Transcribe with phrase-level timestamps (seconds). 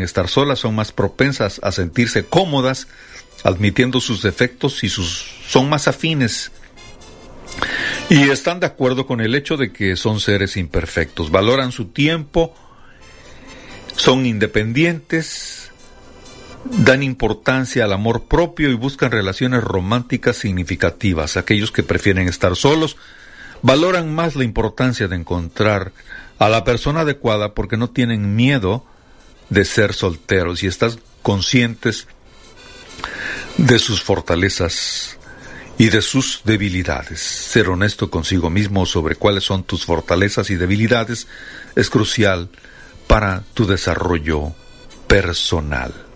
[0.00, 2.88] estar solas son más propensas a sentirse cómodas
[3.44, 6.52] admitiendo sus defectos y sus son más afines
[8.08, 12.54] y están de acuerdo con el hecho de que son seres imperfectos, valoran su tiempo,
[13.94, 15.70] son independientes,
[16.64, 21.36] dan importancia al amor propio y buscan relaciones románticas significativas.
[21.36, 22.96] Aquellos que prefieren estar solos
[23.62, 25.92] valoran más la importancia de encontrar
[26.38, 28.84] a la persona adecuada porque no tienen miedo
[29.50, 30.92] de ser solteros y están
[31.22, 32.06] conscientes
[33.56, 35.18] de sus fortalezas
[35.76, 37.20] y de sus debilidades.
[37.20, 41.26] Ser honesto consigo mismo sobre cuáles son tus fortalezas y debilidades
[41.76, 42.48] es crucial
[43.06, 44.54] para tu desarrollo
[45.06, 46.09] personal.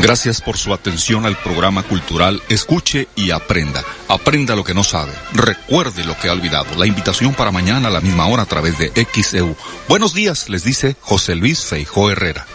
[0.00, 3.82] Gracias por su atención al programa cultural Escuche y Aprenda.
[4.06, 5.12] Aprenda lo que no sabe.
[5.32, 6.76] Recuerde lo que ha olvidado.
[6.76, 9.56] La invitación para mañana a la misma hora a través de XEU.
[9.88, 12.46] Buenos días, les dice José Luis Feijó Herrera.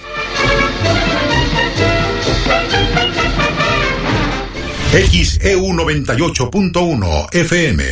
[4.93, 7.83] XEU 98.1 FM.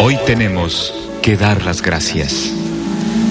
[0.00, 0.92] Hoy tenemos
[1.22, 2.52] que dar las gracias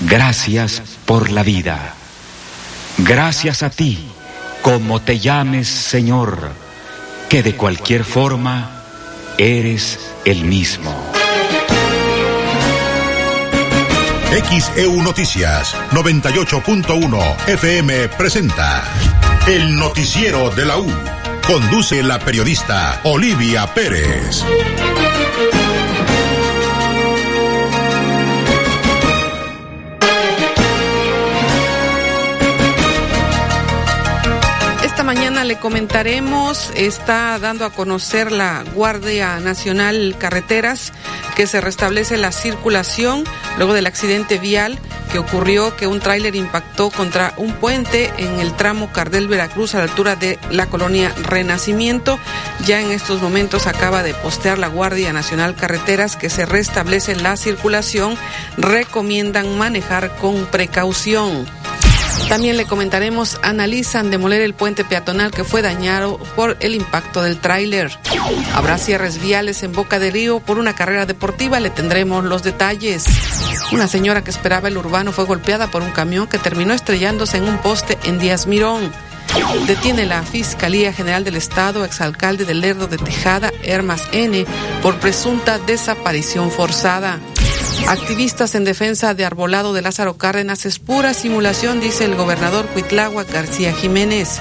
[0.00, 1.94] Gracias por la vida.
[2.98, 3.98] Gracias a ti,
[4.62, 6.50] como te llames Señor,
[7.28, 8.82] que de cualquier forma
[9.38, 10.94] eres el mismo.
[14.30, 18.82] XEU Noticias 98.1 FM presenta
[19.46, 20.86] El Noticiero de la U.
[21.46, 24.44] Conduce la periodista Olivia Pérez.
[35.60, 40.92] Comentaremos, está dando a conocer la Guardia Nacional Carreteras
[41.36, 43.24] que se restablece la circulación
[43.56, 44.78] luego del accidente vial
[45.10, 49.78] que ocurrió que un tráiler impactó contra un puente en el tramo Cardel Veracruz a
[49.78, 52.18] la altura de la colonia Renacimiento.
[52.64, 57.36] Ya en estos momentos acaba de postear la Guardia Nacional Carreteras que se restablece la
[57.36, 58.16] circulación.
[58.56, 61.59] Recomiendan manejar con precaución.
[62.28, 67.38] También le comentaremos, analizan demoler el puente peatonal que fue dañado por el impacto del
[67.38, 67.98] tráiler.
[68.54, 73.04] Habrá cierres viales en Boca de Río por una carrera deportiva, le tendremos los detalles.
[73.72, 77.44] Una señora que esperaba el urbano fue golpeada por un camión que terminó estrellándose en
[77.44, 78.92] un poste en Díaz Mirón.
[79.66, 84.44] Detiene la Fiscalía General del Estado, exalcalde del Lerdo de Tejada, Hermas N,
[84.82, 87.20] por presunta desaparición forzada.
[87.90, 93.24] Activistas en defensa de Arbolado de Lázaro Cárdenas es pura simulación, dice el gobernador Cuitlagua
[93.24, 94.40] García Jiménez.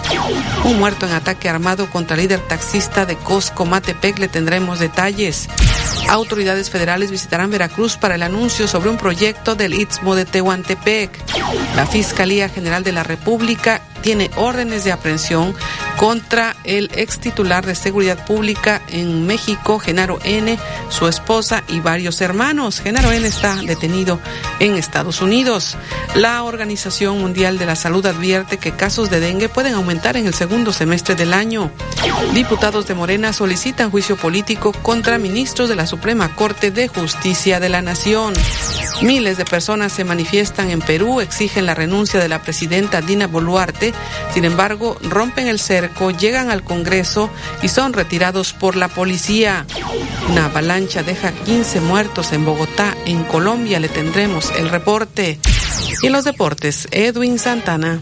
[0.65, 5.49] Un muerto en ataque armado contra líder taxista de Cosco Matepec, le tendremos detalles.
[6.09, 11.09] Autoridades federales visitarán Veracruz para el anuncio sobre un proyecto del Istmo de Tehuantepec.
[11.75, 15.55] La Fiscalía General de la República tiene órdenes de aprehensión
[15.99, 20.57] contra el ex titular de Seguridad Pública en México, Genaro N.,
[20.87, 22.79] su esposa y varios hermanos.
[22.79, 23.28] Genaro N.
[23.28, 24.17] está detenido
[24.61, 25.75] en Estados Unidos.
[26.16, 30.34] La Organización Mundial de la Salud advierte que casos de dengue pueden aumentar en el
[30.34, 31.69] segundo semestre del año.
[32.34, 37.67] Diputados de Morena solicitan juicio político contra ministros de la Suprema Corte de Justicia de
[37.67, 38.34] la Nación.
[39.02, 43.93] Miles de personas se manifiestan en Perú, exigen la renuncia de la presidenta Dina Boluarte
[44.34, 47.30] sin embargo, rompen el cerco, llegan al Congreso
[47.62, 49.66] y son retirados por la policía.
[50.30, 52.96] Una avalancha deja 15 muertos en Bogotá.
[53.06, 55.40] En Colombia le tendremos el reporte.
[56.02, 58.00] Y los deportes, Edwin Santana.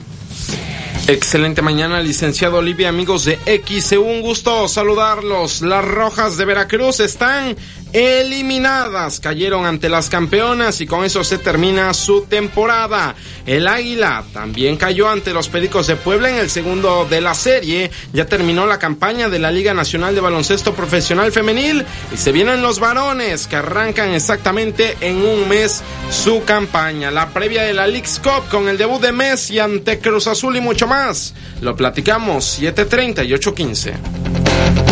[1.07, 4.03] Excelente mañana, licenciado Olivia, amigos de XEU.
[4.03, 5.61] Un gusto saludarlos.
[5.61, 7.55] Las Rojas de Veracruz están
[7.93, 9.19] eliminadas.
[9.19, 13.15] Cayeron ante las campeonas y con eso se termina su temporada.
[13.45, 17.91] El Águila también cayó ante los Pericos de Puebla en el segundo de la serie.
[18.13, 22.61] Ya terminó la campaña de la Liga Nacional de Baloncesto Profesional Femenil y se vienen
[22.61, 25.81] los varones que arrancan exactamente en un mes
[26.11, 27.11] su campaña.
[27.11, 30.61] La previa de la League's Cup con el debut de Messi ante Cruz Azul y
[30.61, 34.86] mucho más lo platicamos 7.30 y 8.15.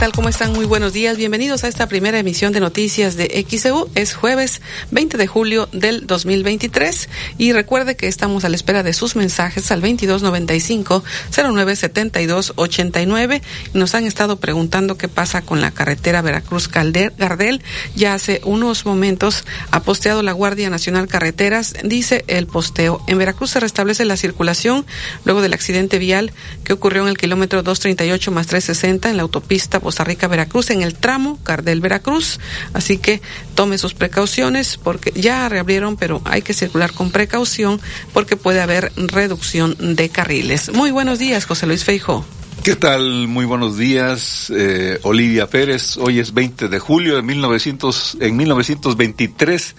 [0.00, 0.12] tal?
[0.12, 0.54] ¿Cómo están?
[0.54, 1.18] Muy buenos días.
[1.18, 3.90] Bienvenidos a esta primera emisión de noticias de XEU.
[3.94, 4.62] Es jueves
[4.92, 9.70] 20 de julio del 2023 y recuerde que estamos a la espera de sus mensajes
[9.70, 13.42] al 2295 097289
[13.74, 17.62] y nos han estado preguntando qué pasa con la carretera Veracruz Calder Gardel.
[17.94, 23.02] Ya hace unos momentos ha posteado la Guardia Nacional Carreteras, dice el posteo.
[23.06, 24.86] En Veracruz se restablece la circulación
[25.26, 26.32] luego del accidente vial
[26.64, 30.82] que ocurrió en el kilómetro 238 más 360 en la autopista Costa Rica Veracruz en
[30.82, 32.38] el tramo Cardel Veracruz.
[32.74, 33.20] Así que
[33.56, 37.80] tome sus precauciones porque ya reabrieron, pero hay que circular con precaución
[38.12, 40.72] porque puede haber reducción de carriles.
[40.72, 42.24] Muy buenos días, José Luis Feijo.
[42.62, 43.26] ¿Qué tal?
[43.26, 45.96] Muy buenos días, eh, Olivia Pérez.
[45.96, 49.74] Hoy es 20 de julio de 1900, en 1923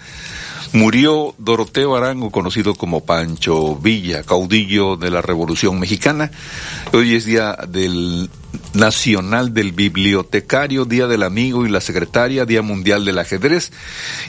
[0.74, 6.32] murió Doroteo Arango, conocido como Pancho Villa, caudillo de la Revolución Mexicana.
[6.94, 8.30] Hoy es día del
[8.74, 13.72] Nacional del Bibliotecario, Día del Amigo y la Secretaria, Día Mundial del Ajedrez.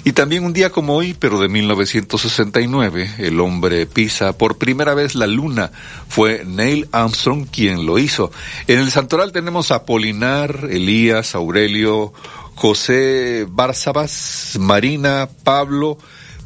[0.04, 5.14] Y también un día como hoy, pero de 1969, el hombre pisa por primera vez
[5.14, 5.70] la luna.
[6.08, 8.32] Fue Neil Armstrong quien lo hizo.
[8.66, 12.12] En el santoral tenemos a Polinar, Elías, Aurelio,
[12.54, 15.98] José Bárzabas, Marina, Pablo,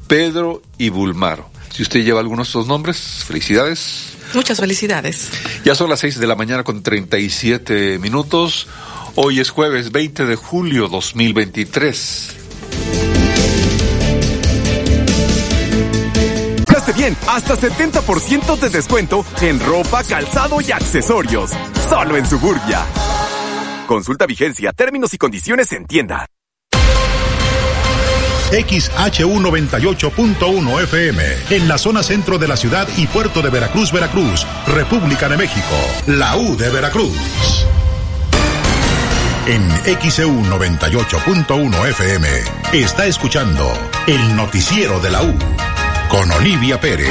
[0.06, 1.50] Pedro y Bulmaro.
[1.70, 4.16] Si usted lleva algunos de estos nombres, felicidades.
[4.34, 5.30] Muchas felicidades.
[5.64, 8.66] Ya son las seis de la mañana con 37 minutos.
[9.14, 12.36] Hoy es jueves 20 de julio 2023.
[16.96, 21.50] bien, hasta 70% de descuento en ropa, calzado y accesorios.
[21.88, 22.84] Solo en Suburbia.
[23.86, 26.26] Consulta vigencia, términos y condiciones en tienda.
[28.50, 35.28] XHU98.1 FM, en la zona centro de la ciudad y puerto de Veracruz, Veracruz, República
[35.28, 35.76] de México,
[36.06, 37.66] la U de Veracruz.
[39.46, 39.68] En
[40.00, 42.26] XEU 98.1 FM
[42.72, 43.70] está escuchando
[44.06, 45.34] el noticiero de la U
[46.08, 47.10] con Olivia Pérez.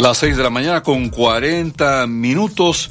[0.00, 2.88] Las seis de la mañana con 40 minutos.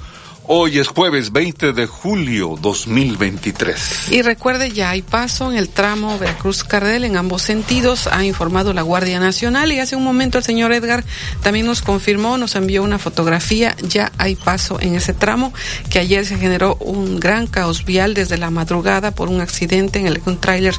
[0.50, 4.12] Hoy es jueves 20 de julio 2023.
[4.12, 8.82] Y recuerde, ya hay paso en el tramo Veracruz-Cardel en ambos sentidos, ha informado la
[8.82, 9.74] Guardia Nacional.
[9.74, 11.04] Y hace un momento el señor Edgar
[11.44, 15.52] también nos confirmó, nos envió una fotografía, ya hay paso en ese tramo,
[15.90, 20.08] que ayer se generó un gran caos vial desde la madrugada por un accidente en
[20.08, 20.76] el que un tráiler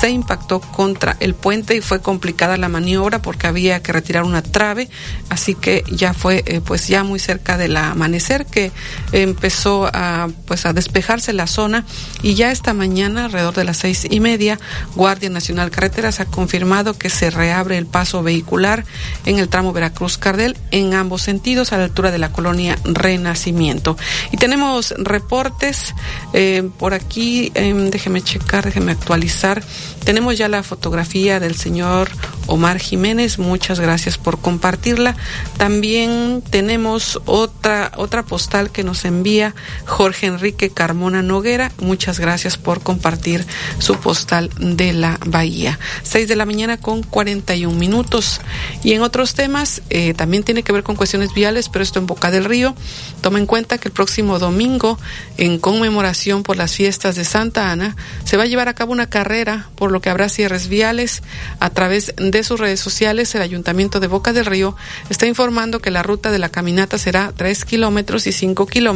[0.00, 4.40] se impactó contra el puente y fue complicada la maniobra porque había que retirar una
[4.40, 4.88] trave,
[5.28, 8.72] así que ya fue eh, pues ya muy cerca del amanecer que
[9.12, 11.84] empezó a pues a despejarse la zona
[12.22, 14.58] y ya esta mañana alrededor de las seis y media
[14.94, 18.84] Guardia Nacional Carreteras ha confirmado que se reabre el paso vehicular
[19.26, 23.96] en el tramo Veracruz Cardel en ambos sentidos a la altura de la colonia Renacimiento.
[24.32, 25.94] Y tenemos reportes
[26.32, 29.62] eh, por aquí eh, déjeme checar déjeme actualizar.
[30.04, 32.10] Tenemos ya la fotografía del señor
[32.46, 35.16] Omar Jiménez muchas gracias por compartirla.
[35.56, 39.54] También tenemos otra otra postal que nos envía
[39.86, 41.72] Jorge Enrique Carmona Noguera.
[41.80, 43.46] Muchas gracias por compartir
[43.78, 45.78] su postal de la Bahía.
[46.02, 48.40] 6 de la mañana con 41 minutos.
[48.82, 52.06] Y en otros temas, eh, también tiene que ver con cuestiones viales, pero esto en
[52.06, 52.74] Boca del Río.
[53.20, 54.98] Toma en cuenta que el próximo domingo,
[55.36, 59.08] en conmemoración por las fiestas de Santa Ana, se va a llevar a cabo una
[59.08, 61.22] carrera, por lo que habrá cierres viales.
[61.58, 64.76] A través de sus redes sociales, el Ayuntamiento de Boca del Río
[65.08, 68.89] está informando que la ruta de la caminata será 3 kilómetros y 5 kilómetros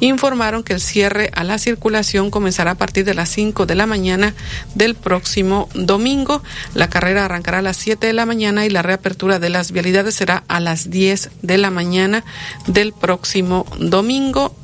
[0.00, 3.86] informaron que el cierre a la circulación comenzará a partir de las 5 de la
[3.86, 4.34] mañana
[4.74, 6.42] del próximo domingo.
[6.74, 10.14] La carrera arrancará a las 7 de la mañana y la reapertura de las vialidades
[10.14, 12.24] será a las 10 de la mañana
[12.66, 14.54] del próximo domingo.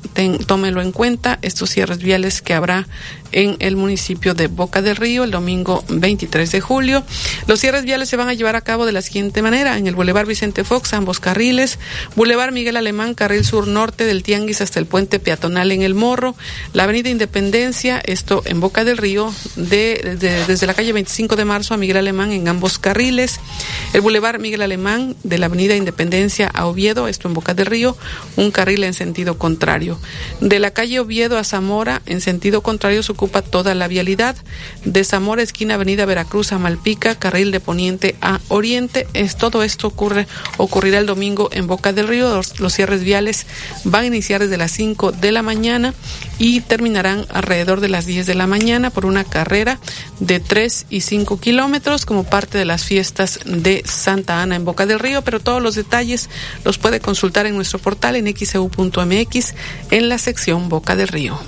[0.46, 2.86] tómelo en cuenta, estos cierres viales que habrá
[3.34, 7.02] en el municipio de Boca del Río el domingo 23 de julio.
[7.46, 9.76] Los cierres viales se van a llevar a cabo de la siguiente manera.
[9.76, 11.78] En el Boulevard Vicente Fox, ambos carriles.
[12.14, 16.36] Boulevard Miguel Alemán, carril sur norte del Tianguis hasta el puente peatonal en El Morro.
[16.72, 21.74] La avenida Independencia, esto en Boca del Río, de, desde la calle 25 de marzo
[21.74, 23.40] a Miguel Alemán en ambos carriles.
[23.92, 27.96] El Boulevard Miguel Alemán de la avenida Independencia a Oviedo, esto en Boca del Río,
[28.36, 29.98] un carril en sentido contrario.
[30.40, 34.36] De la calle Oviedo a Zamora, en sentido contrario, se ocupa toda la vialidad.
[34.84, 39.06] De Zamora, esquina Avenida Veracruz a Malpica, carril de poniente a oriente.
[39.14, 40.26] Es, todo esto ocurre,
[40.58, 42.42] ocurrirá el domingo en Boca del Río.
[42.58, 43.46] Los, cierres viales
[43.84, 45.94] van a iniciar desde las 5 de la mañana
[46.38, 49.78] y terminarán alrededor de las 10 de la mañana por una carrera
[50.20, 54.84] de 3 y 5 kilómetros como parte de las fiestas de Santa Ana en Boca
[54.84, 56.28] del Río, pero todos los detalles
[56.62, 59.54] los puede consultar en nuestro portal en xeu.mx
[59.90, 61.38] en la sección Boca del Río.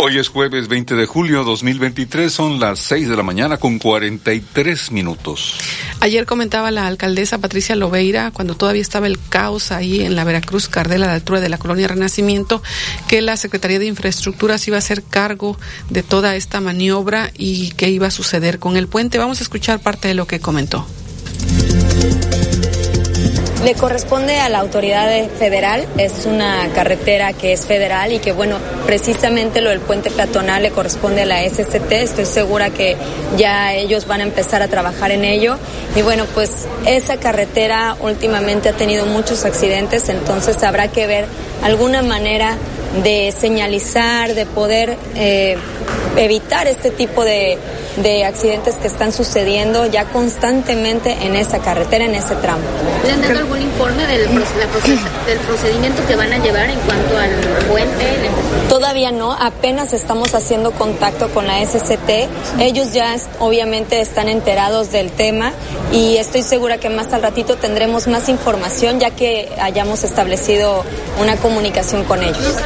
[0.00, 4.92] Hoy es jueves 20 de julio 2023, son las 6 de la mañana con 43
[4.92, 5.58] minutos.
[5.98, 10.68] Ayer comentaba la alcaldesa Patricia Lobeira, cuando todavía estaba el caos ahí en la Veracruz
[10.68, 12.62] Cardel a la altura de la colonia Renacimiento,
[13.08, 15.58] que la Secretaría de Infraestructuras iba a hacer cargo
[15.90, 19.18] de toda esta maniobra y qué iba a suceder con el puente.
[19.18, 20.86] Vamos a escuchar parte de lo que comentó
[23.64, 28.56] le corresponde a la autoridad federal, es una carretera que es federal y que bueno,
[28.86, 32.96] precisamente lo del puente peatonal le corresponde a la SCT, estoy segura que
[33.36, 35.56] ya ellos van a empezar a trabajar en ello.
[35.96, 41.26] Y bueno, pues esa carretera últimamente ha tenido muchos accidentes, entonces habrá que ver
[41.62, 42.56] alguna manera
[43.02, 45.56] de señalizar, de poder eh,
[46.18, 47.58] evitar este tipo de,
[47.96, 52.62] de, accidentes que están sucediendo ya constantemente en esa carretera, en ese tramo.
[53.04, 57.30] ¿Le han dado algún informe del, del procedimiento que van a llevar en cuanto al
[57.68, 58.04] puente?
[58.68, 62.28] Todavía no, apenas estamos haciendo contacto con la SCT.
[62.60, 65.52] Ellos ya obviamente están enterados del tema
[65.92, 70.84] y estoy segura que más al ratito tendremos más información ya que hayamos establecido
[71.20, 72.56] una comunicación con ellos.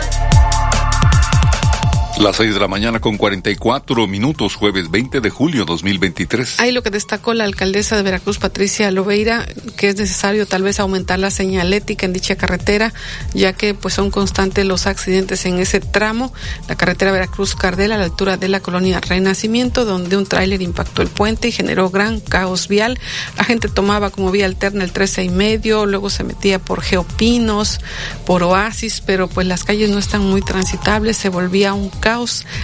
[2.22, 6.60] Las 6 de la mañana con 44 minutos, jueves 20 de julio 2023.
[6.60, 9.44] Ahí lo que destacó la alcaldesa de Veracruz, Patricia Lobeira,
[9.76, 12.94] que es necesario tal vez aumentar la señalética en dicha carretera,
[13.34, 16.32] ya que pues son constantes los accidentes en ese tramo,
[16.68, 21.08] la carretera Veracruz-Cardel a la altura de la colonia Renacimiento, donde un tráiler impactó el
[21.08, 23.00] puente y generó gran caos vial.
[23.36, 27.80] La gente tomaba como vía alterna el 13 y medio, luego se metía por Geopinos,
[28.24, 32.11] por Oasis, pero pues las calles no están muy transitables, se volvía un caos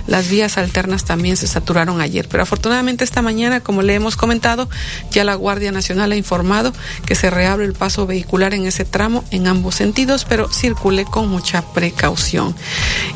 [0.07, 4.69] las vías alternas también se saturaron ayer, pero afortunadamente esta mañana, como le hemos comentado,
[5.11, 6.73] ya la Guardia Nacional ha informado
[7.07, 11.29] que se reabre el paso vehicular en ese tramo en ambos sentidos, pero circule con
[11.29, 12.55] mucha precaución.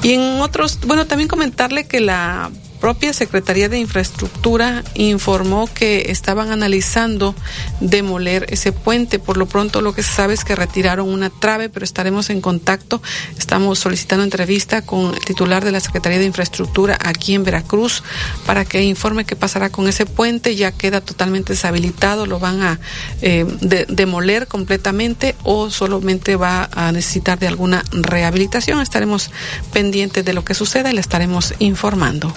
[0.02, 2.50] Y en otros, bueno, también comentarle que la
[2.82, 7.32] propia Secretaría de Infraestructura informó que estaban analizando
[7.78, 9.20] demoler ese puente.
[9.20, 12.40] Por lo pronto lo que se sabe es que retiraron una trave, pero estaremos en
[12.40, 13.00] contacto.
[13.38, 18.02] Estamos solicitando entrevista con el titular de la Secretaría de Infraestructura aquí en Veracruz
[18.46, 20.56] para que informe qué pasará con ese puente.
[20.56, 22.80] Ya queda totalmente deshabilitado, lo van a
[23.20, 23.46] eh,
[23.90, 28.80] demoler completamente o solamente va a necesitar de alguna rehabilitación.
[28.80, 29.30] Estaremos
[29.72, 32.34] pendientes de lo que suceda y le estaremos informando.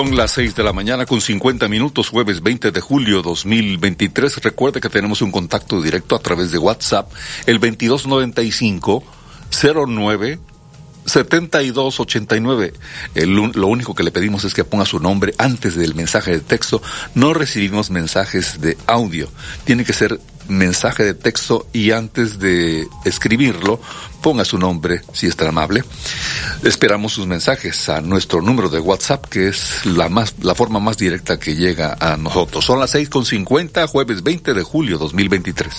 [0.00, 4.42] Son las 6 de la mañana con 50 minutos, jueves 20 de julio 2023.
[4.42, 7.12] Recuerde que tenemos un contacto directo a través de WhatsApp,
[7.44, 9.04] el 2295
[9.86, 10.38] 09
[11.04, 12.72] 7289.
[13.14, 16.40] El, lo único que le pedimos es que ponga su nombre antes del mensaje de
[16.40, 16.80] texto.
[17.14, 19.28] No recibimos mensajes de audio.
[19.64, 23.82] Tiene que ser mensaje de texto y antes de escribirlo
[24.20, 25.84] ponga su nombre si es tan amable.
[26.62, 30.98] Esperamos sus mensajes a nuestro número de WhatsApp que es la más la forma más
[30.98, 32.64] directa que llega a nosotros.
[32.64, 35.72] Son las seis con cincuenta, jueves 20 de julio 2023.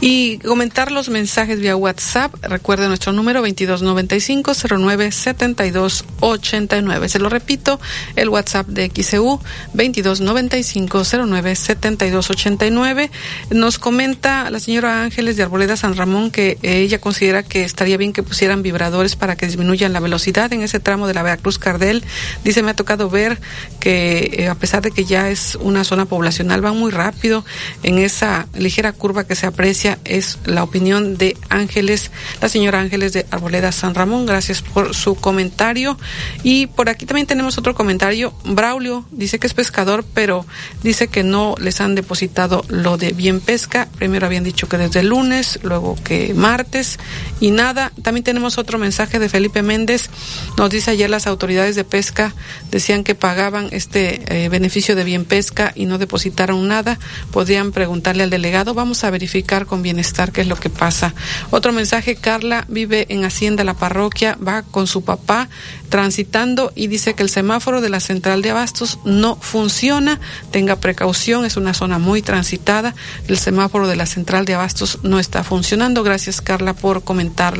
[0.00, 2.34] Y comentar los mensajes vía WhatsApp.
[2.42, 7.08] Recuerde nuestro número 2295 09 72 89.
[7.08, 7.80] Se lo repito,
[8.16, 9.40] el WhatsApp de XEU
[9.72, 13.10] 2295 09 72 89.
[13.50, 18.12] Nos comenta la señora Ángeles de Arboleda San Ramón que ella considera que estaría bien
[18.12, 22.04] que pusieran vibradores para que disminuyan la velocidad en ese tramo de la Veracruz Cardel.
[22.44, 23.40] Dice, me ha tocado ver
[23.80, 27.44] que eh, a pesar de que ya es una zona poblacional, van muy rápido
[27.82, 29.98] en esa ligera curva que se aprecia.
[30.04, 34.24] Es la opinión de Ángeles, la señora Ángeles de Arboleda San Ramón.
[34.24, 35.98] Gracias por su comentario.
[36.44, 38.32] Y por aquí también tenemos otro comentario.
[38.44, 40.46] Braulio dice que es pescador, pero
[40.84, 43.88] dice que no les han depositado lo de bien pesca.
[43.98, 47.00] Primero habían dicho que desde el lunes, luego que martes
[47.40, 50.10] y nada también tenemos otro mensaje de Felipe Méndez.
[50.58, 52.34] Nos dice ayer las autoridades de pesca
[52.70, 56.98] decían que pagaban este eh, beneficio de bien pesca y no depositaron nada.
[57.30, 58.74] Podrían preguntarle al delegado.
[58.74, 61.14] Vamos a verificar con bienestar qué es lo que pasa.
[61.50, 65.48] Otro mensaje, Carla vive en Hacienda La Parroquia, va con su papá
[65.88, 70.20] transitando y dice que el semáforo de la central de abastos no funciona.
[70.50, 72.94] Tenga precaución, es una zona muy transitada.
[73.28, 76.02] El semáforo de la central de abastos no está funcionando.
[76.02, 77.53] Gracias, Carla, por comentar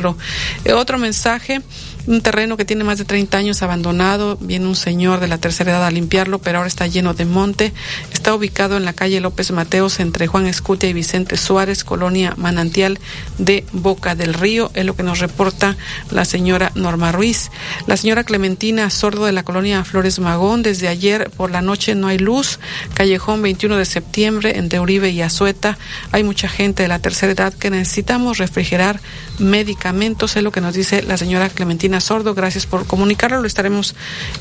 [0.65, 1.61] eh, otro mensaje
[2.07, 5.71] un terreno que tiene más de 30 años abandonado, viene un señor de la tercera
[5.71, 7.73] edad a limpiarlo, pero ahora está lleno de monte.
[8.13, 12.99] Está ubicado en la calle López Mateos entre Juan Escutia y Vicente Suárez, colonia Manantial
[13.37, 15.77] de Boca del Río, es lo que nos reporta
[16.11, 17.49] la señora Norma Ruiz.
[17.87, 22.07] La señora Clementina Sordo de la colonia Flores Magón, desde ayer por la noche no
[22.07, 22.59] hay luz,
[22.93, 25.77] callejón 21 de septiembre entre Uribe y Azueta.
[26.11, 28.99] Hay mucha gente de la tercera edad que necesitamos refrigerar
[29.39, 32.33] medicamentos, es lo que nos dice la señora Clementina Sordo.
[32.33, 33.41] Gracias por comunicarlo.
[33.41, 33.93] Lo estaremos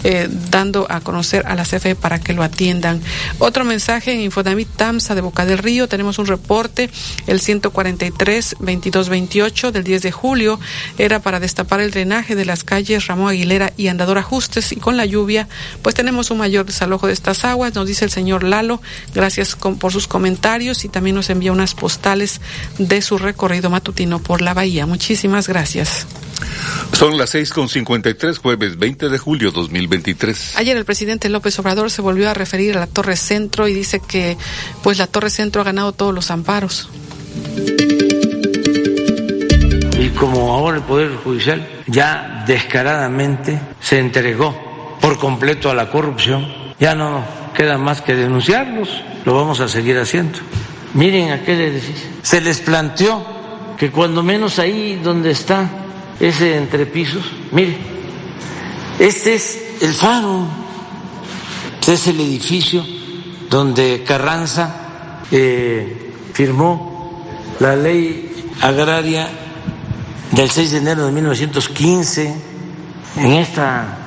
[0.03, 3.03] eh, dando a conocer a la CFE para que lo atiendan.
[3.39, 5.87] Otro mensaje en Infodamit Tamsa de Boca del Río.
[5.89, 6.91] Tenemos un reporte,
[7.27, 10.59] el 143-2228 del 10 de julio.
[10.99, 14.73] Era para destapar el drenaje de las calles Ramón Aguilera y Andador Ajustes.
[14.73, 15.49] Y con la lluvia,
[15.83, 17.75] pues tenemos un mayor desalojo de estas aguas.
[17.75, 18.81] Nos dice el señor Lalo.
[19.15, 22.41] Gracias por sus comentarios y también nos envía unas postales
[22.79, 24.87] de su recorrido matutino por la bahía.
[24.87, 26.07] Muchísimas gracias.
[26.93, 30.57] Son las seis con cincuenta y tres, jueves 20 de julio 2023.
[30.57, 34.01] Ayer el presidente López Obrador se volvió a referir a la Torre Centro y dice
[34.01, 34.37] que
[34.83, 36.89] pues la Torre Centro ha ganado todos los amparos.
[39.99, 46.47] Y como ahora el Poder Judicial ya descaradamente se entregó por completo a la corrupción,
[46.79, 48.89] ya no queda más que denunciarlos,
[49.25, 50.39] lo vamos a seguir haciendo.
[50.95, 52.07] Miren a qué les decís.
[52.23, 53.25] Se les planteó
[53.77, 55.84] que cuando menos ahí donde está
[56.21, 57.25] ese entrepisos.
[57.53, 57.77] Mire,
[58.99, 60.47] este es el faro,
[61.81, 62.85] este es el edificio
[63.51, 67.25] donde Carranza eh, firmó
[67.61, 69.29] la ley agraria
[70.33, 72.35] del 6 de enero de 1915
[73.17, 73.99] en esta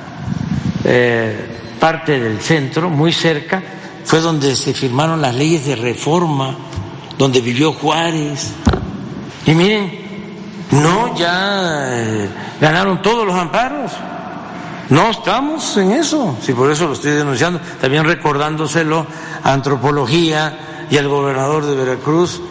[0.83, 3.61] eh, parte del centro, muy cerca,
[4.03, 6.57] fue donde se firmaron las leyes de reforma,
[7.17, 8.51] donde vivió Juárez.
[9.45, 10.06] Y miren,
[10.71, 13.91] no, ya eh, ganaron todos los amparos.
[14.89, 16.37] No estamos en eso.
[16.41, 19.05] Si por eso lo estoy denunciando, también recordándoselo
[19.43, 22.41] a Antropología y al gobernador de Veracruz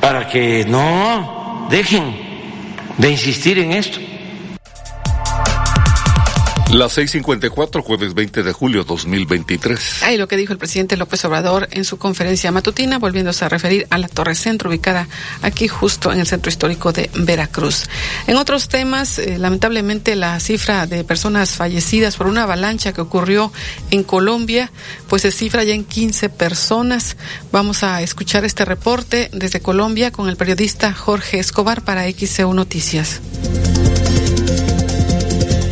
[0.00, 2.16] para que no dejen
[2.96, 3.98] de insistir en esto.
[6.72, 10.02] Las 6:54, jueves 20 de julio 2023.
[10.02, 13.86] Ahí lo que dijo el presidente López Obrador en su conferencia matutina, volviéndose a referir
[13.88, 15.08] a la Torre Centro, ubicada
[15.40, 17.84] aquí justo en el centro histórico de Veracruz.
[18.26, 23.50] En otros temas, eh, lamentablemente la cifra de personas fallecidas por una avalancha que ocurrió
[23.90, 24.70] en Colombia,
[25.08, 27.16] pues se cifra ya en 15 personas.
[27.50, 33.22] Vamos a escuchar este reporte desde Colombia con el periodista Jorge Escobar para XCU Noticias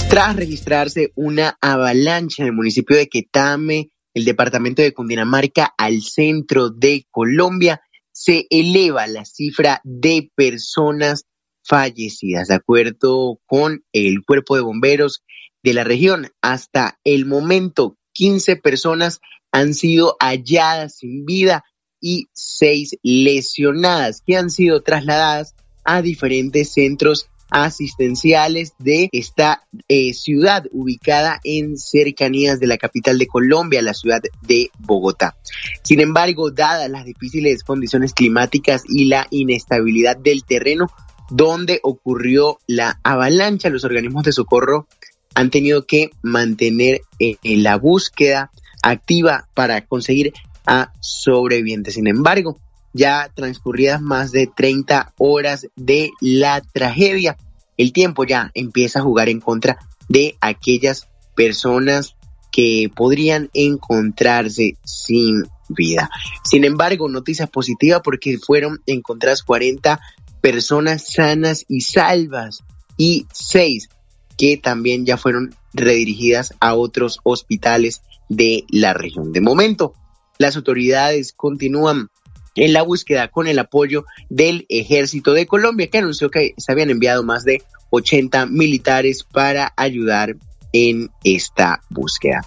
[0.08, 6.70] tras registrarse una avalancha en el municipio de Quetame, el departamento de Cundinamarca, al centro
[6.70, 7.80] de Colombia,
[8.12, 11.24] se eleva la cifra de personas
[11.62, 12.48] fallecidas.
[12.48, 15.22] De acuerdo con el cuerpo de bomberos
[15.62, 19.20] de la región, hasta el momento 15 personas
[19.52, 21.64] han sido halladas sin vida
[22.00, 30.64] y seis lesionadas que han sido trasladadas a diferentes centros asistenciales de esta eh, ciudad
[30.72, 35.36] ubicada en cercanías de la capital de Colombia, la ciudad de Bogotá.
[35.82, 40.86] Sin embargo, dadas las difíciles condiciones climáticas y la inestabilidad del terreno
[41.30, 44.86] donde ocurrió la avalancha, los organismos de socorro
[45.34, 48.50] han tenido que mantener eh, la búsqueda
[48.82, 50.32] activa para conseguir
[50.66, 51.94] a sobrevivientes.
[51.94, 52.58] Sin embargo,
[52.96, 57.36] ya transcurridas más de 30 horas de la tragedia,
[57.76, 59.78] el tiempo ya empieza a jugar en contra
[60.08, 62.16] de aquellas personas
[62.50, 66.08] que podrían encontrarse sin vida.
[66.42, 70.00] Sin embargo, noticias positivas porque fueron encontradas 40
[70.40, 72.62] personas sanas y salvas
[72.96, 73.90] y 6
[74.38, 79.32] que también ya fueron redirigidas a otros hospitales de la región.
[79.32, 79.94] De momento,
[80.38, 82.10] las autoridades continúan
[82.56, 86.90] en la búsqueda con el apoyo del ejército de Colombia, que anunció que se habían
[86.90, 90.36] enviado más de 80 militares para ayudar
[90.72, 92.42] en esta búsqueda.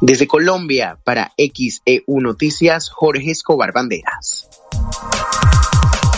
[0.00, 4.51] Desde Colombia, para XEU Noticias, Jorge Escobar Banderas.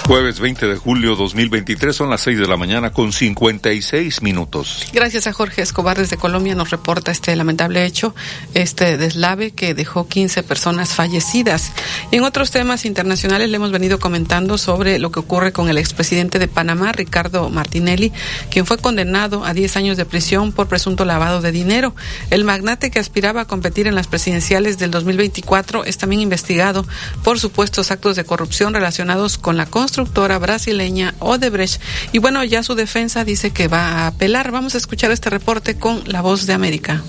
[0.07, 4.85] Jueves 20 de julio 2023 son las 6 de la mañana con 56 minutos.
[4.93, 8.15] Gracias a Jorge Escobar desde Colombia nos reporta este lamentable hecho,
[8.53, 11.73] este deslave que dejó 15 personas fallecidas.
[12.11, 16.39] en otros temas internacionales le hemos venido comentando sobre lo que ocurre con el expresidente
[16.39, 18.13] de Panamá, Ricardo Martinelli,
[18.51, 21.97] quien fue condenado a 10 años de prisión por presunto lavado de dinero.
[22.29, 26.87] El magnate que aspiraba a competir en las presidenciales del 2024 es también investigado
[27.23, 31.81] por supuestos actos de corrupción relacionados con la construcción constructora brasileña Odebrecht.
[32.11, 34.51] Y bueno, ya su defensa dice que va a apelar.
[34.51, 37.01] Vamos a escuchar este reporte con La Voz de América.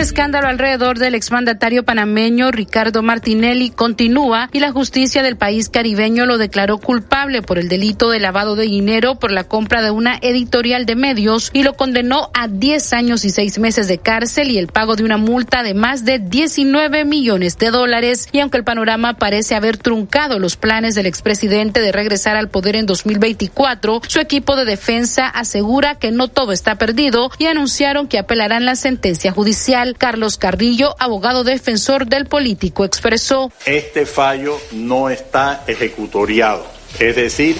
[0.00, 6.24] El escándalo alrededor del exmandatario panameño Ricardo Martinelli continúa y la justicia del país caribeño
[6.24, 10.16] lo declaró culpable por el delito de lavado de dinero por la compra de una
[10.22, 14.56] editorial de medios y lo condenó a 10 años y 6 meses de cárcel y
[14.56, 18.26] el pago de una multa de más de 19 millones de dólares.
[18.32, 22.76] Y aunque el panorama parece haber truncado los planes del expresidente de regresar al poder
[22.76, 28.18] en 2024, su equipo de defensa asegura que no todo está perdido y anunciaron que
[28.18, 29.89] apelarán la sentencia judicial.
[29.96, 33.52] Carlos Carrillo, abogado defensor del político, expresó.
[33.66, 36.66] Este fallo no está ejecutoriado,
[36.98, 37.56] es decir,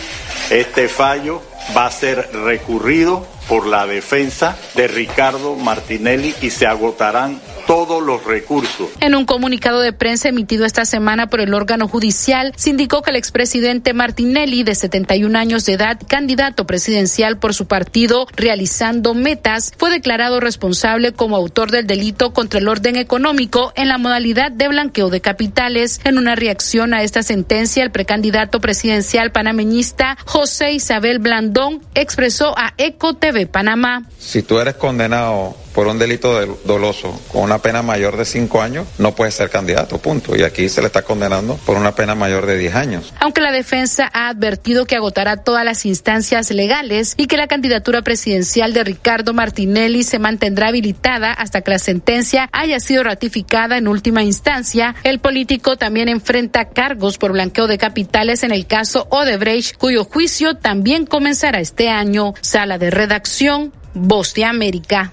[0.50, 1.42] este fallo
[1.76, 7.40] va a ser recurrido por la defensa de Ricardo Martinelli y se agotarán
[7.70, 8.88] todos los recursos.
[9.00, 13.10] En un comunicado de prensa emitido esta semana por el órgano judicial, se indicó que
[13.10, 19.72] el expresidente Martinelli, de 71 años de edad, candidato presidencial por su partido, realizando metas,
[19.78, 24.66] fue declarado responsable como autor del delito contra el orden económico en la modalidad de
[24.66, 26.00] blanqueo de capitales.
[26.02, 32.74] En una reacción a esta sentencia, el precandidato presidencial panameñista José Isabel Blandón expresó a
[32.78, 34.06] Eco TV Panamá.
[34.18, 38.86] Si tú eres condenado por un delito doloso con una pena mayor de cinco años,
[38.98, 40.36] no puede ser candidato, punto.
[40.36, 43.12] Y aquí se le está condenando por una pena mayor de diez años.
[43.20, 48.02] Aunque la defensa ha advertido que agotará todas las instancias legales y que la candidatura
[48.02, 53.88] presidencial de Ricardo Martinelli se mantendrá habilitada hasta que la sentencia haya sido ratificada en
[53.88, 59.76] última instancia, el político también enfrenta cargos por blanqueo de capitales en el caso Odebrecht,
[59.76, 62.34] cuyo juicio también comenzará este año.
[62.40, 65.12] Sala de redacción, Voz de América.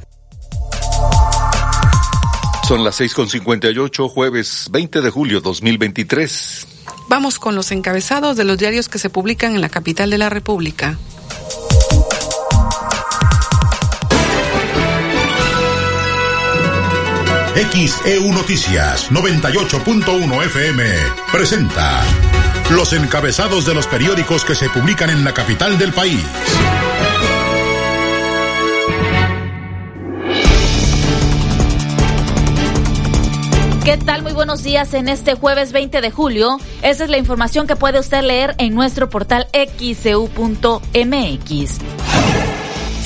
[2.67, 6.67] Son las 6.58, jueves 20 de julio 2023.
[7.07, 10.29] Vamos con los encabezados de los diarios que se publican en la capital de la
[10.29, 10.97] República.
[17.71, 20.83] XEU Noticias 98.1 FM
[21.31, 22.03] presenta
[22.71, 26.19] los encabezados de los periódicos que se publican en la capital del país.
[33.87, 34.21] ¿Qué tal?
[34.21, 36.57] Muy buenos días en este jueves 20 de julio.
[36.81, 40.27] Esa es la información que puede usted leer en nuestro portal xcu.mx.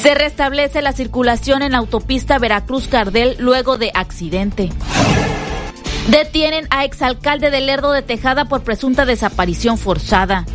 [0.02, 4.72] Se restablece la circulación en la autopista Veracruz-Cardel luego de accidente.
[6.08, 10.48] Detienen a exalcalde de Lerdo de Tejada por presunta desaparición forzada.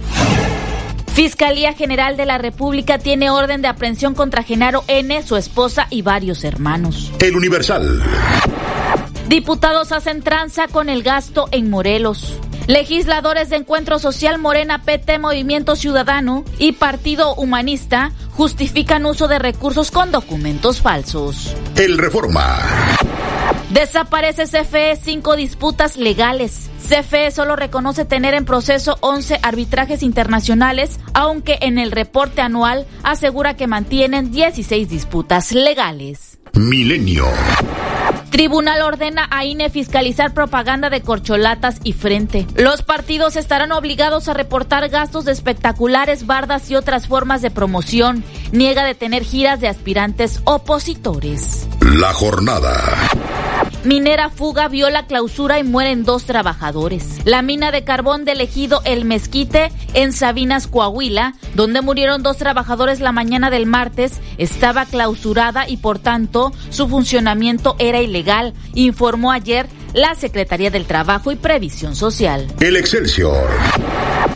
[1.15, 6.03] Fiscalía General de la República tiene orden de aprehensión contra Genaro N., su esposa y
[6.03, 7.13] varios hermanos.
[7.21, 8.03] El Universal.
[9.29, 12.39] Diputados hacen tranza con el gasto en Morelos.
[12.69, 19.91] Legisladores de Encuentro Social Morena PT Movimiento Ciudadano y Partido Humanista justifican uso de recursos
[19.91, 21.57] con documentos falsos.
[21.77, 22.59] El Reforma.
[23.71, 26.71] Desaparece CFE cinco disputas legales.
[26.89, 33.55] CFE solo reconoce tener en proceso 11 arbitrajes internacionales, aunque en el reporte anual asegura
[33.55, 36.39] que mantienen 16 disputas legales.
[36.53, 37.27] Milenio.
[38.37, 42.47] Tribunal ordena a INE fiscalizar propaganda de corcholatas y frente.
[42.55, 48.25] Los partidos estarán obligados a reportar gastos de espectaculares, bardas y otras formas de promoción.
[48.53, 51.67] Niega de tener giras de aspirantes opositores.
[51.81, 52.75] La jornada.
[53.87, 57.25] Minera fuga viola clausura y mueren dos trabajadores.
[57.25, 62.99] La mina de carbón del ejido El Mezquite en Sabinas, Coahuila, donde murieron dos trabajadores
[62.99, 69.69] la mañana del martes, estaba clausurada y por tanto su funcionamiento era ilegal, informó ayer
[69.97, 72.47] la Secretaría del Trabajo y Previsión Social.
[72.61, 73.49] El Excelsior.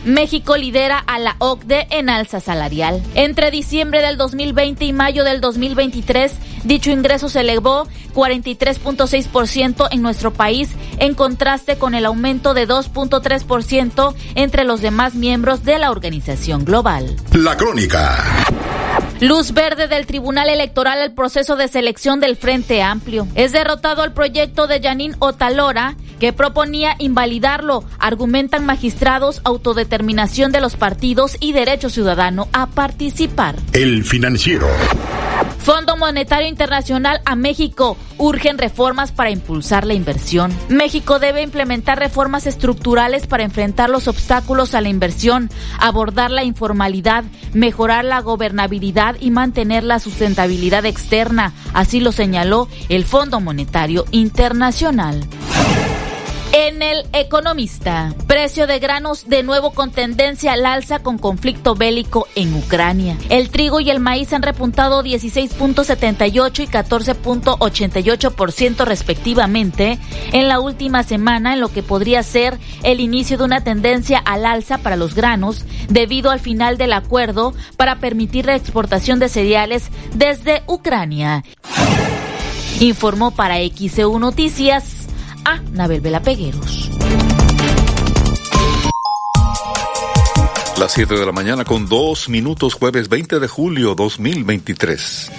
[0.03, 3.03] México lidera a la OCDE en alza salarial.
[3.13, 10.33] Entre diciembre del 2020 y mayo del 2023, dicho ingreso se elevó 43.6% en nuestro
[10.33, 16.65] país, en contraste con el aumento de 2.3% entre los demás miembros de la organización
[16.65, 17.15] global.
[17.33, 18.17] La crónica.
[19.21, 23.27] Luz verde del Tribunal Electoral al proceso de selección del Frente Amplio.
[23.35, 30.75] Es derrotado el proyecto de Janine Otalora que proponía invalidarlo, argumentan magistrados autodeterminación de los
[30.75, 33.57] partidos y derecho ciudadano a participar.
[33.73, 34.67] El financiero.
[35.59, 37.97] Fondo Monetario Internacional a México.
[38.17, 40.51] Urgen reformas para impulsar la inversión.
[40.69, 45.49] México debe implementar reformas estructurales para enfrentar los obstáculos a la inversión,
[45.79, 47.23] abordar la informalidad,
[47.53, 51.53] mejorar la gobernabilidad y mantener la sustentabilidad externa.
[51.73, 55.27] Así lo señaló el Fondo Monetario Internacional.
[56.53, 62.27] En el Economista, precio de granos de nuevo con tendencia al alza con conflicto bélico
[62.35, 63.15] en Ucrania.
[63.29, 69.97] El trigo y el maíz han repuntado 16.78 y 14.88% respectivamente
[70.33, 74.45] en la última semana, en lo que podría ser el inicio de una tendencia al
[74.45, 79.87] alza para los granos debido al final del acuerdo para permitir la exportación de cereales
[80.15, 81.45] desde Ucrania.
[82.81, 85.00] Informó para XEU Noticias
[85.45, 86.89] a Nabel Vela Pegueros.
[90.79, 95.31] Las 7 de la mañana con dos minutos, jueves 20 de julio 2023.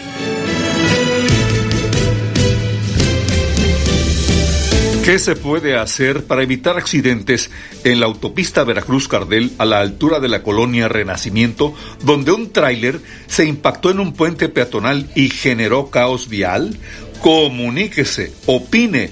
[5.05, 7.51] ¿Qué se puede hacer para evitar accidentes
[7.83, 13.45] en la autopista Veracruz-Cardel a la altura de la colonia Renacimiento, donde un tráiler se
[13.45, 16.79] impactó en un puente peatonal y generó caos vial?
[17.21, 19.11] Comuníquese, opine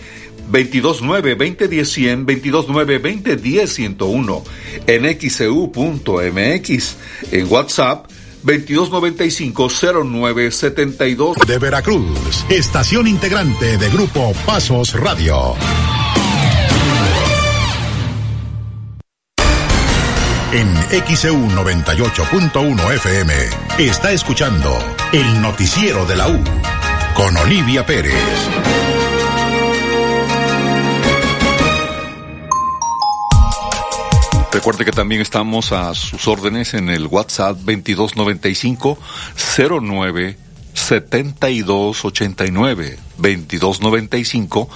[0.50, 4.42] 229-2010-100, 229-2010-101,
[4.86, 6.96] en xcu.mx,
[7.32, 8.06] en WhatsApp
[8.44, 11.44] 2295-0972.
[11.46, 15.54] De Veracruz, estación integrante de Grupo Pasos Radio.
[20.52, 20.74] En
[21.14, 23.32] XEU 98.1 FM
[23.78, 24.76] está escuchando
[25.12, 26.42] el noticiero de la U
[27.14, 28.59] con Olivia Pérez.
[34.52, 38.98] Recuerde que también estamos a sus órdenes en el WhatsApp 2295
[39.80, 40.36] 09
[40.74, 44.68] 7289 2295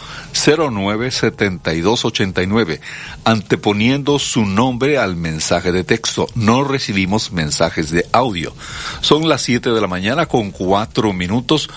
[0.71, 2.81] 09 7289
[3.25, 6.29] anteponiendo su nombre al mensaje de texto.
[6.37, 8.55] No recibimos mensajes de audio.
[9.01, 11.69] Son las 7 de la mañana con 4 minutos.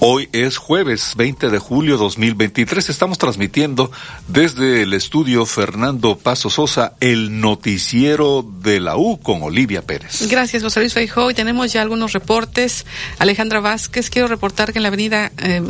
[0.00, 2.88] Hoy es jueves 20 de julio 2023.
[2.88, 3.90] Estamos transmitiendo
[4.28, 10.28] desde el estudio Fernando Paso Sosa el noticiero de la U con Olivia Pérez.
[10.28, 11.32] Gracias, José Luis Feijóo.
[11.32, 12.86] Y tenemos ya algunos reportes.
[13.18, 15.62] Alejandra Vázquez, quiero reportar que en la avenida, eh,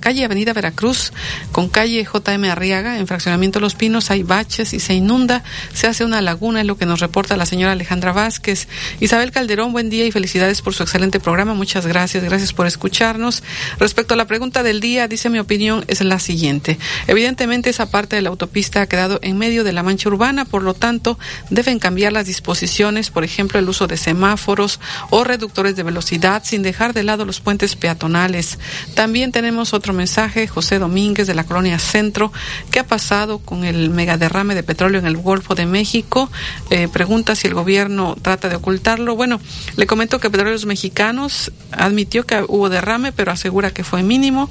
[0.00, 1.12] calle Avenida Veracruz,
[1.52, 5.44] con calle JM Arriaga, en Fraccionamiento Los Pinos, hay baches y se inunda.
[5.74, 8.66] Se hace una laguna, es lo que nos reporta la señora Alejandra Vázquez.
[9.00, 11.52] Isabel Calderón, buen día y felicidades por su excelente programa.
[11.52, 12.24] Muchas gracias.
[12.24, 13.42] Gracias por escucharnos.
[13.78, 16.78] Respecto a la pregunta del día, dice mi opinión es la siguiente.
[17.06, 20.62] Evidentemente esa parte de la autopista ha quedado en medio de la mancha urbana, por
[20.62, 21.18] lo tanto
[21.50, 26.62] deben cambiar las disposiciones, por ejemplo el uso de semáforos o reductores de velocidad sin
[26.62, 28.58] dejar de lado los puentes peatonales.
[28.94, 32.32] También tenemos otro mensaje, José Domínguez de la colonia Centro,
[32.70, 36.30] ¿qué ha pasado con el megaderrame de petróleo en el Golfo de México?
[36.70, 39.16] Eh, pregunta si el gobierno trata de ocultarlo.
[39.16, 39.40] Bueno,
[39.76, 44.50] le comento que Petróleos Mexicanos admitió que hubo derrame, pero asegura que fue mínimo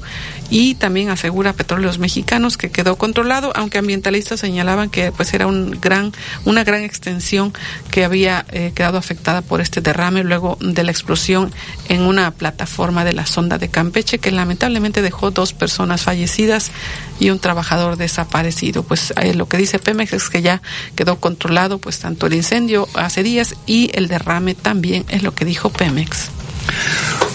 [0.50, 5.80] y también asegura Petróleos Mexicanos que quedó controlado, aunque ambientalistas señalaban que pues era un
[5.82, 6.12] gran,
[6.46, 7.54] una gran extensión
[7.92, 11.52] que había eh, quedado afectada por este derrame luego de la explosión
[11.90, 16.72] en una plataforma de la sonda de Campeche que lamentablemente dejó dos personas fallecidas
[17.20, 18.84] y un trabajador desaparecido.
[18.84, 20.62] Pues eh, lo que dice Pemex es que ya
[20.96, 25.46] quedó controlado pues tanto el incendio hace días y el derrame también es lo que
[25.46, 26.43] dijo Pemex.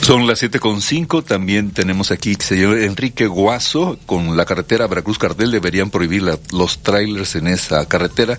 [0.03, 1.23] Son las siete con cinco.
[1.23, 5.51] También tenemos aquí señor Enrique Guaso con la carretera Veracruz Cardel.
[5.51, 8.38] Deberían prohibir los trailers en esa carretera,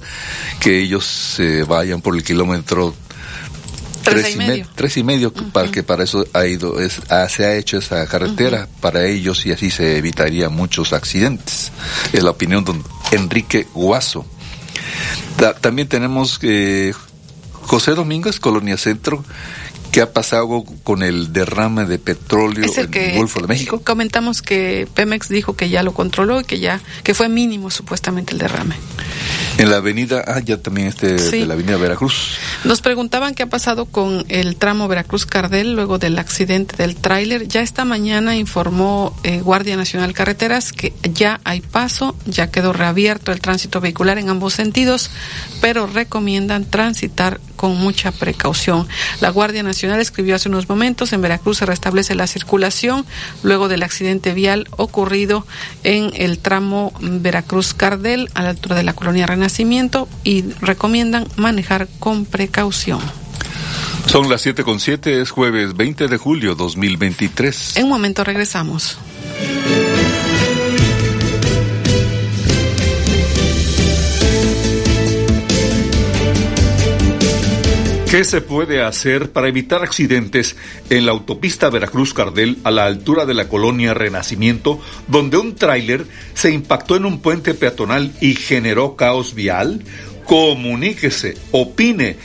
[0.60, 2.96] que ellos se vayan por el kilómetro
[4.04, 7.56] tres, y medio, tres y medio para que para eso ha ido es, se ha
[7.56, 8.68] hecho esa carretera.
[8.82, 11.72] Para ellos y así se evitaría muchos accidentes.
[12.14, 12.74] Es la opinión de
[13.12, 14.26] Enrique Guaso.
[15.62, 16.94] También tenemos eh,
[17.54, 19.24] José Domínguez Colonia Centro
[19.92, 23.82] ¿Qué ha pasado con el derrame de petróleo en el Golfo de México?
[23.84, 28.34] Comentamos que Pemex dijo que ya lo controló y que ya que fue mínimo supuestamente
[28.34, 28.76] el derrame.
[29.58, 32.38] En la avenida, ah, ya también este de la avenida Veracruz.
[32.64, 37.48] Nos preguntaban qué ha pasado con el tramo Veracruz-Cardel luego del accidente del tráiler.
[37.48, 43.32] Ya esta mañana informó eh, Guardia Nacional Carreteras que ya hay paso, ya quedó reabierto
[43.32, 45.10] el tránsito vehicular en ambos sentidos,
[45.60, 48.88] pero recomiendan transitar con mucha precaución.
[49.20, 53.06] La Guardia Nacional escribió hace unos momentos, en Veracruz se restablece la circulación
[53.44, 55.46] luego del accidente vial ocurrido
[55.84, 62.26] en el tramo Veracruz-Cardel a la altura de la colonia Renacimiento y recomiendan manejar con
[62.26, 63.00] precaución.
[64.08, 67.78] Son las 7.7, es jueves 20 de julio 2023.
[67.78, 68.98] En un momento regresamos.
[78.10, 80.56] ¿Qué se puede hacer para evitar accidentes
[80.90, 86.52] en la autopista Veracruz-Cardel a la altura de la colonia Renacimiento, donde un tráiler se
[86.52, 89.84] impactó en un puente peatonal y generó caos vial?
[90.26, 92.18] Comuníquese, opine.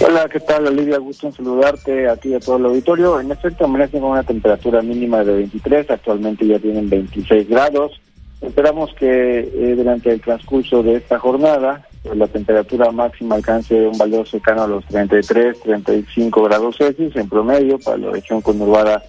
[0.00, 0.98] Hola, ¿qué tal, Olivia?
[0.98, 3.20] Gusto en saludarte a ti a todo el auditorio.
[3.20, 8.00] En efecto, amanecen con una temperatura mínima de 23, actualmente ya tienen 26 grados.
[8.40, 13.96] Esperamos que eh, durante el transcurso de esta jornada pues, la temperatura máxima alcance un
[13.96, 19.02] valor cercano a los 33, 35 grados Celsius en promedio para la región conurbada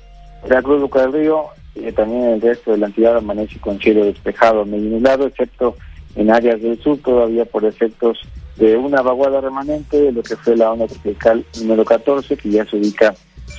[0.43, 1.45] de la Cruz del Río.
[1.73, 5.75] y también el resto de la entidad amanece con cielo despejado, medio nublado, excepto
[6.15, 8.19] en áreas del sur todavía por efectos
[8.57, 12.65] de una vaguada remanente de lo que fue la onda tropical número 14, que ya
[12.65, 13.13] se ubica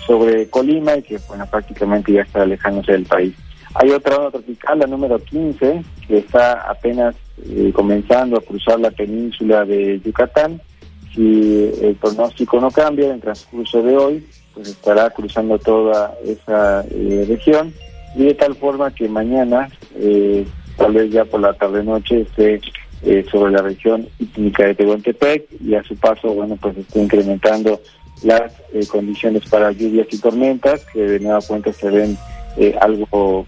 [0.07, 3.35] sobre Colima y que bueno, prácticamente ya está alejándose del país.
[3.75, 7.14] Hay otra onda tropical, la número 15, que está apenas
[7.51, 10.61] eh, comenzando a cruzar la península de Yucatán.
[11.14, 16.85] Si el pronóstico no cambia en el transcurso de hoy, pues estará cruzando toda esa
[16.90, 17.75] eh, región
[18.16, 22.61] y de tal forma que mañana, eh, tal vez ya por la tarde-noche, esté
[23.03, 27.81] eh, sobre la región ísmica de Tehuantepec y a su paso, bueno, pues está incrementando
[28.23, 32.17] las eh, condiciones para lluvias y tormentas, que de nueva cuenta se ven
[32.57, 33.47] eh, algo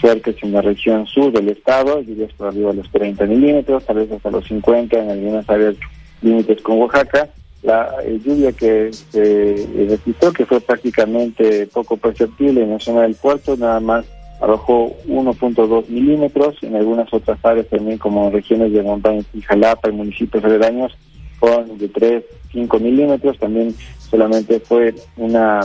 [0.00, 3.96] fuertes en la región sur del estado, lluvias por arriba de los 30 milímetros, tal
[3.96, 5.74] vez hasta los 50 en algunas áreas
[6.22, 7.28] límites con Oaxaca.
[7.62, 7.92] La
[8.24, 13.80] lluvia que se registró, que fue prácticamente poco perceptible en la zona del puerto, nada
[13.80, 14.06] más
[14.40, 19.92] arrojó 1.2 milímetros, en algunas otras áreas también como regiones de montaña y Jalapa y
[19.92, 20.96] municipios aledaños
[21.38, 23.74] con de 3, 5 milímetros, también
[24.10, 25.60] solamente fue una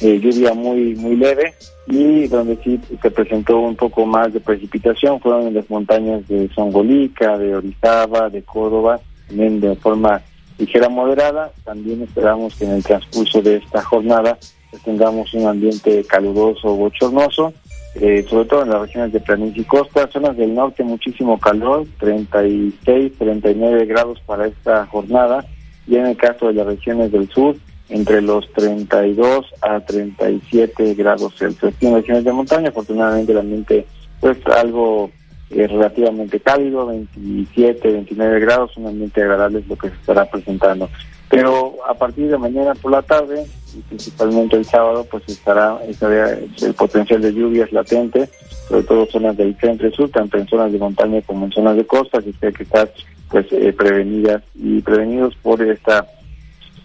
[0.00, 1.54] eh, lluvia muy muy leve
[1.86, 5.20] y donde sí se presentó un poco más de precipitación.
[5.20, 10.20] Fueron en las montañas de Songolica, de Orizaba, de Córdoba, también de forma
[10.58, 11.52] ligera moderada.
[11.64, 14.36] También esperamos que en el transcurso de esta jornada
[14.70, 17.54] pues, tengamos un ambiente caluroso, bochornoso,
[18.00, 21.86] eh, sobre todo en las regiones de planicie y costa, zonas del norte muchísimo calor,
[21.98, 25.44] 36, 39 grados para esta jornada,
[25.86, 27.56] y en el caso de las regiones del sur,
[27.88, 31.74] entre los 32 a 37 grados Celsius.
[31.80, 33.86] en regiones de montaña, afortunadamente el ambiente
[34.20, 35.10] pues algo
[35.50, 40.88] eh, relativamente cálido, 27, 29 grados, un ambiente agradable es lo que se estará presentando.
[41.28, 43.46] Pero a partir de mañana por la tarde,
[43.76, 48.28] y principalmente el sábado, pues estará, estará el potencial de lluvias latente,
[48.68, 51.76] sobre todo zonas del centro y sur, tanto en zonas de montaña como en zonas
[51.76, 52.90] de costa, que hay que estar
[53.28, 56.06] pues eh, prevenidas y prevenidos por esta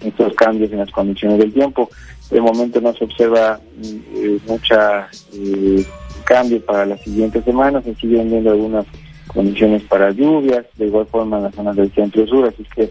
[0.02, 1.90] estos cambios en las condiciones del tiempo.
[2.30, 3.60] De momento no se observa
[4.16, 5.86] eh, mucha eh,
[6.24, 8.86] cambio para las siguientes semanas, se siguen viendo algunas
[9.28, 12.90] condiciones para lluvias, de igual forma en las zonas del centro sur, así que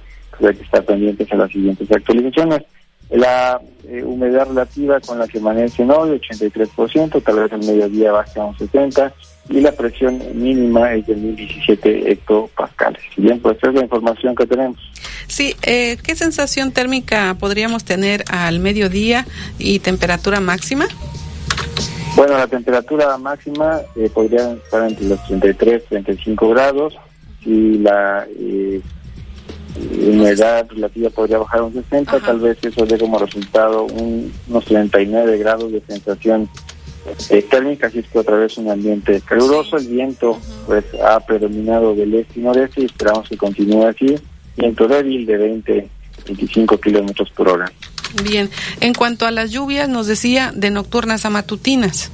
[0.48, 2.62] hay que estar pendientes a las siguientes actualizaciones.
[3.10, 8.42] La eh, humedad relativa con la que amanecen hoy, 83%, tal vez el mediodía baja
[8.42, 9.12] a un 70%,
[9.48, 13.02] y la presión mínima es de 1017 hectopascales.
[13.16, 14.78] Bien, pues esa es la información que tenemos.
[15.26, 19.26] Sí, eh, ¿qué sensación térmica podríamos tener al mediodía
[19.58, 20.86] y temperatura máxima?
[22.16, 26.94] Bueno, la temperatura máxima eh, podría estar entre los 33 y 35 grados
[27.44, 28.26] y la
[29.80, 34.64] eh, humedad relativa podría bajar a un 60, tal vez eso dé como resultado unos
[34.64, 36.48] 39 grados de sensación
[37.30, 41.94] eh, térmica, así es que otra vez un ambiente caluroso, el viento pues ha predominado
[41.94, 44.16] del este y noreste y esperamos que continúe así,
[44.56, 45.88] viento débil de 20,
[46.26, 47.72] 25 kilómetros por hora.
[48.22, 48.50] Bien,
[48.80, 52.10] en cuanto a las lluvias, nos decía de nocturnas a matutinas.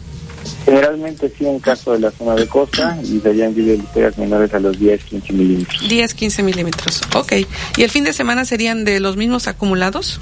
[0.64, 4.60] Generalmente sí en caso de la zona de costa y serían lluvias ligeras menores a
[4.60, 5.82] los 10-15 milímetros.
[5.82, 7.32] 10-15 milímetros, ok.
[7.76, 10.20] ¿Y el fin de semana serían de los mismos acumulados?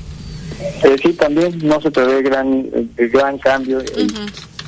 [0.82, 2.66] Eh, sí, también no se prevé gran,
[2.96, 3.82] eh, gran cambio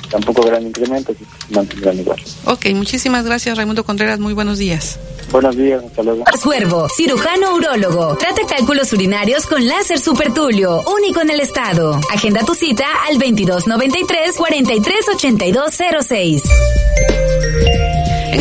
[0.09, 2.19] tampoco gran incremento, así que mantendrán igual.
[2.45, 4.99] Ok, muchísimas gracias Raimundo Contreras, muy buenos días.
[5.31, 6.23] Buenos días, hasta luego.
[6.41, 8.15] Cuervo, cirujano urólogo.
[8.17, 11.99] Trata cálculos urinarios con láser supertulio, único en el estado.
[12.13, 16.43] Agenda tu cita al 2293 438206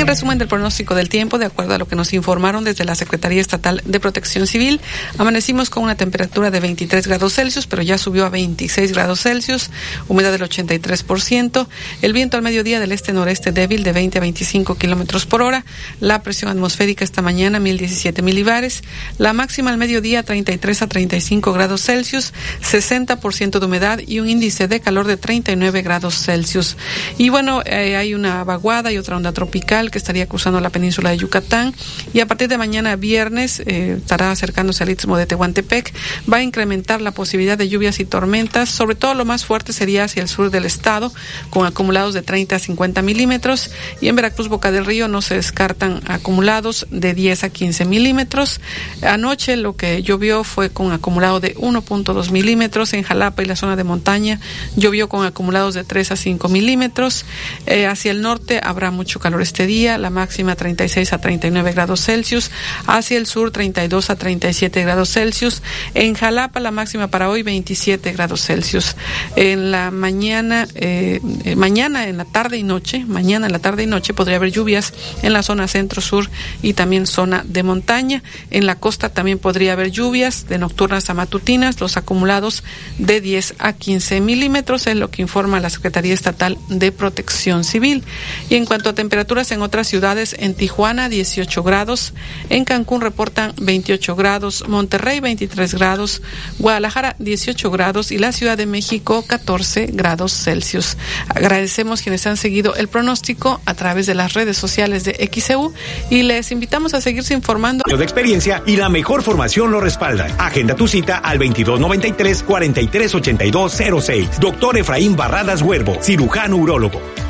[0.06, 3.40] resumen del pronóstico del tiempo, de acuerdo a lo que nos informaron desde la Secretaría
[3.40, 4.80] Estatal de Protección Civil.
[5.18, 9.70] Amanecimos con una temperatura de 23 grados Celsius, pero ya subió a 26 grados Celsius,
[10.08, 11.66] humedad del 83%,
[12.02, 15.64] el viento al mediodía del este-noreste débil de 20 a 25 kilómetros por hora,
[16.00, 18.82] la presión atmosférica esta mañana 1017 milibares,
[19.18, 22.32] la máxima al mediodía 33 a 35 grados Celsius,
[22.62, 26.76] 60% de humedad y un índice de calor de 39 grados Celsius.
[27.18, 31.08] Y bueno, eh, hay una vaguada y otra onda tropical que estaría cruzando la península
[31.08, 31.74] de Yucatán
[32.12, 35.90] y a partir de mañana viernes eh, estará acercándose al istmo de Tehuantepec.
[36.30, 40.04] Va a incrementar la posibilidad de lluvias y tormentas, sobre todo lo más fuerte sería
[40.04, 41.14] hacia el sur del estado,
[41.48, 43.70] con acumulados de 30 a 50 milímetros
[44.02, 48.60] y en Veracruz, Boca del Río, no se descartan acumulados de 10 a 15 milímetros.
[49.00, 53.76] Anoche lo que llovió fue con acumulado de 1.2 milímetros en Jalapa y la zona
[53.76, 54.40] de montaña,
[54.76, 57.24] llovió con acumulados de 3 a 5 milímetros.
[57.64, 62.04] Eh, hacia el norte habrá mucho calor este día la máxima 36 a 39 grados
[62.04, 62.50] Celsius,
[62.86, 65.62] hacia el sur 32 a 37 grados Celsius,
[65.94, 68.96] en Jalapa la máxima para hoy 27 grados Celsius.
[69.36, 73.84] En la mañana, eh, eh, mañana en la tarde y noche, mañana en la tarde
[73.84, 76.28] y noche podría haber lluvias en la zona centro-sur
[76.62, 78.22] y también zona de montaña.
[78.50, 82.64] En la costa también podría haber lluvias de nocturnas a matutinas, los acumulados
[82.98, 88.02] de 10 a 15 milímetros, es lo que informa la Secretaría Estatal de Protección Civil.
[88.48, 92.14] Y en cuanto a temperaturas en otras ciudades, en Tijuana 18 grados,
[92.50, 96.22] en Cancún reportan 28 grados, Monterrey 23 grados,
[96.58, 100.96] Guadalajara 18 grados y la Ciudad de México 14 grados Celsius.
[101.28, 105.72] Agradecemos quienes han seguido el pronóstico a través de las redes sociales de XEU
[106.10, 107.82] y les invitamos a seguirse informando.
[107.86, 110.30] De experiencia y la mejor formación lo respaldan.
[110.38, 114.40] Agenda tu cita al 2293 438206.
[114.40, 117.25] Doctor Efraín Barradas Huervo, cirujano urólogo.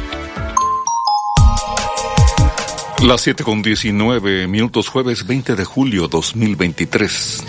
[3.07, 7.45] Las 7 con 19 minutos, jueves 20 de julio 2023.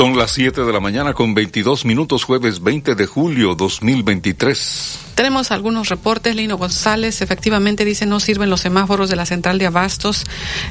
[0.00, 5.09] Son las 7 de la mañana con 22 minutos, jueves 20 de julio 2023.
[5.20, 6.34] Tenemos algunos reportes.
[6.34, 10.24] Lino González efectivamente dice no sirven los semáforos de la central de abastos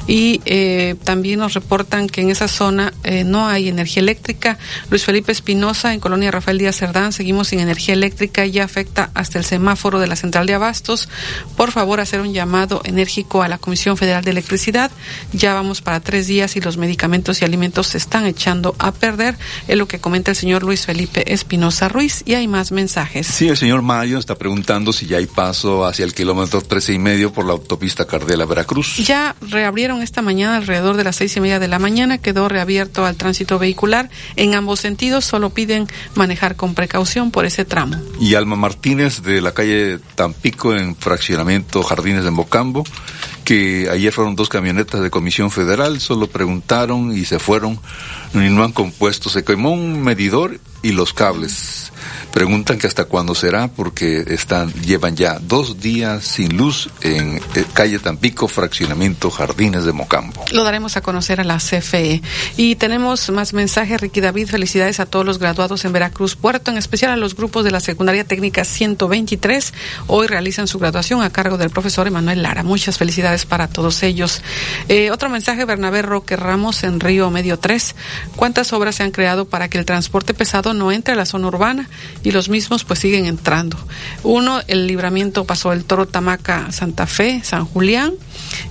[0.08, 4.58] y eh, también nos reportan que en esa zona eh, no hay energía eléctrica.
[4.90, 9.10] Luis Felipe Espinosa en Colonia Rafael Díaz Cerdán seguimos sin energía eléctrica y ya afecta
[9.14, 11.08] hasta el semáforo de la central de abastos.
[11.56, 14.90] Por favor hacer un llamado enérgico a la Comisión Federal de Electricidad.
[15.32, 19.36] Ya vamos para tres días y los medicamentos y alimentos se están echando a perder.
[19.68, 23.28] Es lo que comenta el señor Luis Felipe Espinosa Ruiz y hay más mensajes.
[23.28, 26.98] Sí, el señor Mayo está preguntando si ya hay paso hacia el kilómetro trece y
[26.98, 28.96] medio por la autopista Cardela Veracruz.
[28.96, 33.04] Ya reabrieron esta mañana alrededor de las seis y media de la mañana, quedó reabierto
[33.04, 34.08] al tránsito vehicular.
[34.36, 37.98] En ambos sentidos solo piden manejar con precaución por ese tramo.
[38.18, 42.84] Y Alma Martínez de la calle Tampico en fraccionamiento Jardines de Mocambo,
[43.44, 47.78] que ayer fueron dos camionetas de Comisión Federal, solo preguntaron y se fueron
[48.32, 51.92] y no han compuesto, se quemó un medidor y los cables.
[52.32, 57.64] Preguntan que hasta cuándo será porque están llevan ya dos días sin luz en eh,
[57.72, 60.44] calle Tampico, fraccionamiento Jardines de Mocambo.
[60.52, 62.22] Lo daremos a conocer a la CFE.
[62.56, 66.78] Y tenemos más mensajes, Ricky David, felicidades a todos los graduados en Veracruz Puerto, en
[66.78, 69.74] especial a los grupos de la Secundaria Técnica 123.
[70.06, 72.62] Hoy realizan su graduación a cargo del profesor Emanuel Lara.
[72.62, 74.42] Muchas felicidades para todos ellos.
[74.88, 77.96] Eh, otro mensaje, Bernabé Roque Ramos en Río Medio 3.
[78.36, 81.48] ¿Cuántas obras se han creado para que el transporte pesado no entre a la zona
[81.48, 81.88] urbana?
[82.22, 83.76] Y los mismos pues siguen entrando.
[84.22, 88.12] Uno, el libramiento pasó el Toro Tamaca Santa Fe, San Julián.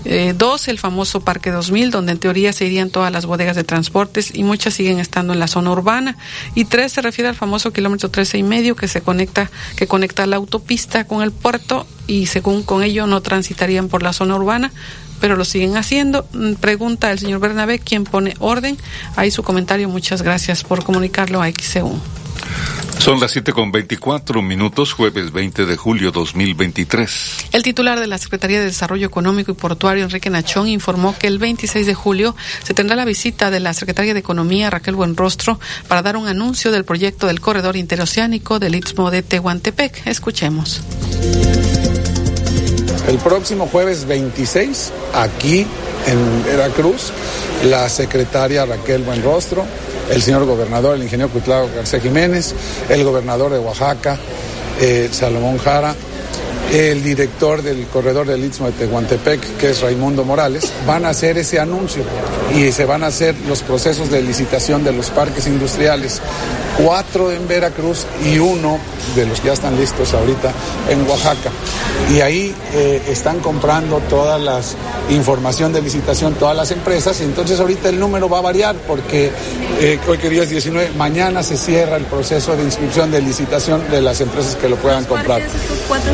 [0.06, 3.64] Eh, dos, el famoso Parque 2000, donde en teoría se irían todas las bodegas de
[3.64, 6.18] transportes y muchas siguen estando en la zona urbana.
[6.56, 10.26] Y tres, se refiere al famoso kilómetro 13 y medio que se conecta, que conecta
[10.26, 14.72] la autopista con el puerto y según con ello no transitarían por la zona urbana,
[15.20, 16.28] pero lo siguen haciendo.
[16.34, 18.78] Mm, Pregunta el señor Bernabé quién pone orden.
[19.16, 19.90] Ahí su comentario.
[19.90, 22.00] Muchas gracias por comunicarlo a XCU.
[23.00, 27.48] Son las 7 con 24 minutos, jueves 20 de julio 2023.
[27.54, 31.40] El titular de la Secretaría de Desarrollo Económico y Portuario, Enrique Nachón, informó que el
[31.40, 36.02] 26 de julio se tendrá la visita de la Secretaria de Economía, Raquel Buenrostro, para
[36.02, 40.06] dar un anuncio del proyecto del corredor interoceánico del Istmo de Tehuantepec.
[40.06, 40.82] Escuchemos.
[43.08, 45.66] El próximo jueves 26, aquí
[46.06, 47.12] en Veracruz,
[47.64, 49.66] la secretaria Raquel Buenrostro,
[50.12, 52.54] el señor gobernador, el ingeniero Cuitlao García Jiménez,
[52.90, 54.18] el gobernador de Oaxaca,
[54.82, 55.96] eh, Salomón Jara,
[56.72, 61.38] el director del corredor del Istmo de Tehuantepec, que es Raimundo Morales, van a hacer
[61.38, 62.04] ese anuncio
[62.56, 66.22] y se van a hacer los procesos de licitación de los parques industriales,
[66.78, 68.80] cuatro en Veracruz y uno
[69.16, 70.52] de los que ya están listos ahorita
[70.90, 71.50] en Oaxaca.
[72.14, 74.62] Y ahí eh, están comprando toda la
[75.10, 79.32] información de licitación, todas las empresas, y entonces ahorita el número va a variar porque
[79.80, 83.90] eh, hoy que día es 19, mañana se cierra el proceso de inscripción de licitación
[83.90, 85.42] de las empresas que lo puedan comprar.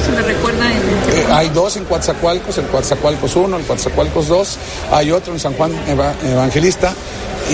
[0.06, 4.58] Se me recuerda Eh, hay dos en Coatzacoalcos, el Coatzacoalcos 1, el Coatzacoalcos 2,
[4.91, 6.93] hay otro en San Juan Eva- Evangelista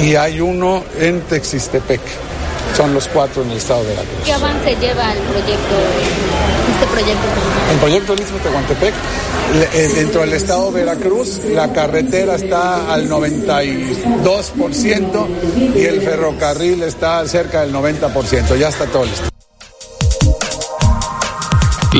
[0.01, 2.01] y hay uno en Texistepec.
[2.75, 4.19] Son los cuatro en el estado de Veracruz.
[4.23, 5.75] ¿Qué avance lleva el proyecto,
[6.73, 7.27] este proyecto?
[7.71, 8.93] El proyecto del Istmo de Tehuantepec,
[9.59, 15.27] le- eh, dentro del estado de Veracruz, la carretera está al 92%
[15.75, 18.55] y el ferrocarril está cerca del 90%.
[18.55, 19.27] Ya está todo listo.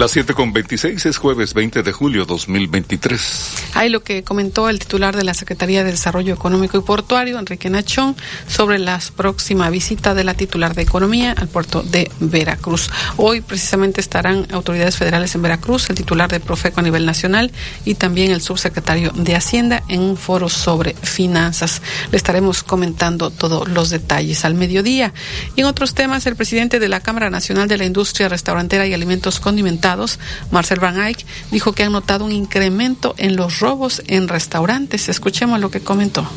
[0.01, 3.71] Las 7 con 26 es jueves 20 de julio 2023.
[3.75, 7.69] Hay lo que comentó el titular de la Secretaría de Desarrollo Económico y Portuario, Enrique
[7.69, 8.15] Nachón,
[8.47, 12.89] sobre la próxima visita de la titular de Economía al puerto de Veracruz.
[13.17, 17.51] Hoy precisamente estarán autoridades federales en Veracruz, el titular de Profeco a nivel nacional
[17.85, 21.79] y también el subsecretario de Hacienda en un foro sobre finanzas.
[22.09, 25.13] Le estaremos comentando todos los detalles al mediodía.
[25.55, 28.95] Y en otros temas, el presidente de la Cámara Nacional de la Industria Restaurantera y
[28.95, 29.90] Alimentos Condimentados,
[30.51, 35.09] Marcel Van Eyck, dijo que han notado un incremento en los robos en restaurantes.
[35.09, 36.27] Escuchemos lo que comentó.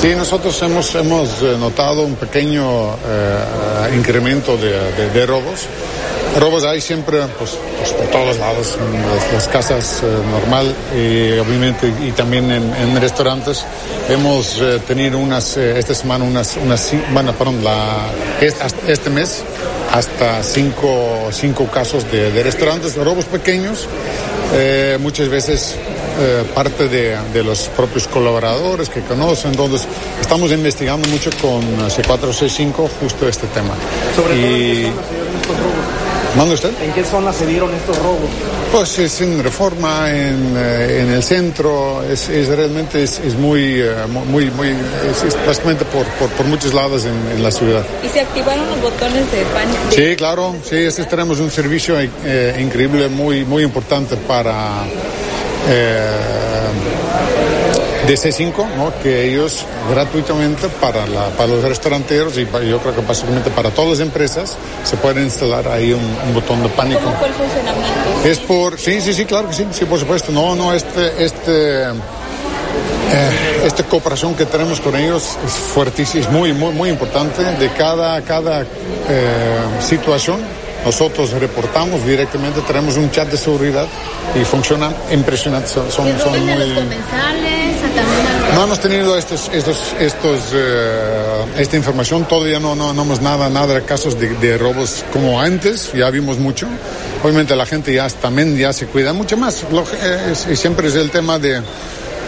[0.00, 5.66] Sí, nosotros hemos, hemos eh, notado un pequeño eh, incremento de, de, robos.
[6.38, 11.92] Robos hay siempre, pues, pues por todos lados, en las, casas eh, normal y obviamente
[12.06, 13.64] y también en, restaurantes.
[14.08, 18.08] Hemos tenido unas, esta semana unas, unas bueno, perdón, la,
[18.40, 19.42] este, este mes
[19.92, 23.88] hasta cinco, cinco casos de, de restaurantes, robos pequeños,
[25.00, 25.76] muchas veces
[26.18, 29.52] eh, parte de, de, los propios colaboradores que conocen.
[29.52, 29.86] Entonces,
[30.20, 33.74] estamos investigando mucho con C465 justo este tema.
[34.14, 34.82] ¿Sobre y...
[34.84, 35.19] todo
[36.52, 36.70] usted?
[36.82, 38.28] ¿En qué zona se dieron estos robos?
[38.72, 43.82] Pues es en Reforma, en, eh, en el centro, es, es realmente es, es muy,
[43.82, 47.84] uh, muy, muy, es, básicamente por, por, por, muchos lados en, en, la ciudad.
[48.04, 49.80] ¿Y se activaron los botones de pánico?
[49.90, 54.84] Sí, claro, sí, este tenemos un servicio eh, increíble, muy, muy importante para
[55.68, 57.59] eh,
[58.06, 58.92] de C5, ¿no?
[59.02, 63.98] que ellos gratuitamente para, la, para los restauranteros y yo creo que básicamente para todas
[63.98, 67.00] las empresas se puede instalar ahí un, un botón de pánico.
[67.00, 68.24] ¿Cómo fue el funcionamiento?
[68.24, 70.32] Es por, sí, sí, sí, claro que sí, sí, por supuesto.
[70.32, 71.84] No, no, este, este,
[73.12, 77.42] eh, esta cooperación que tenemos con ellos es fuertísima, es muy, muy, muy importante.
[77.42, 78.66] De cada, cada eh,
[79.80, 80.40] situación
[80.84, 83.86] nosotros reportamos directamente, tenemos un chat de seguridad
[84.34, 85.68] y funciona impresionante.
[85.68, 86.54] Son, son, son muy...
[86.54, 87.59] los comensales,
[88.54, 93.48] no hemos tenido estos, estos, estos, uh, esta información, todavía no, no, no hemos nada,
[93.48, 96.66] nada de casos de, de, robos como antes, ya vimos mucho.
[97.22, 99.64] Obviamente la gente ya también ya se cuida mucho más.
[99.72, 99.84] Lo,
[100.50, 101.62] y siempre es el tema de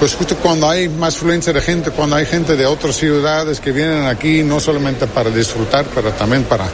[0.02, 3.70] pues justo cuando hay más fluencia de gente, cuando hay gente de otras ciudades que
[3.70, 6.68] vienen aquí no solamente para disfrutar, pero también para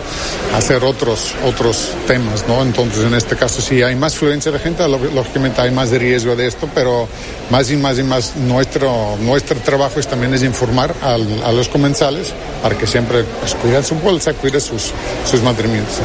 [0.54, 2.62] hacer otros, otros temas, ¿no?
[2.62, 6.46] Entonces, en este caso, si hay más fluencia de gente, lógicamente hay más riesgo de
[6.46, 7.06] esto, pero
[7.50, 12.32] más y más y más nuestro, nuestro trabajo es también es informar a los comensales
[12.62, 13.54] para que siempre pues,
[13.86, 14.90] su bolsa, cuiden sus,
[15.30, 15.98] sus mantenimientos.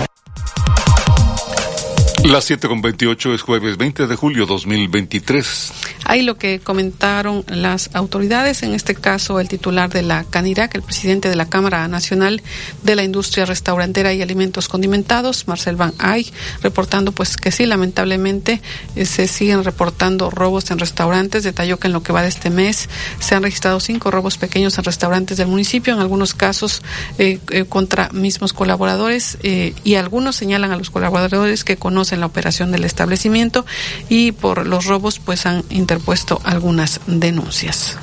[2.24, 5.74] Las 7.28 es jueves 20 de julio 2023.
[6.06, 10.84] Ahí lo que comentaron las autoridades, en este caso el titular de la CANIRAC, el
[10.84, 12.42] presidente de la Cámara Nacional
[12.82, 18.62] de la Industria Restaurantera y Alimentos Condimentados, Marcel Van Ay, reportando pues que sí, lamentablemente
[18.96, 21.44] eh, se siguen reportando robos en restaurantes.
[21.44, 22.88] Detalló que en lo que va de este mes
[23.20, 26.84] se han registrado cinco robos pequeños en restaurantes del municipio, en algunos casos
[27.18, 32.26] eh, eh, contra mismos colaboradores y algunos señalan a los colaboradores que conocen en la
[32.26, 33.66] operación del establecimiento
[34.10, 37.98] y por los robos pues han interpuesto algunas denuncias.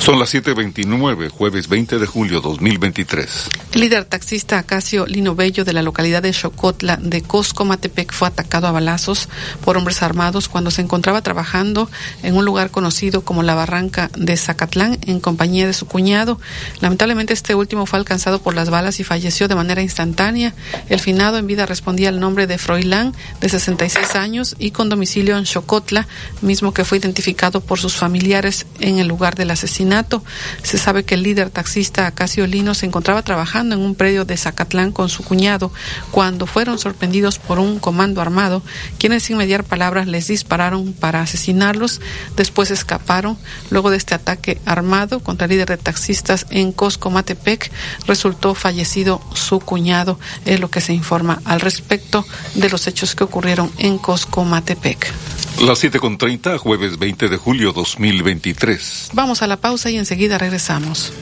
[0.00, 3.50] Son las 7.29, jueves 20 de julio 2023.
[3.72, 8.28] El líder taxista Acacio Lino Bello de la localidad de Chocotla de Cosco, Matepec, fue
[8.28, 9.28] atacado a balazos
[9.62, 11.90] por hombres armados cuando se encontraba trabajando
[12.22, 16.40] en un lugar conocido como la Barranca de Zacatlán en compañía de su cuñado.
[16.80, 20.54] Lamentablemente este último fue alcanzado por las balas y falleció de manera instantánea.
[20.88, 25.36] El finado en vida respondía al nombre de Froilán, de 66 años y con domicilio
[25.36, 26.08] en Chocotla,
[26.40, 30.22] mismo que fue identificado por sus familiares en el lugar asesinato
[30.62, 34.36] se sabe que el líder taxista Acacio Lino se encontraba trabajando en un predio de
[34.36, 35.72] Zacatlán con su cuñado
[36.10, 38.62] cuando fueron sorprendidos por un comando armado,
[38.98, 42.00] quienes sin mediar palabras les dispararon para asesinarlos.
[42.36, 43.38] Después escaparon.
[43.70, 47.70] Luego de este ataque armado contra el líder de taxistas en Coscomatepec,
[48.06, 50.18] resultó fallecido su cuñado.
[50.44, 52.24] Es lo que se informa al respecto
[52.54, 55.12] de los hechos que ocurrieron en Coscomatepec.
[55.58, 59.10] Las 7.30, jueves 20 de julio 2023.
[59.12, 61.12] Vamos a la pausa y enseguida regresamos.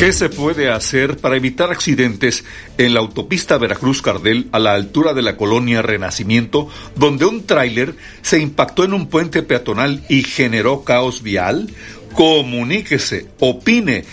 [0.00, 2.46] ¿Qué se puede hacer para evitar accidentes
[2.78, 8.40] en la autopista Veracruz-Cardel a la altura de la colonia Renacimiento, donde un tráiler se
[8.40, 11.68] impactó en un puente peatonal y generó caos vial?
[12.14, 14.04] Comuníquese, opine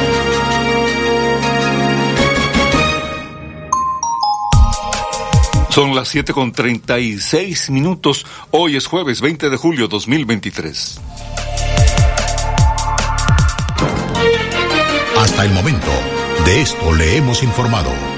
[5.71, 8.25] Son las 7 con 36 minutos.
[8.51, 10.99] Hoy es jueves 20 de julio 2023.
[15.17, 15.87] Hasta el momento,
[16.45, 18.10] de esto le hemos informado.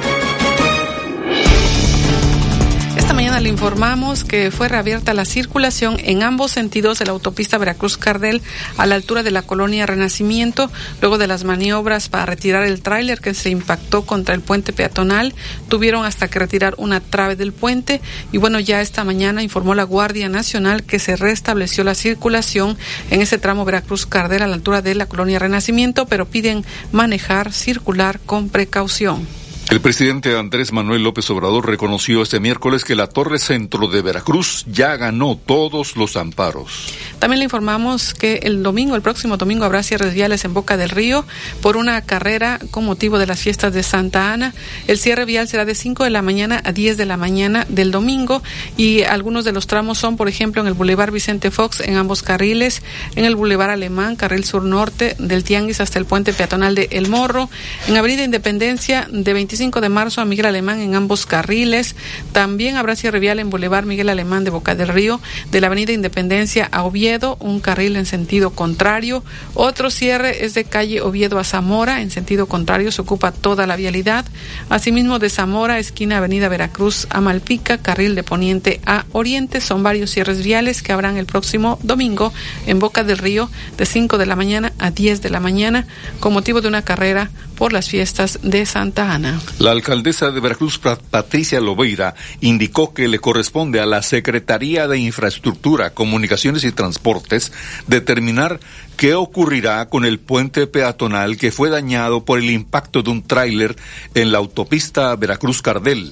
[3.44, 8.42] Le informamos que fue reabierta la circulación en ambos sentidos de la autopista Veracruz-Cardel
[8.78, 10.72] a la altura de la colonia Renacimiento,
[11.02, 15.36] luego de las maniobras para retirar el tráiler que se impactó contra el puente peatonal.
[15.68, 18.00] Tuvieron hasta que retirar una trave del puente
[18.32, 22.78] y bueno, ya esta mañana informó la Guardia Nacional que se restableció la circulación
[23.12, 26.64] en ese tramo Veracruz-Cardel a la altura de la colonia Renacimiento, pero piden
[26.94, 29.28] manejar, circular con precaución.
[29.70, 34.66] El presidente Andrés Manuel López Obrador reconoció este miércoles que la Torre Centro de Veracruz
[34.68, 36.94] ya ganó todos los amparos.
[37.18, 40.90] También le informamos que el domingo, el próximo domingo, habrá cierres viales en Boca del
[40.90, 41.26] Río
[41.62, 44.54] por una carrera con motivo de las fiestas de Santa Ana.
[44.88, 47.92] El cierre vial será de 5 de la mañana a 10 de la mañana del
[47.92, 48.44] domingo
[48.78, 52.22] y algunos de los tramos son, por ejemplo, en el Boulevard Vicente Fox en ambos
[52.22, 52.84] carriles,
[53.16, 57.08] en el Boulevard Alemán, carril sur norte, del Tianguis hasta el puente peatonal de El
[57.08, 57.50] Morro,
[57.88, 61.96] en Avenida Independencia de 25 de marzo a Miguel Alemán en ambos carriles.
[62.32, 65.92] También habrá cierre vial en Boulevard Miguel Alemán de Boca del Río, de la Avenida
[65.94, 69.24] Independencia a Oviedo, un carril en sentido contrario.
[69.54, 73.76] Otro cierre es de calle Oviedo a Zamora, en sentido contrario, se ocupa toda la
[73.76, 74.26] vialidad.
[74.70, 79.62] Asimismo, de Zamora, esquina Avenida Veracruz a Malpica, carril de Poniente a Oriente.
[79.62, 82.34] Son varios cierres viales que habrán el próximo domingo
[82.66, 85.86] en Boca del Río, de 5 de la mañana a 10 de la mañana,
[86.20, 87.30] con motivo de una carrera
[87.64, 89.40] por las fiestas de Santa Ana.
[89.58, 95.94] La alcaldesa de Veracruz, Patricia Lobeira, indicó que le corresponde a la Secretaría de Infraestructura,
[95.94, 97.54] Comunicaciones y Transportes
[97.88, 98.60] determinar
[98.98, 103.78] qué ocurrirá con el puente peatonal que fue dañado por el impacto de un tráiler
[104.14, 106.12] en la autopista Veracruz-Cardel.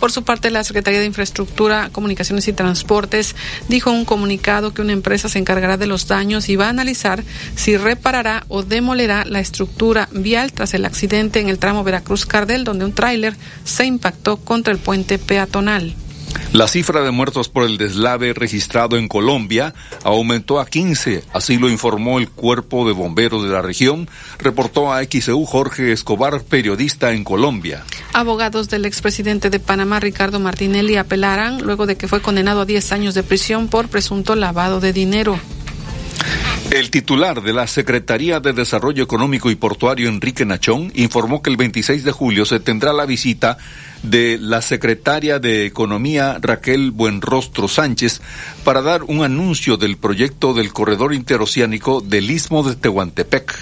[0.00, 3.34] Por su parte, la Secretaría de Infraestructura, Comunicaciones y Transportes
[3.68, 6.70] dijo en un comunicado que una empresa se encargará de los daños y va a
[6.70, 7.24] analizar
[7.54, 12.84] si reparará o demolerá la estructura vial tras el accidente en el tramo Veracruz-Cardel, donde
[12.84, 15.94] un tráiler se impactó contra el puente peatonal.
[16.52, 21.68] La cifra de muertos por el deslave registrado en Colombia aumentó a 15, así lo
[21.68, 24.08] informó el Cuerpo de Bomberos de la región,
[24.38, 27.84] reportó a XEU Jorge Escobar, periodista en Colombia.
[28.14, 32.92] Abogados del expresidente de Panamá, Ricardo Martinelli, apelarán luego de que fue condenado a 10
[32.92, 35.38] años de prisión por presunto lavado de dinero.
[36.70, 41.56] El titular de la Secretaría de Desarrollo Económico y Portuario, Enrique Nachón, informó que el
[41.56, 43.56] 26 de julio se tendrá la visita
[44.02, 48.20] de la secretaria de Economía Raquel Buenrostro Sánchez
[48.64, 53.54] para dar un anuncio del proyecto del corredor interoceánico del Istmo de Tehuantepec.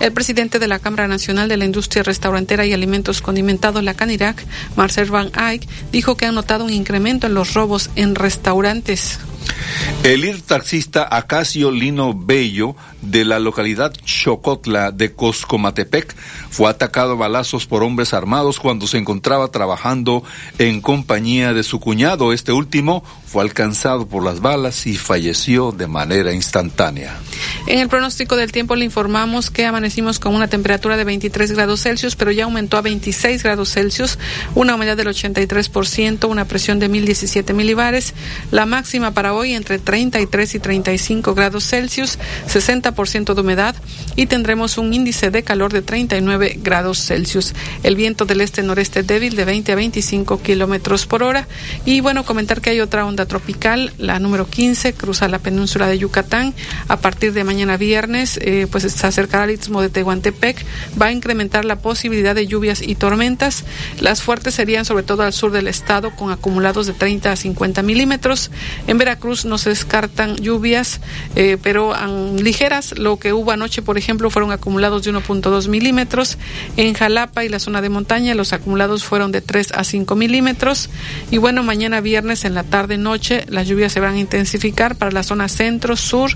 [0.00, 4.44] El presidente de la Cámara Nacional de la Industria Restaurantera y Alimentos Condimentados, la CANIRAC,
[4.76, 9.18] Marcel Van Eyck, dijo que han notado un incremento en los robos en restaurantes.
[10.02, 16.14] El ir taxista Acacio Lino Bello de la localidad Chocotla de Coscomatepec
[16.50, 20.22] fue atacado a balazos por hombres armados cuando se encontraba trabajando
[20.58, 22.32] en compañía de su cuñado.
[22.32, 27.16] Este último fue alcanzado por las balas y falleció de manera instantánea.
[27.66, 31.82] En el pronóstico del tiempo le informamos que amanecimos con una temperatura de 23 grados
[31.82, 34.18] Celsius, pero ya aumentó a 26 grados Celsius,
[34.54, 38.14] una humedad del 83%, una presión de 1017 milibares,
[38.50, 43.74] la máxima para hoy entre 33 y 35 grados Celsius, 60% de humedad
[44.16, 47.54] y tendremos un índice de calor de 39 grados Celsius.
[47.82, 51.48] El viento del este-noreste débil de 20 a 25 kilómetros por hora.
[51.84, 55.98] Y bueno, comentar que hay otra onda tropical, la número 15, cruza la península de
[55.98, 56.54] Yucatán.
[56.88, 60.64] A partir de mañana viernes, eh, pues se acercará al istmo de Tehuantepec.
[61.00, 63.64] Va a incrementar la posibilidad de lluvias y tormentas.
[64.00, 67.82] Las fuertes serían sobre todo al sur del estado, con acumulados de 30 a 50
[67.82, 68.50] milímetros.
[68.86, 71.00] En Veracruz no se descartan lluvias,
[71.36, 71.94] eh, pero
[72.36, 72.81] ligeras.
[72.98, 76.38] Lo que hubo anoche, por ejemplo, fueron acumulados de 1.2 milímetros.
[76.76, 80.90] En Jalapa y la zona de montaña, los acumulados fueron de 3 a 5 milímetros.
[81.30, 85.12] Y bueno, mañana viernes en la tarde noche, las lluvias se van a intensificar para
[85.12, 86.30] la zona centro, sur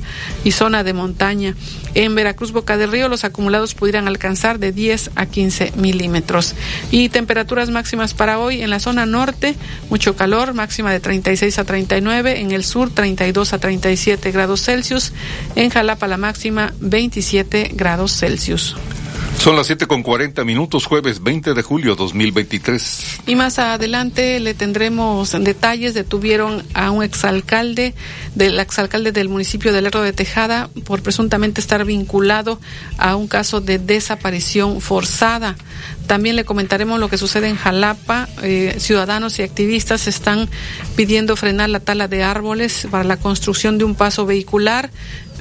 [0.44, 1.54] y zona de montaña.
[1.94, 6.54] En Veracruz, Boca del Río, los acumulados pudieran alcanzar de 10 a 15 milímetros.
[6.90, 9.54] Y temperaturas máximas para hoy en la zona norte,
[9.90, 15.12] mucho calor, máxima de 36 a 39, en el sur 32 a 37 grados Celsius,
[15.54, 16.35] en Jalapa la máxima
[16.80, 18.76] 27 grados Celsius.
[19.38, 23.20] Son las 7 con 40 minutos, jueves 20 de julio 2023.
[23.26, 25.94] Y más adelante le tendremos detalles.
[25.94, 27.94] Detuvieron a un exalcalde,
[28.34, 32.58] del exalcalde del municipio de Lerdo de Tejada, por presuntamente estar vinculado
[32.98, 35.54] a un caso de desaparición forzada.
[36.06, 38.28] También le comentaremos lo que sucede en Jalapa.
[38.42, 40.48] Eh, ciudadanos y activistas están
[40.96, 44.90] pidiendo frenar la tala de árboles para la construcción de un paso vehicular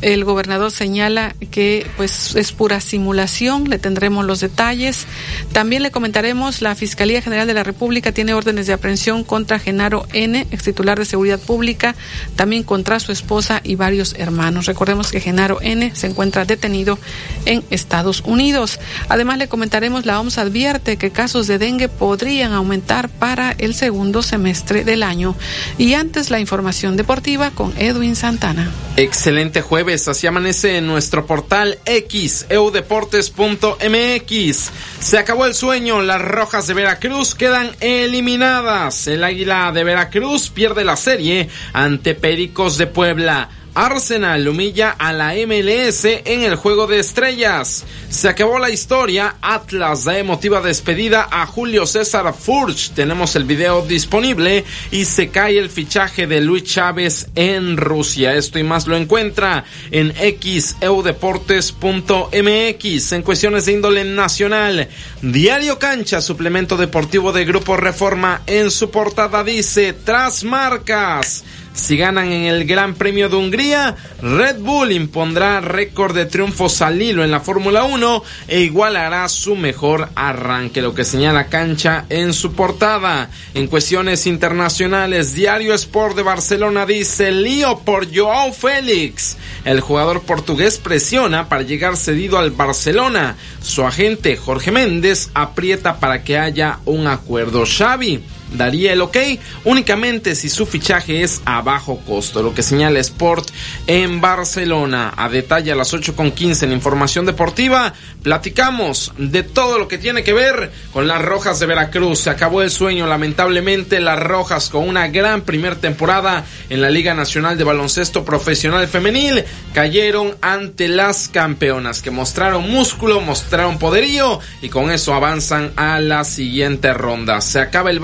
[0.01, 5.05] el gobernador señala que pues es pura simulación, le tendremos los detalles.
[5.51, 10.05] También le comentaremos la Fiscalía General de la República tiene órdenes de aprehensión contra Genaro
[10.13, 11.95] N, ex titular de Seguridad Pública,
[12.35, 14.65] también contra su esposa y varios hermanos.
[14.65, 16.99] Recordemos que Genaro N se encuentra detenido
[17.45, 18.79] en Estados Unidos.
[19.09, 24.21] Además le comentaremos la OMS advierte que casos de dengue podrían aumentar para el segundo
[24.21, 25.35] semestre del año.
[25.77, 28.71] Y antes la información deportiva con Edwin Santana.
[28.97, 34.71] Excelente jueves así amanece en nuestro portal X, eudeportes.mx.
[34.99, 39.07] Se acabó el sueño, las rojas de Veracruz quedan eliminadas.
[39.07, 43.49] El águila de Veracruz pierde la serie ante Pericos de Puebla.
[43.75, 47.83] Arsenal humilla a la MLS en el juego de estrellas.
[48.09, 49.35] Se acabó la historia.
[49.41, 52.91] Atlas da emotiva despedida a Julio César Furch.
[52.91, 58.33] Tenemos el video disponible y se cae el fichaje de Luis Chávez en Rusia.
[58.33, 64.87] Esto y más lo encuentra en xeudeportes.mx en cuestiones de índole nacional.
[65.21, 71.43] Diario Cancha, suplemento deportivo de Grupo Reforma en su portada dice tras marcas.
[71.75, 77.01] Si ganan en el Gran Premio de Hungría, Red Bull impondrá récord de triunfos al
[77.01, 82.33] hilo en la Fórmula 1 e igualará su mejor arranque, lo que señala Cancha en
[82.33, 83.29] su portada.
[83.53, 89.35] En cuestiones internacionales, Diario Sport de Barcelona dice lío por Joao Félix.
[89.65, 93.35] El jugador portugués presiona para llegar cedido al Barcelona.
[93.61, 97.65] Su agente Jorge Méndez aprieta para que haya un acuerdo.
[97.65, 98.23] Xavi
[98.53, 99.17] daría el ok
[99.63, 103.49] únicamente si su fichaje es a bajo costo, lo que señala Sport
[103.87, 105.13] en Barcelona.
[105.15, 107.93] A detalle a las 8.15 en información deportiva,
[108.23, 112.19] platicamos de todo lo que tiene que ver con las Rojas de Veracruz.
[112.19, 117.13] Se acabó el sueño, lamentablemente, las Rojas con una gran primera temporada en la Liga
[117.13, 119.43] Nacional de Baloncesto Profesional Femenil
[119.73, 126.23] cayeron ante las campeonas que mostraron músculo, mostraron poderío y con eso avanzan a la
[126.23, 127.41] siguiente ronda.
[127.41, 127.99] Se acaba el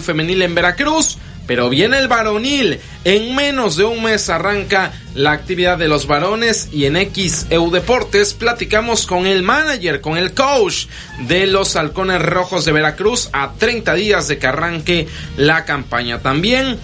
[0.00, 2.78] femenil en Veracruz, pero viene el varonil.
[3.04, 8.34] En menos de un mes arranca la actividad de los varones y en XEU Deportes
[8.34, 10.86] platicamos con el manager, con el coach
[11.26, 16.20] de los Halcones Rojos de Veracruz a 30 días de que arranque la campaña.
[16.20, 16.78] También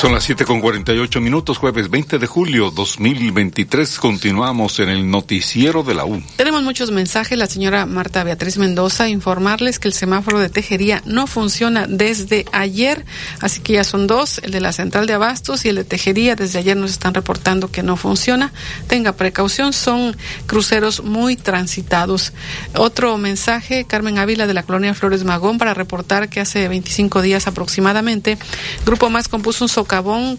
[0.01, 3.99] Son las 7 con 48 minutos, jueves 20 de julio 2023.
[3.99, 6.23] Continuamos en el noticiero de la U.
[6.37, 7.37] Tenemos muchos mensajes.
[7.37, 13.05] La señora Marta Beatriz Mendoza informarles que el semáforo de Tejería no funciona desde ayer,
[13.41, 16.35] así que ya son dos, el de la central de abastos y el de Tejería.
[16.35, 18.51] Desde ayer nos están reportando que no funciona.
[18.87, 22.33] Tenga precaución, son cruceros muy transitados.
[22.75, 27.45] Otro mensaje, Carmen Ávila de la colonia Flores Magón para reportar que hace 25 días
[27.45, 28.39] aproximadamente,
[28.83, 29.69] Grupo Más compuso un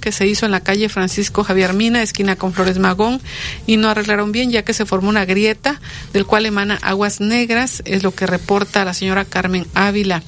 [0.00, 3.20] que se hizo en la calle Francisco Javier Mina, esquina con Flores Magón,
[3.66, 5.78] y no arreglaron bien ya que se formó una grieta
[6.14, 10.22] del cual emana aguas negras, es lo que reporta la señora Carmen Ávila.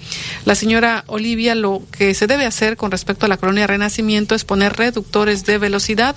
[0.45, 4.45] La señora Olivia, lo que se debe hacer con respecto a la colonia Renacimiento es
[4.45, 6.16] poner reductores de velocidad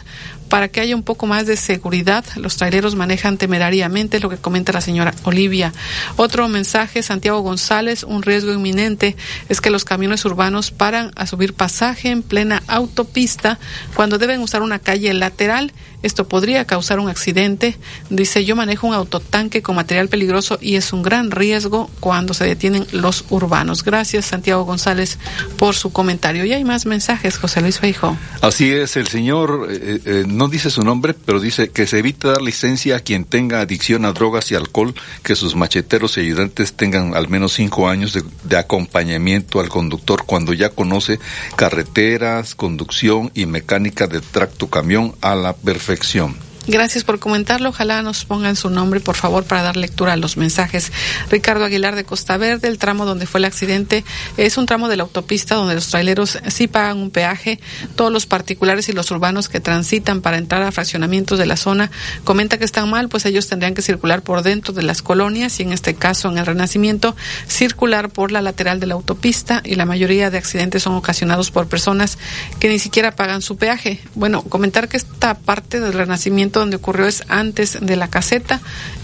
[0.50, 2.26] para que haya un poco más de seguridad.
[2.36, 5.74] Los traileros manejan temerariamente, lo que comenta la señora Olivia.
[6.16, 9.16] Otro mensaje, Santiago González, un riesgo inminente
[9.50, 13.60] es que los camiones urbanos paran a subir pasaje en plena autopista
[13.96, 15.74] cuando deben usar una calle lateral.
[16.04, 17.76] Esto podría causar un accidente.
[18.10, 22.46] Dice, yo manejo un autotanque con material peligroso y es un gran riesgo cuando se
[22.46, 23.84] detienen los urbanos.
[23.84, 25.18] Gracias, Santiago González,
[25.58, 26.46] por su comentario.
[26.46, 28.16] Y hay más mensajes, José Luis Feijo.
[28.42, 32.32] Así es, el señor eh, eh, no dice su nombre, pero dice que se evita
[32.34, 34.94] dar licencia a quien tenga adicción a drogas y alcohol,
[35.24, 40.26] que sus macheteros y ayudantes tengan al menos cinco años de, de acompañamiento al conductor
[40.26, 41.20] cuando ya conoce
[41.56, 46.47] carreteras, conducción y mecánica de tracto camión a la perfección perfección.
[46.68, 47.70] Gracias por comentarlo.
[47.70, 50.92] Ojalá nos pongan su nombre, por favor, para dar lectura a los mensajes.
[51.30, 54.04] Ricardo Aguilar de Costa Verde, el tramo donde fue el accidente
[54.36, 57.62] es un tramo de la autopista donde los traileros sí pagan un peaje.
[57.96, 61.90] Todos los particulares y los urbanos que transitan para entrar a fraccionamientos de la zona
[62.26, 65.64] comenta que están mal, pues ellos tendrían que circular por dentro de las colonias y
[65.64, 67.16] en este caso, en el Renacimiento,
[67.48, 71.70] circular por la lateral de la autopista y la mayoría de accidentes son ocasionados por
[71.70, 72.18] personas
[72.60, 74.02] que ni siquiera pagan su peaje.
[74.16, 78.62] Bueno, comentar que esta parte del Renacimiento donde ocurrió es antes de la caseta.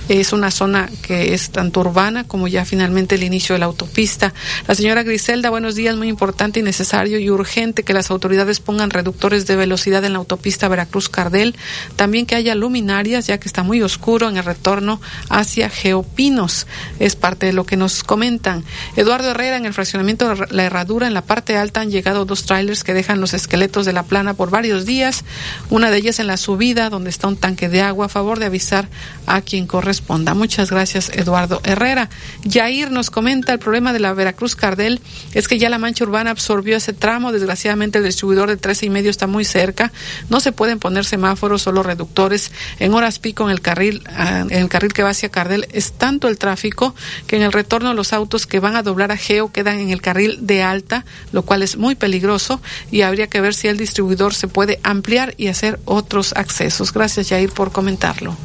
[0.09, 4.33] Es una zona que es tanto urbana como ya finalmente el inicio de la autopista.
[4.67, 8.89] La señora Griselda, buenos días, muy importante y necesario y urgente que las autoridades pongan
[8.89, 11.55] reductores de velocidad en la autopista Veracruz-Cardel.
[11.95, 14.99] También que haya luminarias, ya que está muy oscuro en el retorno
[15.29, 16.67] hacia Geopinos.
[16.99, 18.65] Es parte de lo que nos comentan.
[18.97, 22.43] Eduardo Herrera, en el fraccionamiento de La Herradura, en la parte alta han llegado dos
[22.43, 25.23] trailers que dejan los esqueletos de la plana por varios días.
[25.69, 28.05] Una de ellas en la subida, donde está un tanque de agua.
[28.05, 28.87] A favor de avisar
[29.27, 30.33] a quien corresponda.
[30.33, 32.09] Muchas gracias, Eduardo Herrera.
[32.45, 35.01] Yair nos comenta el problema de la Veracruz Cardel
[35.33, 37.33] es que ya la mancha urbana absorbió ese tramo.
[37.33, 39.91] Desgraciadamente, el distribuidor de 13 y medio está muy cerca.
[40.29, 42.53] No se pueden poner semáforos, solo reductores.
[42.79, 44.03] En horas pico, en el carril,
[44.49, 46.95] en el carril que va hacia Cardel, es tanto el tráfico
[47.27, 50.01] que en el retorno los autos que van a doblar a Geo quedan en el
[50.01, 54.33] carril de alta, lo cual es muy peligroso y habría que ver si el distribuidor
[54.33, 56.93] se puede ampliar y hacer otros accesos.
[56.93, 58.35] Gracias, Por comentarlo.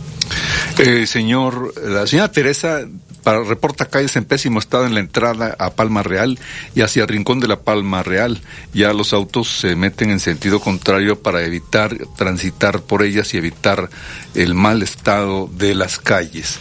[0.79, 2.87] Eh, señor, la señora Teresa
[3.23, 6.39] para, reporta calles en pésimo estado en la entrada a Palma Real
[6.75, 8.41] y hacia el Rincón de la Palma Real.
[8.73, 13.91] Ya los autos se meten en sentido contrario para evitar transitar por ellas y evitar
[14.35, 16.59] el mal estado de las calles.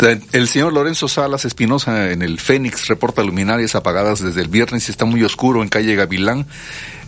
[0.00, 4.92] El señor Lorenzo Salas Espinosa en el Fénix reporta luminarias apagadas desde el viernes y
[4.92, 6.46] está muy oscuro en calle Gavilán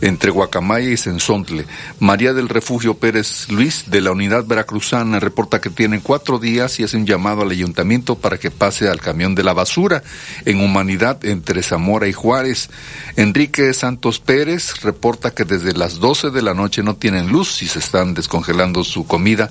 [0.01, 1.67] entre Guacamaya y Sensontle.
[2.01, 6.85] María del Refugio Pérez Luis de la Unidad Veracruzana reporta que tiene cuatro días y
[6.85, 10.03] hace un llamado al ayuntamiento para que pase al camión de la basura
[10.45, 12.71] en Humanidad entre Zamora y Juárez.
[13.15, 17.69] Enrique Santos Pérez reporta que desde las 12 de la noche no tienen luz y
[17.69, 19.51] se están descongelando su comida.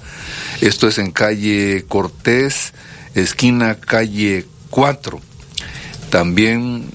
[0.59, 2.73] Esto es en calle Cortés
[3.15, 5.19] esquina calle 4.
[6.09, 6.89] También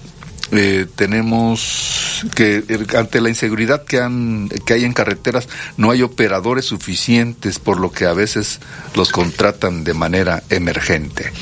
[0.53, 2.63] eh, tenemos que
[2.97, 7.91] ante la inseguridad que, han, que hay en carreteras no hay operadores suficientes por lo
[7.91, 8.61] que a veces
[8.95, 11.33] los contratan de manera emergente.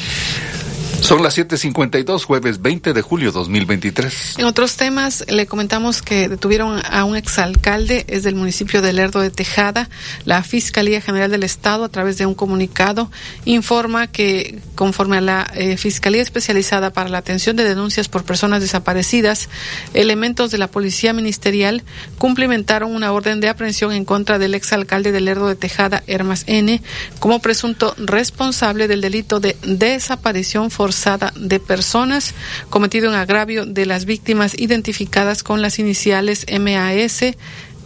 [1.02, 4.38] Son las 7:52, jueves 20 de julio 2023.
[4.38, 9.18] En otros temas, le comentamos que detuvieron a un exalcalde, es del municipio de Lerdo
[9.18, 9.90] de Tejada.
[10.24, 13.10] La Fiscalía General del Estado, a través de un comunicado,
[13.44, 18.60] informa que, conforme a la eh, Fiscalía Especializada para la Atención de Denuncias por Personas
[18.60, 19.48] Desaparecidas,
[19.94, 21.82] elementos de la Policía Ministerial
[22.16, 26.80] cumplimentaron una orden de aprehensión en contra del exalcalde de Lerdo de Tejada, Hermas N.,
[27.18, 30.91] como presunto responsable del delito de desaparición forzada
[31.34, 32.34] de personas
[32.70, 37.34] cometido en agravio de las víctimas identificadas con las iniciales MAS,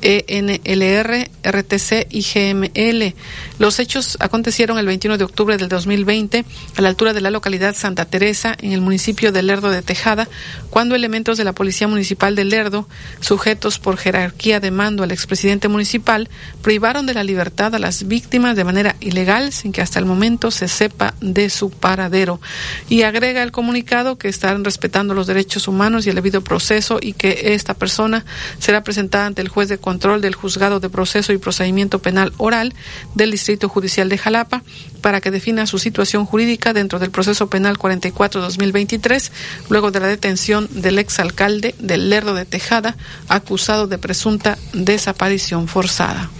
[0.02, 3.14] ENLR, RTC y GML.
[3.58, 6.44] Los hechos acontecieron el 21 de octubre del 2020
[6.76, 10.28] a la altura de la localidad Santa Teresa, en el municipio de Lerdo de Tejada,
[10.70, 12.88] cuando elementos de la Policía Municipal de Lerdo,
[13.20, 16.28] sujetos por jerarquía de mando al expresidente municipal,
[16.62, 20.50] privaron de la libertad a las víctimas de manera ilegal sin que hasta el momento
[20.50, 22.40] se sepa de su paradero.
[22.88, 27.12] Y agrega el comunicado que están respetando los derechos humanos y el debido proceso y
[27.12, 28.24] que esta persona
[28.58, 32.74] será presentada ante el juez de control del juzgado de proceso y procedimiento penal oral
[33.14, 34.64] del Distrito Judicial de Jalapa
[35.00, 39.30] para que defina su situación jurídica dentro del proceso penal 44-2023,
[39.68, 42.96] luego de la detención del exalcalde del Lerdo de Tejada,
[43.28, 46.30] acusado de presunta desaparición forzada.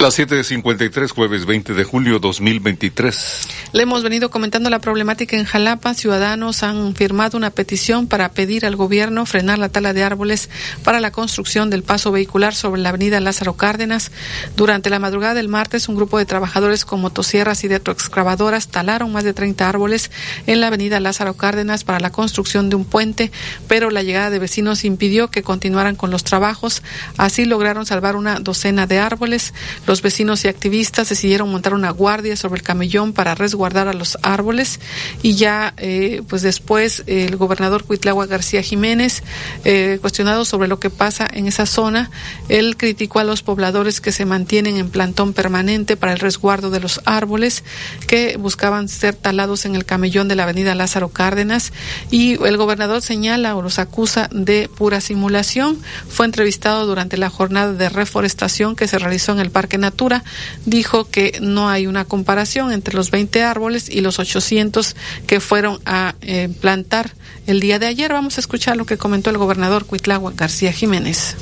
[0.00, 3.48] Las 7.53, jueves 20 de julio 2023.
[3.72, 5.92] Le hemos venido comentando la problemática en Jalapa.
[5.92, 10.50] Ciudadanos han firmado una petición para pedir al gobierno frenar la tala de árboles
[10.84, 14.12] para la construcción del paso vehicular sobre la avenida Lázaro Cárdenas.
[14.56, 19.10] Durante la madrugada del martes, un grupo de trabajadores con motosierras y de excavadoras talaron
[19.10, 20.12] más de 30 árboles
[20.46, 23.32] en la avenida Lázaro Cárdenas para la construcción de un puente,
[23.66, 26.84] pero la llegada de vecinos impidió que continuaran con los trabajos.
[27.16, 29.52] Así lograron salvar una docena de árboles.
[29.88, 34.18] Los vecinos y activistas decidieron montar una guardia sobre el camellón para resguardar a los
[34.22, 34.80] árboles
[35.22, 39.22] y ya eh, pues después el gobernador Cuitlagua García Jiménez,
[39.64, 42.10] eh, cuestionado sobre lo que pasa en esa zona,
[42.50, 46.80] él criticó a los pobladores que se mantienen en plantón permanente para el resguardo de
[46.80, 47.64] los árboles
[48.06, 51.72] que buscaban ser talados en el camellón de la avenida Lázaro Cárdenas
[52.10, 55.78] y el gobernador señala o los acusa de pura simulación.
[56.10, 60.24] Fue entrevistado durante la jornada de reforestación que se realizó en el Parque Natura
[60.66, 65.80] dijo que no hay una comparación entre los 20 árboles y los 800 que fueron
[65.86, 67.12] a eh, plantar
[67.46, 68.12] el día de ayer.
[68.12, 71.36] Vamos a escuchar lo que comentó el gobernador Cuitlagua García Jiménez.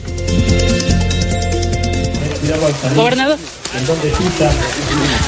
[2.95, 3.39] Gobernador.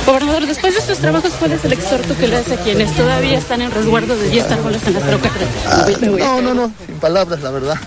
[0.06, 3.38] Gobernador, después de estos trabajos, ¿cuál es el exhorto que le hace a quienes todavía
[3.38, 5.32] están en resguardo de 10 árboles en las rocas?
[5.66, 7.78] Ah, no, no, no, sin palabras, la verdad.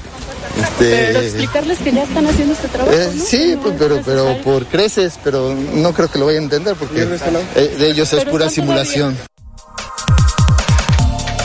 [0.58, 2.98] Este, pero explicarles que ya están haciendo este trabajo.
[2.98, 6.76] Eh, sí, pues, pero, pero por creces, pero no creo que lo vayan a entender
[6.76, 9.18] porque eh, de ellos es pura simulación.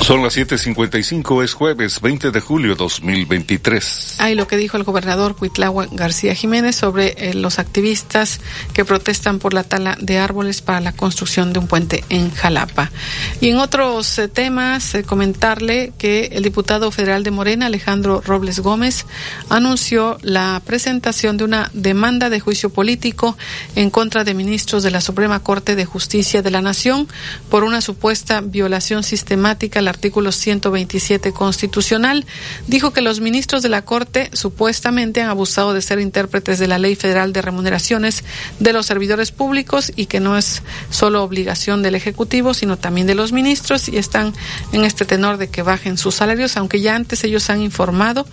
[0.07, 4.21] Son las 7:55, es jueves 20 de julio 2023.
[4.21, 8.41] Hay lo que dijo el gobernador Cuitlagua García Jiménez sobre eh, los activistas
[8.73, 12.93] que protestan por la tala de árboles para la construcción de un puente en Jalapa.
[13.41, 18.61] Y en otros eh, temas, eh, comentarle que el diputado federal de Morena, Alejandro Robles
[18.61, 19.07] Gómez,
[19.49, 23.37] anunció la presentación de una demanda de juicio político
[23.75, 27.09] en contra de ministros de la Suprema Corte de Justicia de la Nación
[27.51, 32.27] por una supuesta violación sistemática a la artículo 127 constitucional,
[32.67, 36.79] dijo que los ministros de la Corte supuestamente han abusado de ser intérpretes de la
[36.79, 38.23] Ley Federal de Remuneraciones
[38.61, 43.15] de los servidores públicos y que no es solo obligación del Ejecutivo, sino también de
[43.15, 44.35] los ministros y están
[44.73, 48.27] en este tenor de que bajen sus salarios, aunque ya antes ellos han informado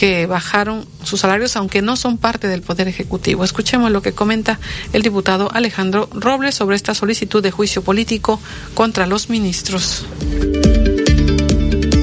[0.00, 3.44] que bajaron sus salarios, aunque no son parte del Poder Ejecutivo.
[3.44, 4.58] Escuchemos lo que comenta
[4.94, 8.40] el diputado Alejandro Robles sobre esta solicitud de juicio político
[8.72, 10.06] contra los ministros.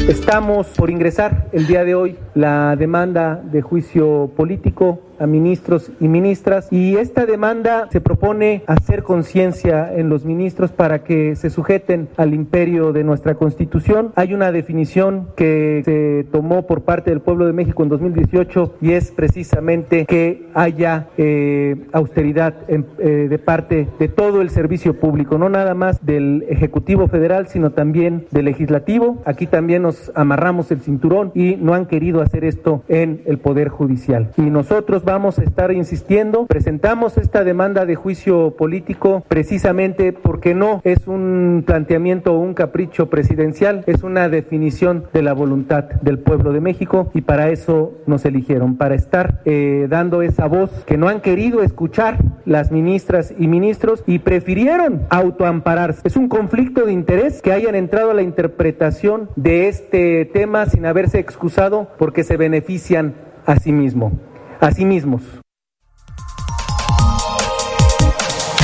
[0.08, 6.08] Estamos por ingresar el día de hoy la demanda de juicio político a ministros y
[6.08, 12.10] ministras y esta demanda se propone hacer conciencia en los ministros para que se sujeten
[12.18, 14.12] al imperio de nuestra constitución.
[14.16, 18.92] Hay una definición que se tomó por parte del pueblo de México en 2018 y
[18.92, 25.50] es precisamente que haya eh, austeridad eh, de parte de todo el servicio público, no
[25.50, 29.22] nada más del Ejecutivo Federal, sino también del Legislativo.
[29.26, 33.70] Aquí también nos amarramos el cinturón y no han querido hacer esto en el Poder
[33.70, 34.32] Judicial.
[34.38, 40.82] Y nosotros vamos a estar insistiendo, presentamos esta demanda de juicio político precisamente porque no
[40.84, 46.52] es un planteamiento o un capricho presidencial, es una definición de la voluntad del pueblo
[46.52, 51.08] de México y para eso nos eligieron, para estar eh, dando esa voz que no
[51.08, 56.02] han querido escuchar las ministras y ministros y prefirieron autoampararse.
[56.04, 60.86] Es un conflicto de interés que hayan entrado a la interpretación de este tema sin
[60.86, 63.14] haberse excusado porque se benefician
[63.48, 64.12] a sí mismo,
[64.60, 65.22] a sí mismos.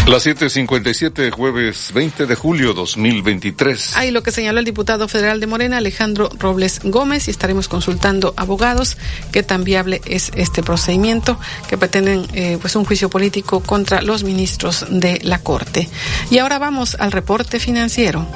[0.07, 3.95] Las 7:57, jueves 20 de julio 2023.
[3.95, 8.33] Ahí lo que señaló el diputado federal de Morena, Alejandro Robles Gómez, y estaremos consultando
[8.35, 8.97] abogados
[9.31, 11.39] qué tan viable es este procedimiento
[11.69, 15.87] que pretenden eh, pues un juicio político contra los ministros de la Corte.
[16.29, 18.27] Y ahora vamos al reporte financiero.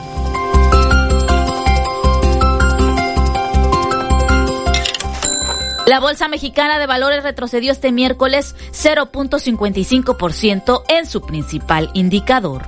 [5.88, 12.64] La Bolsa Mexicana de Valores retrocedió este miércoles 0.55% en su principal indicador.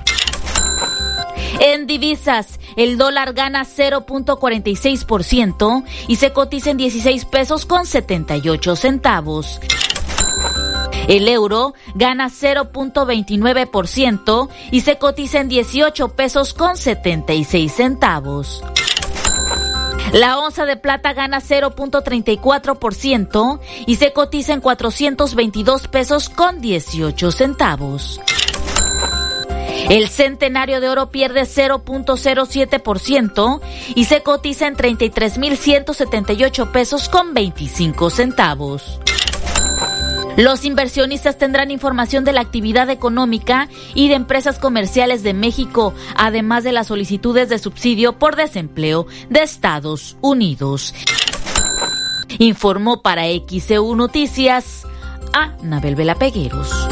[1.60, 9.60] En divisas, el dólar gana 0.46% y se cotiza en 16 pesos con 78 centavos.
[11.06, 18.64] El euro gana 0.29% y se cotiza en 18 pesos con 76 centavos.
[20.12, 28.20] La onza de plata gana 0.34% y se cotiza en 422 pesos con 18 centavos.
[29.88, 33.60] El centenario de oro pierde 0.07%
[33.94, 38.98] y se cotiza en 33.178 pesos con 25 centavos.
[40.40, 46.64] Los inversionistas tendrán información de la actividad económica y de empresas comerciales de México, además
[46.64, 50.94] de las solicitudes de subsidio por desempleo de Estados Unidos.
[52.38, 54.86] Informó para XEU Noticias
[55.34, 56.88] a Nabel Vela Pegueros.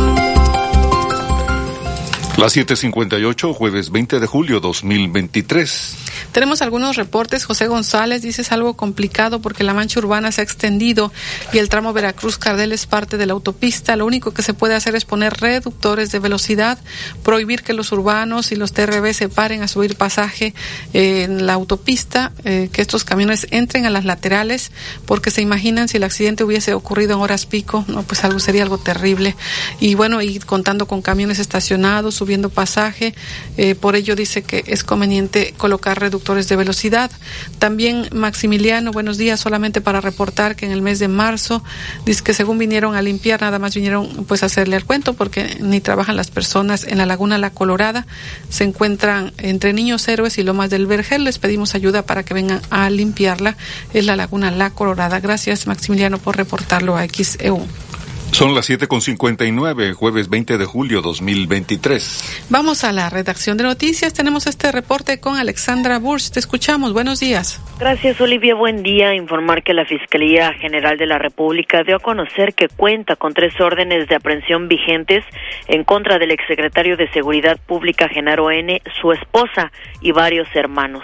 [2.39, 5.97] Las 7:58, jueves 20 de julio 2023.
[6.31, 7.45] Tenemos algunos reportes.
[7.45, 11.13] José González dice es algo complicado porque la mancha urbana se ha extendido
[11.53, 13.97] y el tramo Veracruz-Cardel es parte de la autopista.
[13.97, 16.79] Lo único que se puede hacer es poner reductores de velocidad,
[17.25, 20.55] prohibir que los urbanos y los TRB se paren a subir pasaje
[20.93, 24.71] en la autopista, eh, que estos camiones entren a las laterales,
[25.07, 28.63] porque se imaginan si el accidente hubiese ocurrido en horas pico, no, pues algo sería
[28.63, 29.35] algo terrible.
[29.81, 33.15] Y bueno, y contando con camiones estacionados, subiendo pasaje,
[33.57, 37.11] eh, por ello dice que es conveniente colocar reductores de velocidad.
[37.59, 41.65] También Maximiliano, buenos días, solamente para reportar que en el mes de marzo,
[42.05, 45.57] dice que según vinieron a limpiar, nada más vinieron pues a hacerle el cuento porque
[45.61, 48.07] ni trabajan las personas en la laguna La Colorada,
[48.51, 52.61] se encuentran entre Niños Héroes y Lomas del Vergel, les pedimos ayuda para que vengan
[52.69, 53.57] a limpiarla,
[53.95, 55.19] es la laguna La Colorada.
[55.21, 57.88] Gracias Maximiliano por reportarlo a XEU.
[58.33, 62.47] Son las 7.59, jueves 20 de julio 2023.
[62.51, 64.15] Vamos a la redacción de noticias.
[64.15, 66.31] Tenemos este reporte con Alexandra Bursch.
[66.31, 66.93] Te escuchamos.
[66.93, 67.61] Buenos días.
[67.81, 68.55] Gracias, Olivia.
[68.55, 69.15] Buen día.
[69.15, 73.61] Informar que la Fiscalía General de la República dio a conocer que cuenta con tres
[73.61, 75.25] órdenes de aprehensión vigentes
[75.67, 81.03] en contra del exsecretario de Seguridad Pública Genaro N., su esposa y varios hermanos.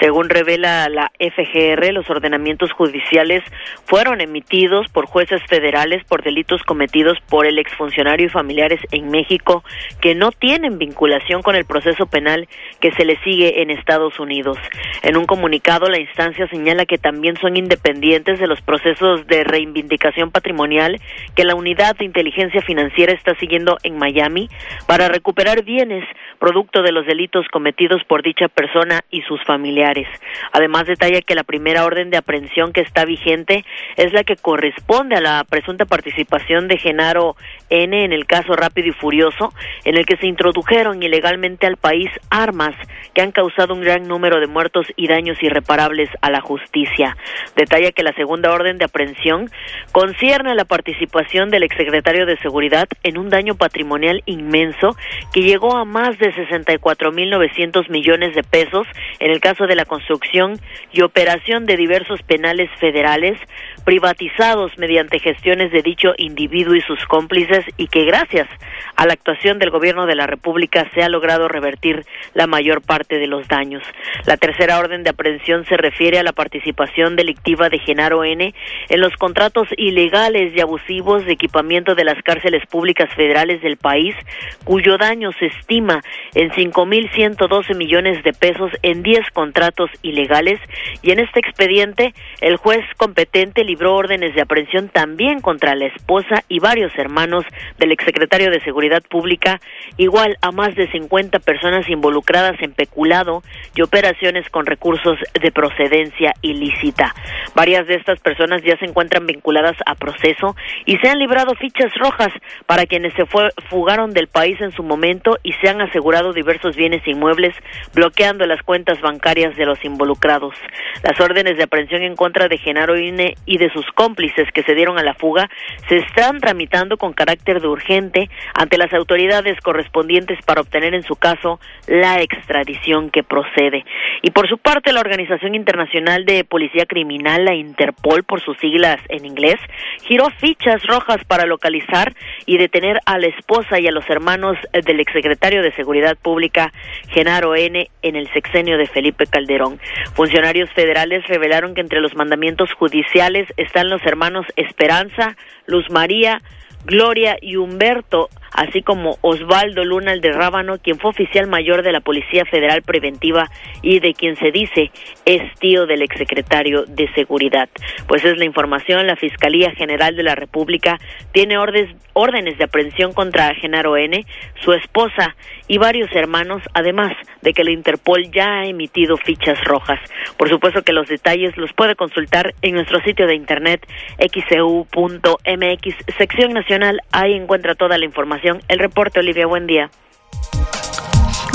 [0.00, 3.42] Según revela la FGR, los ordenamientos judiciales
[3.86, 9.64] fueron emitidos por jueces federales por delitos cometidos por el exfuncionario y familiares en México
[10.02, 12.48] que no tienen vinculación con el proceso penal
[12.80, 14.58] que se le sigue en Estados Unidos.
[15.02, 20.30] En un comunicado, la instancia señala que también son independientes de los procesos de reivindicación
[20.30, 21.00] patrimonial
[21.34, 24.48] que la unidad de inteligencia financiera está siguiendo en Miami
[24.86, 26.04] para recuperar bienes
[26.38, 30.08] producto de los delitos cometidos por dicha persona y sus familiares.
[30.52, 33.64] Además, detalla que la primera orden de aprehensión que está vigente
[33.96, 37.36] es la que corresponde a la presunta participación de Genaro
[37.68, 39.52] N en el caso Rápido y Furioso,
[39.84, 42.74] en el que se introdujeron ilegalmente al país armas
[43.14, 47.16] que han causado un gran número de muertos y daños irreparables a la justicia.
[47.54, 49.50] Detalla que la segunda orden de aprehensión
[49.92, 54.96] concierne a la participación del exsecretario de Seguridad en un daño patrimonial inmenso
[55.32, 58.86] que llegó a más de 64.900 millones de pesos
[59.20, 60.58] en el caso de la construcción
[60.92, 63.38] y operación de diversos penales federales
[63.86, 68.48] privatizados mediante gestiones de dicho individuo y sus cómplices y que gracias
[68.96, 72.04] a la actuación del gobierno de la República se ha logrado revertir
[72.34, 73.84] la mayor parte de los daños.
[74.26, 78.52] La tercera orden de aprehensión se refiere a la participación delictiva de Genaro N
[78.88, 84.16] en los contratos ilegales y abusivos de equipamiento de las cárceles públicas federales del país,
[84.64, 86.02] cuyo daño se estima
[86.34, 90.58] en 5.112 millones de pesos en 10 contratos ilegales
[91.02, 96.42] y en este expediente el juez competente libró órdenes de aprehensión también contra la esposa
[96.48, 97.44] y varios hermanos
[97.76, 99.60] del exsecretario de Seguridad Pública,
[99.98, 103.42] igual a más de 50 personas involucradas en peculado
[103.74, 107.14] y operaciones con recursos de procedencia ilícita.
[107.54, 111.92] Varias de estas personas ya se encuentran vinculadas a proceso y se han librado fichas
[111.96, 112.32] rojas
[112.64, 116.76] para quienes se fue, fugaron del país en su momento y se han asegurado diversos
[116.76, 117.54] bienes inmuebles,
[117.92, 120.54] bloqueando las cuentas bancarias de los involucrados.
[121.02, 124.74] Las órdenes de aprehensión en contra de Genaro Ine y de sus cómplices que se
[124.74, 125.48] dieron a la fuga
[125.88, 131.16] se están tramitando con carácter de urgente ante las autoridades correspondientes para obtener en su
[131.16, 133.84] caso la extradición que procede.
[134.22, 138.98] Y por su parte, la Organización Internacional de Policía Criminal, la Interpol por sus siglas
[139.08, 139.56] en inglés,
[140.02, 142.14] giró fichas rojas para localizar
[142.46, 146.72] y detener a la esposa y a los hermanos del exsecretario de Seguridad Pública,
[147.08, 149.78] Genaro N., en el sexenio de Felipe Calderón.
[150.14, 156.42] Funcionarios federales revelaron que entre los mandamientos judiciales están los hermanos Esperanza, Luz María,
[156.86, 162.00] Gloria y Humberto, así como Osvaldo Luna de Rábano, quien fue oficial mayor de la
[162.00, 163.50] Policía Federal Preventiva
[163.82, 164.92] y de quien se dice
[165.24, 167.68] es tío del exsecretario de Seguridad.
[168.06, 170.98] Pues es la información, la Fiscalía General de la República
[171.32, 174.24] tiene órdenes, órdenes de aprehensión contra Genaro N.,
[174.62, 175.34] su esposa
[175.68, 177.12] y varios hermanos, además
[177.42, 179.98] de que el Interpol ya ha emitido fichas rojas.
[180.36, 183.86] Por supuesto que los detalles los puede consultar en nuestro sitio de internet
[184.18, 188.60] xeu.mx, sección nacional, ahí encuentra toda la información.
[188.68, 189.90] El reporte, Olivia, buen día.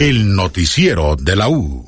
[0.00, 1.87] El noticiero de la U.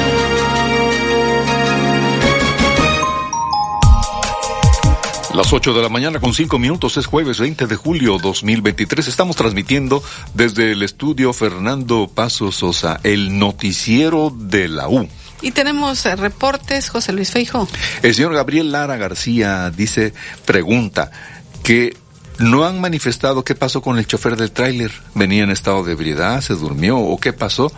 [5.41, 9.07] Las 8 de la mañana con 5 minutos es jueves 20 de julio 2023.
[9.07, 10.03] Estamos transmitiendo
[10.35, 15.09] desde el estudio Fernando Paso Sosa, el noticiero de la U.
[15.41, 17.67] Y tenemos eh, reportes, José Luis Feijo.
[18.03, 20.13] El señor Gabriel Lara García dice,
[20.45, 21.09] pregunta,
[21.63, 21.97] que
[22.37, 24.91] no han manifestado qué pasó con el chofer del tráiler.
[25.15, 26.39] ¿Venía en estado de ebriedad?
[26.41, 26.99] ¿Se durmió?
[26.99, 27.71] ¿O qué pasó?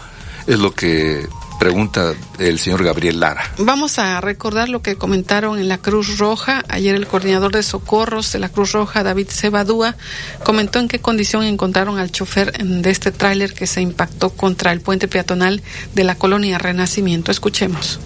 [0.47, 1.29] Es lo que
[1.63, 3.53] pregunta el señor Gabriel Lara.
[3.57, 6.61] Vamos a recordar lo que comentaron en la Cruz Roja.
[6.67, 9.95] Ayer el coordinador de socorros de la Cruz Roja, David Sebadúa,
[10.43, 14.81] comentó en qué condición encontraron al chofer de este tráiler que se impactó contra el
[14.81, 15.63] puente peatonal
[15.95, 17.31] de la colonia Renacimiento.
[17.31, 17.97] Escuchemos.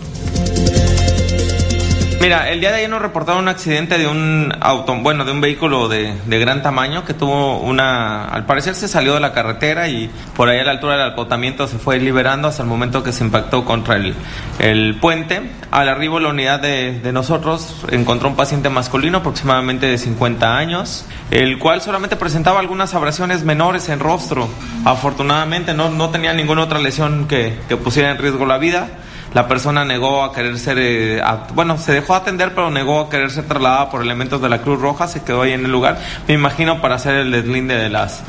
[2.20, 5.40] Mira, el día de ayer nos reportaron un accidente de un auto, bueno, de un
[5.40, 9.88] vehículo de, de, gran tamaño que tuvo una, al parecer se salió de la carretera
[9.88, 13.12] y por ahí a la altura del acotamiento se fue liberando hasta el momento que
[13.12, 14.16] se impactó contra el,
[14.58, 15.42] el puente.
[15.70, 21.06] Al arribo la unidad de, de nosotros encontró un paciente masculino aproximadamente de 50 años,
[21.30, 24.50] el cual solamente presentaba algunas abrasiones menores en rostro.
[24.86, 28.90] Afortunadamente no, no tenía ninguna otra lesión que, que pusiera en riesgo la vida.
[29.34, 31.22] La persona negó a querer ser, eh,
[31.54, 34.80] bueno, se dejó atender, pero negó a querer ser trasladada por elementos de la Cruz
[34.80, 38.24] Roja, se quedó ahí en el lugar, me imagino para hacer el deslinde de las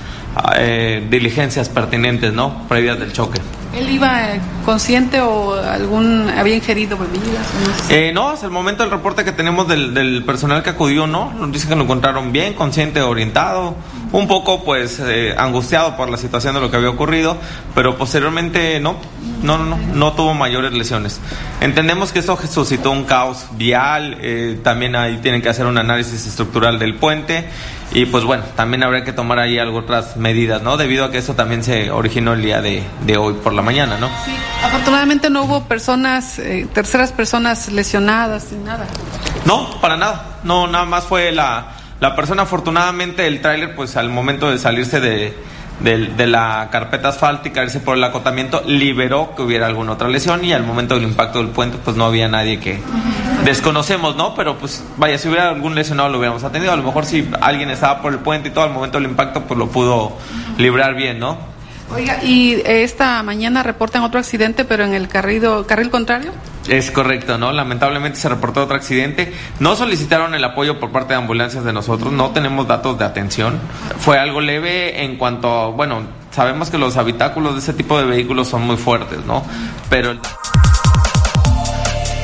[0.56, 2.66] eh, diligencias pertinentes, ¿no?
[2.68, 3.40] Previas del choque.
[3.74, 7.46] ¿Él iba eh, consciente o algún había ingerido bebidas?
[7.90, 11.32] Eh, no, hasta el momento el reporte que tenemos del, del, personal que acudió, no,
[11.34, 13.76] nos dicen que lo encontraron bien, consciente, orientado,
[14.12, 17.36] un poco pues eh, angustiado por la situación de lo que había ocurrido,
[17.74, 18.96] pero posteriormente no,
[19.42, 21.20] no, no, no tuvo mayores lesiones.
[21.60, 26.26] Entendemos que esto suscitó un caos vial, eh, también ahí tienen que hacer un análisis
[26.26, 27.46] estructural del puente
[27.92, 30.76] y pues bueno, también habría que tomar ahí algo otras medidas, ¿no?
[30.76, 33.96] Debido a que eso también se originó el día de, de hoy por la mañana,
[33.98, 34.08] ¿no?
[34.24, 38.86] Sí, afortunadamente no hubo personas, eh, terceras personas lesionadas ni nada.
[39.46, 41.68] No, para nada, no, nada más fue la,
[42.00, 45.34] la persona, afortunadamente el tráiler pues al momento de salirse de,
[45.80, 50.44] de, de, la carpeta asfáltica, irse por el acotamiento, liberó que hubiera alguna otra lesión
[50.44, 52.80] y al momento del impacto del puente pues no había nadie que
[53.44, 54.34] desconocemos, ¿no?
[54.34, 57.70] Pero pues vaya, si hubiera algún lesionado lo hubiéramos atendido, a lo mejor si alguien
[57.70, 60.16] estaba por el puente y todo al momento del impacto pues lo pudo
[60.56, 61.57] librar bien, ¿no?
[61.90, 66.32] Oiga, y esta mañana reportan otro accidente, pero en el carril, carril contrario.
[66.68, 67.50] Es correcto, ¿no?
[67.50, 69.32] Lamentablemente se reportó otro accidente.
[69.58, 73.58] No solicitaron el apoyo por parte de ambulancias de nosotros, no tenemos datos de atención.
[73.98, 78.48] Fue algo leve en cuanto, bueno, sabemos que los habitáculos de ese tipo de vehículos
[78.48, 79.44] son muy fuertes, ¿no?
[79.88, 80.18] Pero...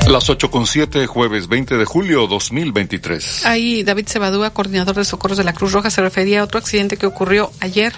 [0.08, 3.46] Las 8 con 7, jueves 20 de julio 2023.
[3.46, 6.98] Ahí David Cebadúa, coordinador de socorros de la Cruz Roja, se refería a otro accidente
[6.98, 7.94] que ocurrió ayer,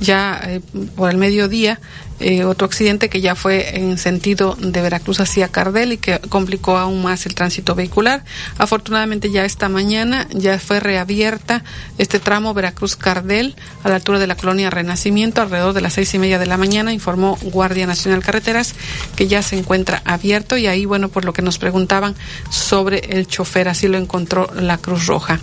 [0.00, 0.60] ya eh,
[0.94, 1.80] por el mediodía,
[2.20, 6.76] eh, otro accidente que ya fue en sentido de Veracruz hacia Cardel y que complicó
[6.76, 8.24] aún más el tránsito vehicular.
[8.58, 11.64] Afortunadamente ya esta mañana ya fue reabierta
[11.98, 16.18] este tramo Veracruz-Cardel a la altura de la colonia Renacimiento alrededor de las seis y
[16.18, 18.74] media de la mañana, informó Guardia Nacional Carreteras
[19.16, 22.14] que ya se encuentra abierto y ahí, bueno, por lo que nos preguntaban
[22.50, 25.40] sobre el chofer, así lo encontró la Cruz Roja.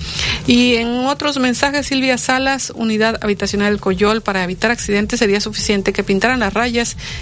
[0.48, 5.94] Y en otros mensajes, Silvia Salas, Unidad Habitacional del Coyol, para evitar accidentes sería suficiente
[5.94, 6.54] que pintaran las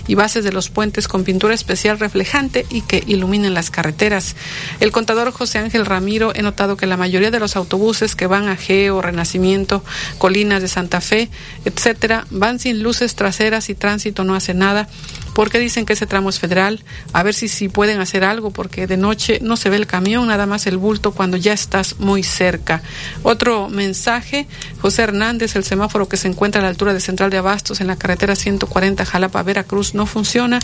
[0.07, 4.35] y bases de los puentes con pintura especial reflejante y que iluminen las carreteras.
[4.79, 8.47] El contador José Ángel Ramiro, he notado que la mayoría de los autobuses que van
[8.47, 9.83] a Geo, Renacimiento,
[10.17, 11.29] Colinas de Santa Fe,
[11.65, 14.87] etcétera, van sin luces traseras y tránsito no hace nada
[15.33, 18.87] porque dicen que ese tramo es federal, a ver si, si pueden hacer algo, porque
[18.87, 22.23] de noche no se ve el camión, nada más el bulto cuando ya estás muy
[22.23, 22.81] cerca.
[23.23, 24.47] Otro mensaje,
[24.81, 27.87] José Hernández, el semáforo que se encuentra a la altura de Central de Abastos en
[27.87, 30.59] la carretera 140 Jalapa Veracruz no funciona,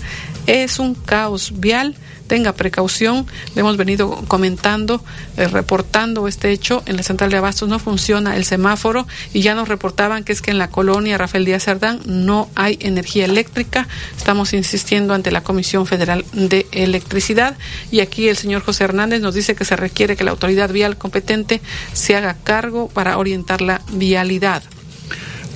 [0.45, 1.95] es un caos vial
[2.29, 3.27] tenga precaución.
[3.55, 5.03] Le hemos venido comentando,
[5.35, 6.81] eh, reportando este hecho.
[6.85, 10.41] En la central de Abastos no funciona el semáforo y ya nos reportaban que es
[10.41, 13.89] que en la colonia Rafael Díaz Cerdán no hay energía eléctrica.
[14.15, 17.57] Estamos insistiendo ante la Comisión Federal de Electricidad
[17.91, 20.97] y aquí el señor José Hernández nos dice que se requiere que la autoridad vial
[20.97, 21.61] competente
[21.91, 24.63] se haga cargo para orientar la vialidad.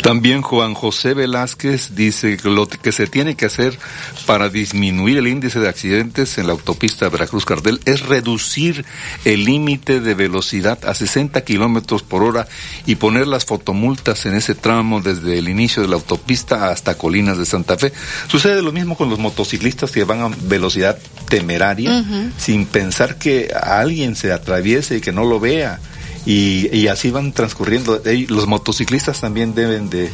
[0.03, 3.79] También Juan José Velázquez dice que lo que se tiene que hacer
[4.25, 8.83] para disminuir el índice de accidentes en la autopista Veracruz-Cardel es reducir
[9.23, 12.49] el límite de velocidad a 60 kilómetros por hora
[12.85, 17.37] y poner las fotomultas en ese tramo desde el inicio de la autopista hasta Colinas
[17.37, 17.93] de Santa Fe.
[18.27, 20.99] Sucede lo mismo con los motociclistas que van a velocidad
[21.29, 22.03] temeraria
[22.37, 25.79] sin pensar que alguien se atraviese y que no lo vea
[26.25, 28.01] y, y así van transcurriendo.
[28.29, 30.09] Los motociclistas también deben de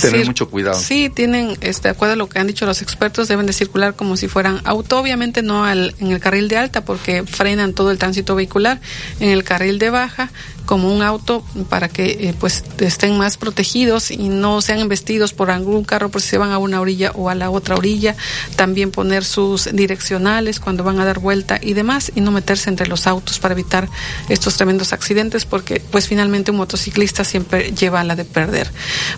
[0.00, 0.78] tener mucho cuidado.
[0.78, 3.94] Sí, tienen, este, de acuerdo a lo que han dicho los expertos, deben de circular
[3.94, 7.90] como si fueran auto, obviamente no al, en el carril de alta porque frenan todo
[7.90, 8.80] el tránsito vehicular,
[9.20, 10.30] en el carril de baja
[10.68, 15.50] como un auto para que eh, pues estén más protegidos y no sean embestidos por
[15.50, 18.14] algún carro por si se van a una orilla o a la otra orilla.
[18.54, 22.86] También poner sus direccionales cuando van a dar vuelta y demás y no meterse entre
[22.86, 23.88] los autos para evitar
[24.28, 28.70] estos tremendos accidentes porque pues finalmente un motociclista siempre lleva la de perder.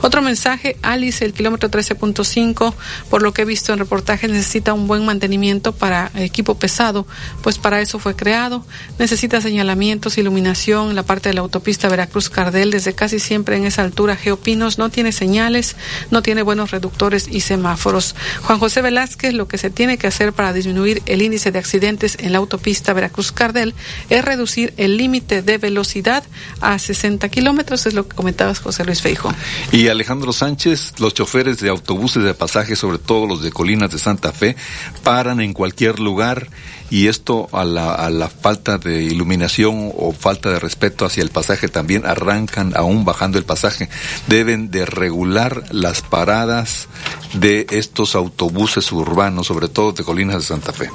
[0.03, 2.75] Otro mensaje, Alice, el kilómetro 13.5,
[3.11, 7.09] por lo que he visto en reportajes, necesita un buen mantenimiento para equipo pesado,
[7.43, 8.65] pues para eso fue creado.
[9.01, 14.17] Necesita señalamientos, iluminación, la parte de la autopista Veracruz-Cardel, desde casi siempre en esa altura,
[14.17, 15.77] Geopinos no tiene señales,
[16.11, 18.15] no tiene buenos reductores y semáforos.
[18.43, 22.17] Juan José Velázquez, lo que se tiene que hacer para disminuir el índice de accidentes
[22.21, 23.75] en la autopista Veracruz-Cardel
[24.09, 26.25] es reducir el límite de velocidad
[26.61, 29.33] a 60 kilómetros, es lo que comentabas, José Luis Feijo.
[29.73, 33.99] Y Alejandro Sánchez, los choferes de autobuses de pasaje, sobre todo los de Colinas de
[33.99, 34.57] Santa Fe,
[35.03, 36.49] paran en cualquier lugar
[36.91, 41.30] y esto a la, a la falta de iluminación o falta de respeto hacia el
[41.31, 43.89] pasaje también arrancan aún bajando el pasaje.
[44.27, 46.89] Deben de regular las paradas
[47.35, 50.91] de estos autobuses urbanos, sobre todo de Colinas de Santa Fe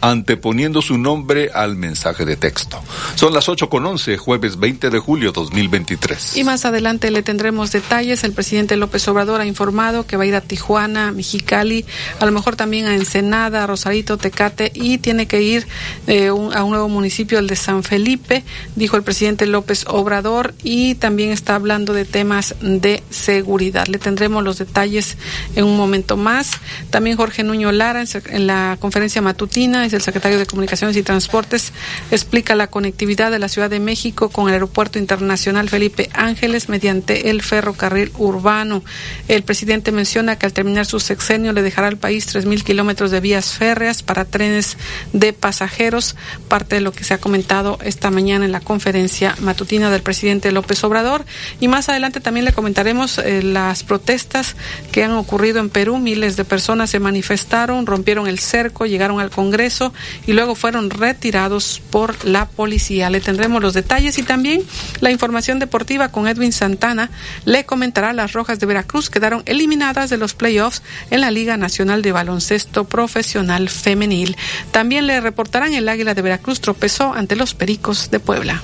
[0.00, 2.82] anteponiendo su nombre al mensaje de texto.
[3.14, 6.36] Son las 8 con 11, jueves 20 de julio 2023.
[6.36, 8.24] Y más adelante le tendremos detalles.
[8.24, 11.84] El presidente López Obrador ha informado que va a ir a Tijuana, Mexicali,
[12.20, 15.66] a lo mejor también a Ensenada, Rosarito, Tecate y tiene que ir
[16.06, 18.44] eh, a un nuevo municipio, el de San Felipe,
[18.76, 23.86] dijo el presidente López Obrador y también está hablando de temas de seguridad.
[23.86, 25.16] Le tendremos los detalles
[25.56, 26.52] en un momento más.
[26.90, 31.72] También Jorge Nuño Lara en la conferencia matutina el secretario de Comunicaciones y Transportes,
[32.10, 37.30] explica la conectividad de la Ciudad de México con el Aeropuerto Internacional Felipe Ángeles mediante
[37.30, 38.82] el ferrocarril urbano.
[39.28, 43.10] El presidente menciona que al terminar su sexenio le dejará al país tres mil kilómetros
[43.10, 44.76] de vías férreas para trenes
[45.12, 46.16] de pasajeros,
[46.48, 50.52] parte de lo que se ha comentado esta mañana en la conferencia matutina del presidente
[50.52, 51.24] López Obrador.
[51.60, 54.56] Y más adelante también le comentaremos eh, las protestas
[54.92, 55.98] que han ocurrido en Perú.
[55.98, 59.77] Miles de personas se manifestaron, rompieron el cerco, llegaron al Congreso
[60.26, 63.10] y luego fueron retirados por la policía.
[63.10, 64.62] Le tendremos los detalles y también
[65.00, 67.10] la información deportiva con Edwin Santana.
[67.44, 72.02] Le comentará las Rojas de Veracruz quedaron eliminadas de los playoffs en la Liga Nacional
[72.02, 74.36] de Baloncesto Profesional Femenil.
[74.70, 78.62] También le reportarán el Águila de Veracruz tropezó ante los Pericos de Puebla.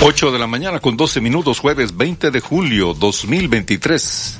[0.00, 4.38] 8 de la mañana con 12 minutos, jueves 20 de julio 2023.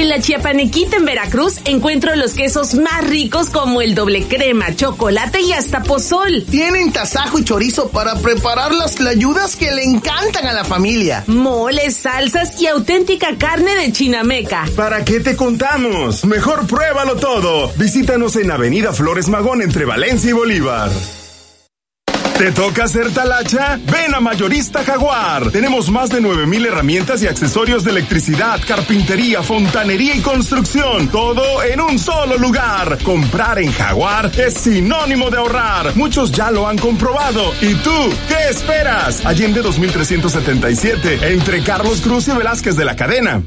[0.00, 5.42] En la Chiapanequita en Veracruz encuentro los quesos más ricos como el doble crema, chocolate
[5.42, 6.46] y hasta pozol.
[6.50, 11.24] Tienen tasajo y chorizo para preparar las tlayudas que le encantan a la familia.
[11.26, 14.64] Moles, salsas y auténtica carne de chinameca.
[14.74, 16.24] ¿Para qué te contamos?
[16.24, 17.70] Mejor pruébalo todo.
[17.76, 20.90] Visítanos en Avenida Flores Magón entre Valencia y Bolívar.
[22.40, 23.78] ¿Te toca hacer talacha?
[23.84, 25.50] Ven a Mayorista Jaguar.
[25.50, 31.08] Tenemos más de 9000 herramientas y accesorios de electricidad, carpintería, fontanería y construcción.
[31.08, 32.96] Todo en un solo lugar.
[33.02, 35.94] Comprar en Jaguar es sinónimo de ahorrar.
[35.96, 37.52] Muchos ya lo han comprobado.
[37.60, 39.26] ¿Y tú qué esperas?
[39.26, 43.42] Allende 2377, entre Carlos Cruz y Velázquez de la Cadena.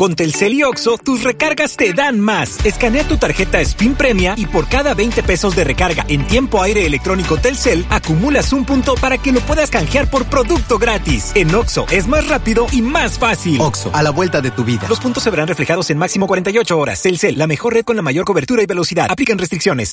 [0.00, 2.64] Con Telcel y Oxo, tus recargas te dan más.
[2.64, 6.86] Escanea tu tarjeta Spin Premia y por cada 20 pesos de recarga en tiempo aire
[6.86, 11.32] electrónico Telcel, acumulas un punto para que lo puedas canjear por producto gratis.
[11.34, 13.60] En Oxo es más rápido y más fácil.
[13.60, 14.86] Oxo, a la vuelta de tu vida.
[14.88, 17.02] Los puntos se verán reflejados en máximo 48 horas.
[17.02, 19.06] Telcel, la mejor red con la mayor cobertura y velocidad.
[19.10, 19.92] Aplican restricciones.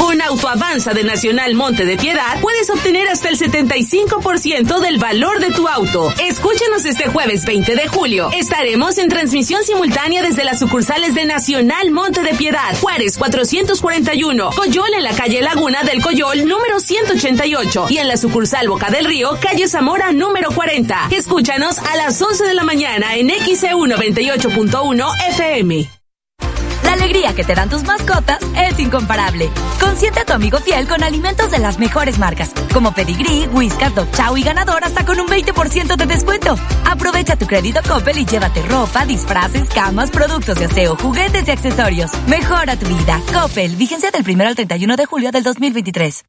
[0.09, 5.51] Con Autoavanza de Nacional Monte de Piedad puedes obtener hasta el 75% del valor de
[5.51, 6.11] tu auto.
[6.19, 8.31] Escúchanos este jueves 20 de julio.
[8.33, 14.93] Estaremos en transmisión simultánea desde las sucursales de Nacional Monte de Piedad, Juárez 441, Coyol
[14.95, 19.37] en la calle Laguna del Coyol número 188 y en la sucursal Boca del Río,
[19.39, 21.09] calle Zamora número 40.
[21.11, 25.98] Escúchanos a las 11 de la mañana en XEU 98.1 FM.
[26.99, 29.49] Alegría que te dan tus mascotas es incomparable.
[29.79, 34.37] Consiente a tu amigo fiel con alimentos de las mejores marcas, como Pedigree, Whiskas, Dog
[34.37, 36.57] y Ganador hasta con un 20% de descuento.
[36.83, 42.11] Aprovecha tu crédito Coppel y llévate ropa, disfraces, camas, productos de aseo, juguetes y accesorios.
[42.27, 43.21] Mejora tu vida.
[43.31, 46.25] Coppel, vigencia del 1 al 31 de julio del 2023.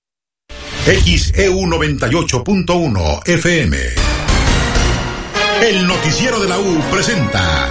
[0.85, 3.77] XEU 98.1 FM.
[5.63, 7.71] El noticiero de la U presenta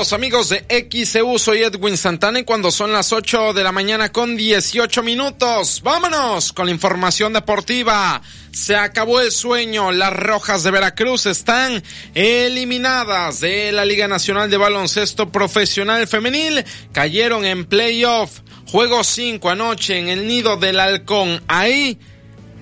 [0.00, 4.34] Amigos de XEU, soy Edwin Santana y cuando son las 8 de la mañana con
[4.34, 8.22] 18 minutos, vámonos con la información deportiva.
[8.50, 11.82] Se acabó el sueño, las Rojas de Veracruz están
[12.14, 19.98] eliminadas de la Liga Nacional de Baloncesto Profesional Femenil, cayeron en playoff, juego 5 anoche
[19.98, 21.98] en el nido del halcón, ahí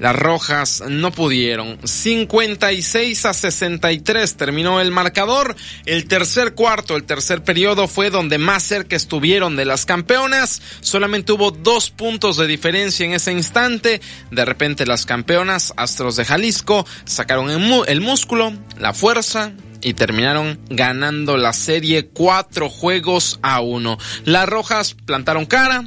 [0.00, 1.78] las Rojas no pudieron.
[1.84, 5.56] 56 a 63 terminó el marcador.
[5.86, 10.62] El tercer cuarto, el tercer periodo fue donde más cerca estuvieron de las campeonas.
[10.80, 14.00] Solamente hubo dos puntos de diferencia en ese instante.
[14.30, 21.36] De repente las campeonas, Astros de Jalisco, sacaron el, músculo, la fuerza, y terminaron ganando
[21.36, 23.98] la serie cuatro juegos a uno.
[24.24, 25.84] Las Rojas plantaron cara,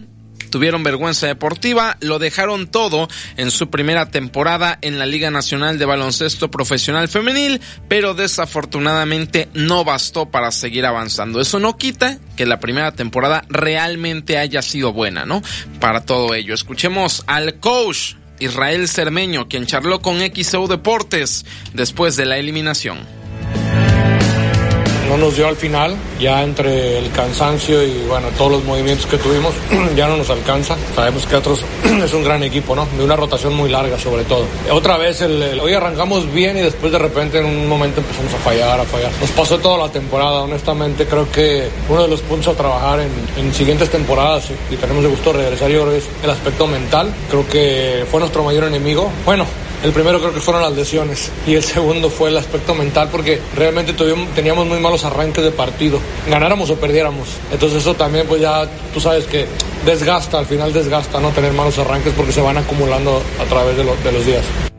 [0.52, 3.07] tuvieron vergüenza deportiva, lo dejaron todo
[3.38, 9.84] en su primera temporada en la Liga Nacional de Baloncesto Profesional Femenil, pero desafortunadamente no
[9.84, 11.41] bastó para seguir avanzando.
[11.41, 15.41] Eso no quita que la primera temporada realmente haya sido buena, ¿no?
[15.80, 16.53] Para todo ello.
[16.53, 23.20] Escuchemos al coach Israel Cermeño, quien charló con XO Deportes después de la eliminación
[25.12, 29.18] no nos dio al final, ya entre el cansancio y bueno, todos los movimientos que
[29.18, 29.54] tuvimos,
[29.96, 30.78] ya no nos alcanza.
[30.96, 31.60] Sabemos que otros
[32.04, 32.88] es un gran equipo, ¿no?
[32.98, 34.46] De una rotación muy larga sobre todo.
[34.72, 38.38] Otra vez, el, hoy arrancamos bien y después de repente en un momento empezamos a
[38.38, 39.12] fallar, a fallar.
[39.20, 43.12] Nos pasó toda la temporada, honestamente creo que uno de los puntos a trabajar en,
[43.38, 47.14] en siguientes temporadas y tenemos de gusto regresar yo es el aspecto mental.
[47.30, 49.12] Creo que fue nuestro mayor enemigo.
[49.26, 49.46] Bueno,
[49.84, 53.41] el primero creo que fueron las lesiones y el segundo fue el aspecto mental porque
[53.56, 53.94] realmente
[54.36, 55.99] teníamos muy malos arranques de partido,
[56.30, 57.28] ganáramos o perdiéramos.
[57.52, 59.48] Entonces eso también pues ya tú sabes que
[59.86, 63.84] desgasta, al final desgasta no tener malos arranques porque se van acumulando a través de,
[63.84, 64.70] de los días.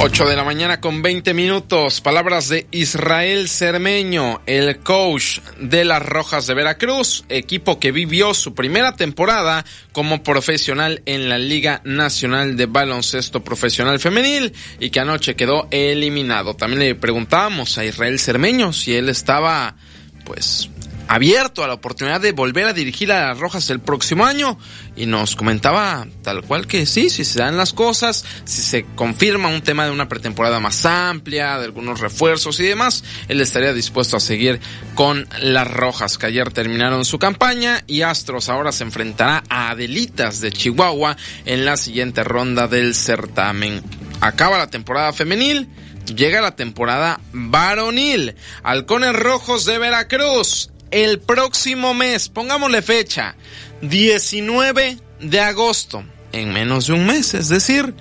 [0.00, 2.00] 8 de la mañana con 20 minutos.
[2.00, 8.54] Palabras de Israel Cermeño, el coach de las Rojas de Veracruz, equipo que vivió su
[8.54, 15.36] primera temporada como profesional en la Liga Nacional de Baloncesto Profesional Femenil y que anoche
[15.36, 16.54] quedó eliminado.
[16.54, 19.76] También le preguntábamos a Israel Cermeño si él estaba
[20.24, 20.70] pues
[21.08, 24.58] abierto a la oportunidad de volver a dirigir a las Rojas el próximo año
[24.96, 29.48] y nos comentaba tal cual que sí, si se dan las cosas, si se confirma
[29.48, 34.16] un tema de una pretemporada más amplia, de algunos refuerzos y demás, él estaría dispuesto
[34.16, 34.60] a seguir
[34.94, 40.40] con las Rojas que ayer terminaron su campaña y Astros ahora se enfrentará a Adelitas
[40.40, 43.82] de Chihuahua en la siguiente ronda del certamen.
[44.20, 45.68] Acaba la temporada femenil
[46.04, 48.36] llega la temporada varonil.
[48.62, 53.34] Halcones Rojos de Veracruz el próximo mes, pongámosle fecha,
[53.82, 57.94] 19 de agosto, en menos de un mes, es decir,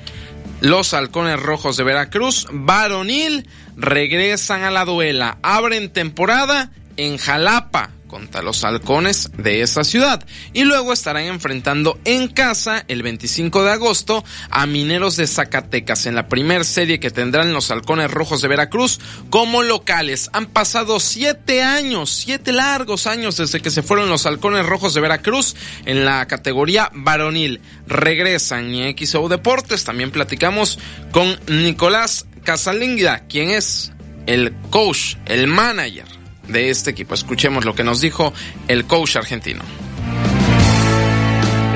[0.61, 8.44] los halcones rojos de Veracruz, varonil, regresan a la duela, abren temporada en Jalapa, contra
[8.44, 10.23] los halcones de esa ciudad.
[10.53, 16.14] Y luego estarán enfrentando en casa el 25 de agosto a Mineros de Zacatecas en
[16.14, 18.99] la primer serie que tendrán los halcones rojos de Veracruz
[19.31, 20.30] como locales.
[20.31, 25.02] Han pasado siete años, siete largos años desde que se fueron los halcones rojos de
[25.02, 27.61] Veracruz en la categoría varonil.
[27.88, 30.77] Regresan y XO Deportes también platicamos
[31.10, 33.91] con Nicolás Casalinga, quien es
[34.27, 36.12] el coach, el manager
[36.48, 37.14] de este equipo.
[37.14, 38.34] Escuchemos lo que nos dijo
[38.68, 39.64] el coach argentino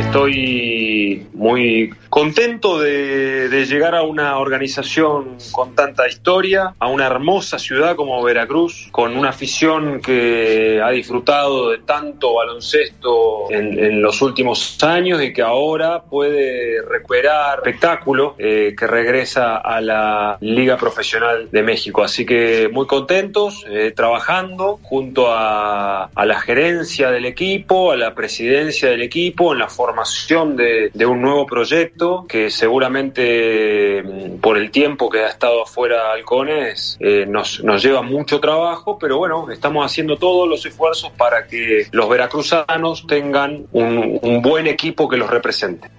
[0.07, 7.97] Estoy muy contento de, llegar a una organización con tanta historia, a una hermosa ciudad
[7.97, 14.81] como Veracruz, con una afición que ha disfrutado de tanto baloncesto en, en los últimos
[14.83, 21.63] años y que ahora puede recuperar espectáculo eh, que regresa a la Liga Profesional de
[21.63, 22.03] México.
[22.03, 28.15] Así que muy contentos, eh, trabajando junto a, a la gerencia del equipo, a la
[28.15, 29.97] presidencia del equipo, en la formación
[30.55, 36.11] de, de un nuevo proyecto que seguramente mm, por el tiempo que ha estado afuera
[36.11, 41.47] Halcones eh, nos, nos lleva mucho trabajo, pero bueno, estamos haciendo todos los esfuerzos para
[41.47, 45.89] que los veracruzanos tengan un, un buen equipo que los represente.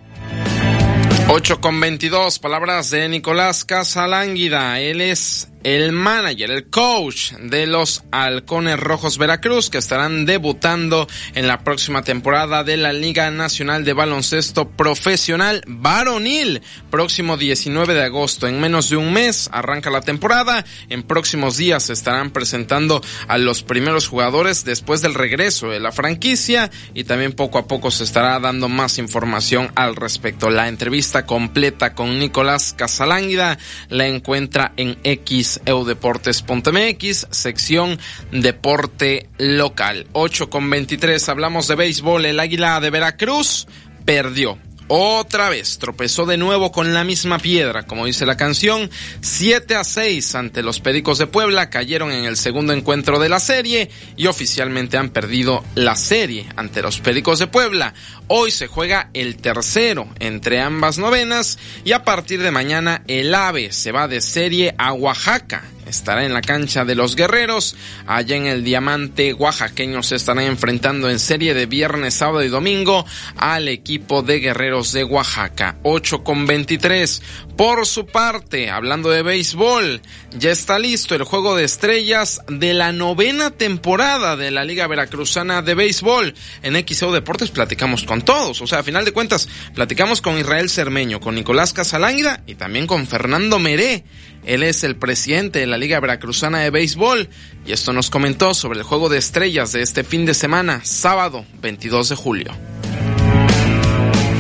[1.31, 4.81] 8 con 22, palabras de Nicolás Casalánguida.
[4.81, 11.47] Él es el manager, el coach de los Halcones Rojos Veracruz que estarán debutando en
[11.47, 16.63] la próxima temporada de la Liga Nacional de Baloncesto Profesional Varonil.
[16.91, 20.65] Próximo 19 de agosto, en menos de un mes, arranca la temporada.
[20.89, 25.93] En próximos días se estarán presentando a los primeros jugadores después del regreso de la
[25.93, 30.51] franquicia y también poco a poco se estará dando más información al respecto.
[30.51, 33.59] La entrevista completa con Nicolás Casalánguida
[33.89, 37.99] la encuentra en X eudeportes.mx, sección
[38.31, 40.07] deporte local.
[40.13, 42.27] 8 con 23, hablamos de béisbol.
[42.27, 43.67] El Águila de Veracruz
[44.05, 44.59] perdió
[44.89, 48.91] otra vez tropezó de nuevo con la misma piedra, como dice la canción.
[49.21, 53.41] 7 a 6 ante los Pericos de Puebla cayeron en el segundo encuentro de la
[53.41, 57.95] serie y oficialmente han perdido la serie ante los Pericos de Puebla.
[58.27, 63.73] Hoy se juega el tercero entre ambas novenas y a partir de mañana el AVE
[63.73, 67.77] se va de serie a Oaxaca estará en la cancha de los guerreros.
[68.07, 73.05] Allá en el Diamante Oaxaqueño se estarán enfrentando en serie de viernes, sábado y domingo
[73.37, 75.77] al equipo de guerreros de Oaxaca.
[75.83, 77.23] 8 con 23.
[77.57, 80.01] Por su parte, hablando de béisbol,
[80.37, 85.63] ya está listo el juego de estrellas de la novena temporada de la Liga Veracruzana
[85.63, 86.35] de Béisbol.
[86.63, 88.61] En XO Deportes platicamos con todos.
[88.61, 92.87] O sea, a final de cuentas, platicamos con Israel Cermeño, con Nicolás Casalánguida y también
[92.87, 94.05] con Fernando Meré.
[94.49, 97.29] Él es el presidente de la Liga Veracruzana de Béisbol
[97.67, 101.45] y esto nos comentó sobre el juego de estrellas de este fin de semana, sábado
[101.61, 102.53] 22 de julio.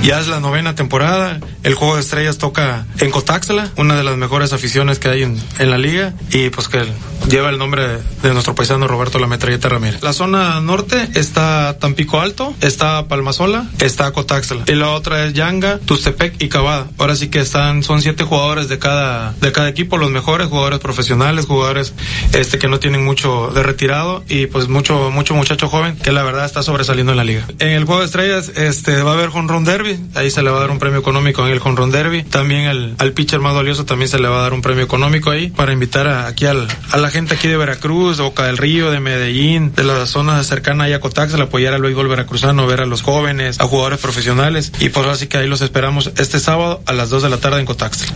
[0.03, 1.41] Ya es la novena temporada.
[1.65, 5.39] El juego de estrellas toca en Cotaxla, una de las mejores aficiones que hay en,
[5.59, 6.87] la liga y pues que
[7.29, 10.03] lleva el nombre de nuestro paisano Roberto La Metralleta Ramírez.
[10.03, 15.79] La zona norte está Tampico Alto, está Palmasola, está Cotaxla y la otra es Yanga,
[15.79, 16.87] Tustepec y Cavada.
[16.97, 20.79] Ahora sí que están, son siete jugadores de cada, de cada equipo, los mejores, jugadores
[20.79, 21.93] profesionales, jugadores
[22.33, 26.23] este que no tienen mucho de retirado y pues mucho, mucho muchacho joven que la
[26.23, 27.47] verdad está sobresaliendo en la liga.
[27.59, 30.59] En el juego de estrellas este va a haber Honron Derby ahí se le va
[30.59, 32.23] a dar un premio económico en el Honron Derby.
[32.23, 35.31] También el, al pitcher más valioso también se le va a dar un premio económico
[35.31, 38.91] ahí para invitar aquí al, a la gente aquí de Veracruz, de Boca del Río,
[38.91, 42.87] de Medellín, de las zonas cercanas a Cotax, a apoyar al béisbol veracruzano, ver a
[42.87, 46.93] los jóvenes, a jugadores profesionales y pues así que ahí los esperamos este sábado a
[46.93, 48.07] las 2 de la tarde en Cotaxla.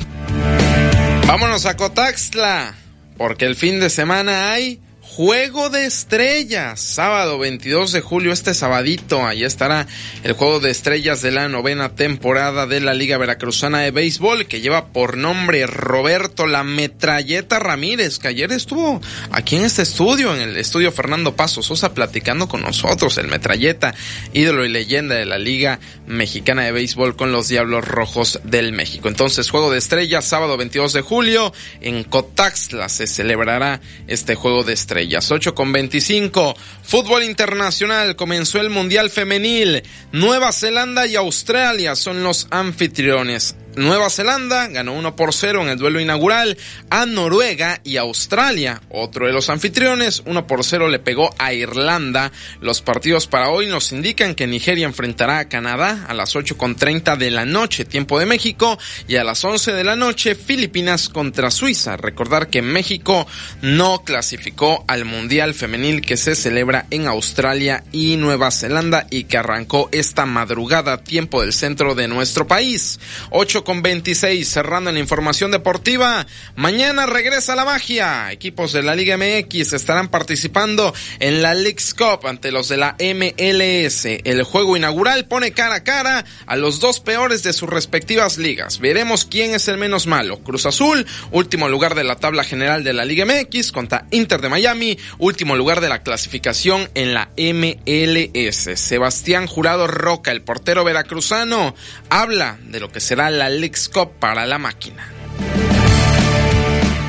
[1.27, 2.75] Vámonos a Cotaxla,
[3.17, 4.81] porque el fin de semana hay
[5.15, 9.87] Juego de Estrellas, sábado 22 de julio, este sabadito, ahí estará
[10.23, 14.63] el Juego de Estrellas de la novena temporada de la Liga Veracruzana de Béisbol, que
[14.63, 20.41] lleva por nombre Roberto La Metralleta Ramírez, que ayer estuvo aquí en este estudio, en
[20.41, 23.95] el estudio Fernando Paso Sosa, platicando con nosotros, el Metralleta,
[24.33, 29.09] ídolo y leyenda de la Liga Mexicana de Béisbol con los Diablos Rojos del México.
[29.09, 31.53] Entonces, Juego de Estrellas, sábado 22 de julio,
[31.83, 35.02] en Cotaxla se celebrará este Juego de Estrellas.
[35.31, 36.57] 8 con 25.
[36.83, 38.17] Fútbol internacional.
[38.17, 39.83] Comenzó el Mundial Femenil.
[40.13, 43.55] Nueva Zelanda y Australia son los anfitriones.
[43.77, 46.59] Nueva Zelanda ganó 1 por 0 en el duelo inaugural
[46.91, 48.83] a Noruega y Australia.
[48.91, 52.33] Otro de los anfitriones, 1 por 0 le pegó a Irlanda.
[52.61, 56.77] Los partidos para hoy nos indican que Nigeria enfrentará a Canadá a las 8 con
[56.77, 58.79] 30 de la noche, tiempo de México,
[59.09, 61.97] y a las 11 de la noche Filipinas contra Suiza.
[61.97, 63.27] Recordar que México
[63.63, 69.39] no clasificó al Mundial Femenil que se celebra en Australia y Nueva Zelanda y que
[69.39, 73.01] arrancó esta madrugada, tiempo del centro de nuestro país.
[73.31, 76.27] 8 8 con 26, cerrando en la información deportiva.
[76.57, 78.33] Mañana regresa la magia.
[78.33, 82.97] Equipos de la Liga MX estarán participando en la League's Cup ante los de la
[82.99, 84.07] MLS.
[84.25, 88.79] El juego inaugural pone cara a cara a los dos peores de sus respectivas ligas.
[88.79, 90.39] Veremos quién es el menos malo.
[90.39, 94.49] Cruz Azul, último lugar de la tabla general de la Liga MX contra Inter de
[94.49, 98.79] Miami, último lugar de la clasificación en la MLS.
[98.81, 101.75] Sebastián Jurado Roca, el portero veracruzano,
[102.11, 105.09] habla de lo que será la League's Cup para la máquina.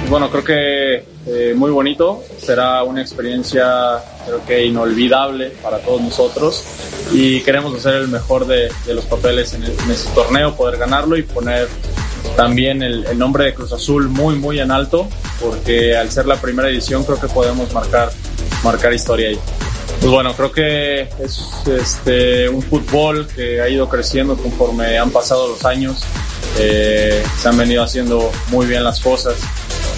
[0.09, 6.63] Bueno, creo que eh, muy bonito, será una experiencia creo que inolvidable para todos nosotros
[7.11, 11.67] y queremos hacer el mejor de, los papeles en, este torneo, poder ganarlo y poner
[12.35, 15.07] también el, el, nombre de Cruz Azul muy muy en alto
[15.41, 18.11] porque al ser la primera edición creo que podemos marcar,
[18.63, 19.39] marcar historia ahí.
[20.03, 25.47] Pues bueno, creo que es este, un fútbol que ha ido creciendo conforme han pasado
[25.47, 26.03] los años.
[26.59, 29.35] Eh, se han venido haciendo muy bien las cosas.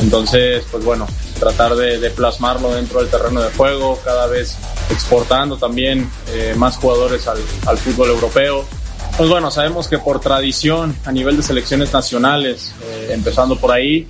[0.02, 1.08] Entonces, pues bueno,
[1.40, 4.56] tratar de, plasmarlo dentro del terreno de juego, cada vez
[4.92, 8.64] exportando también eh, más jugadores al, al, fútbol europeo.
[9.18, 14.08] Pues bueno, sabemos que por tradición a nivel de selecciones nacionales, eh, empezando por ahí,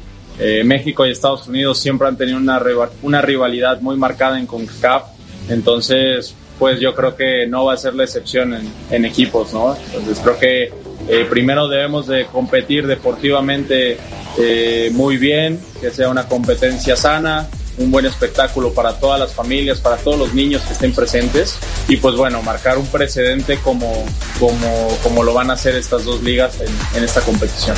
[0.66, 2.62] México y Estados Unidos siempre han tenido una,
[3.04, 5.15] una rivalidad muy marcada en CONCACAF
[5.50, 8.58] entonces, pues yo creo que no va a ser la excepción
[8.90, 9.76] en, equipos, ¿no?
[9.76, 10.64] Entonces creo que
[11.08, 13.98] eh, primero debemos de competir deportivamente
[14.38, 17.48] eh, muy bien, que sea una competencia sana,
[17.78, 21.58] un buen espectáculo para todas las familias, para todos los niños que estén presentes
[21.90, 24.06] y pues bueno, marcar un precedente como,
[24.40, 26.58] como, como lo van a hacer estas dos ligas
[26.96, 27.76] en esta competición.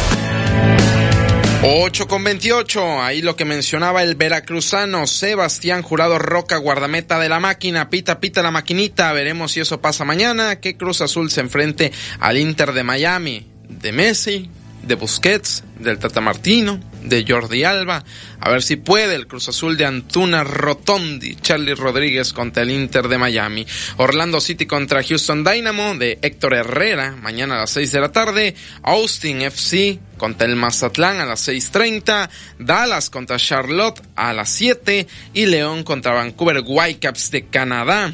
[1.64, 7.40] 8 con 28, ahí lo que mencionaba el veracruzano Sebastián Jurado Roca, guardameta de la
[7.40, 11.92] máquina, pita pita la maquinita, veremos si eso pasa mañana, que Cruz Azul se enfrente
[12.20, 14.52] al Inter de Miami, de Messi,
[14.84, 18.04] de Busquets, del Tata Martino, de Jordi Alba.
[18.40, 23.08] A ver si puede el Cruz Azul de Antuna Rotondi, Charlie Rodríguez contra el Inter
[23.08, 23.66] de Miami.
[23.98, 28.56] Orlando City contra Houston Dynamo de Héctor Herrera, mañana a las 6 de la tarde.
[28.84, 32.30] Austin FC contra el Mazatlán a las 6.30.
[32.60, 35.08] Dallas contra Charlotte a las 7.
[35.34, 38.14] Y León contra Vancouver Whitecaps de Canadá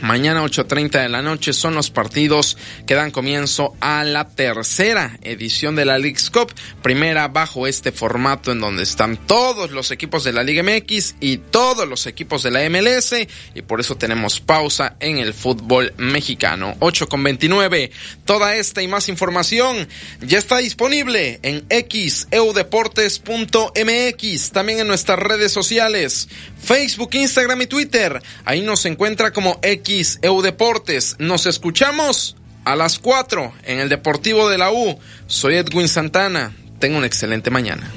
[0.00, 2.56] Mañana 8.30 de la noche son los partidos
[2.86, 6.52] que dan comienzo a la tercera edición de la League's Cup,
[6.82, 11.36] primera bajo este formato en donde están todos los equipos de la Liga MX y
[11.38, 13.14] todos los equipos de la MLS
[13.54, 16.74] y por eso tenemos pausa en el fútbol mexicano.
[16.80, 17.92] 8 con 29.
[18.24, 19.86] Toda esta y más información
[20.20, 26.28] ya está disponible en xeudeportes.mx, también en nuestras redes sociales,
[26.62, 28.20] Facebook, Instagram y Twitter.
[28.44, 31.16] Ahí nos encuentra como X Deportes.
[31.18, 34.98] Nos escuchamos a las 4 en el Deportivo de la U.
[35.26, 36.52] Soy Edwin Santana.
[36.78, 37.90] Tengo una excelente mañana.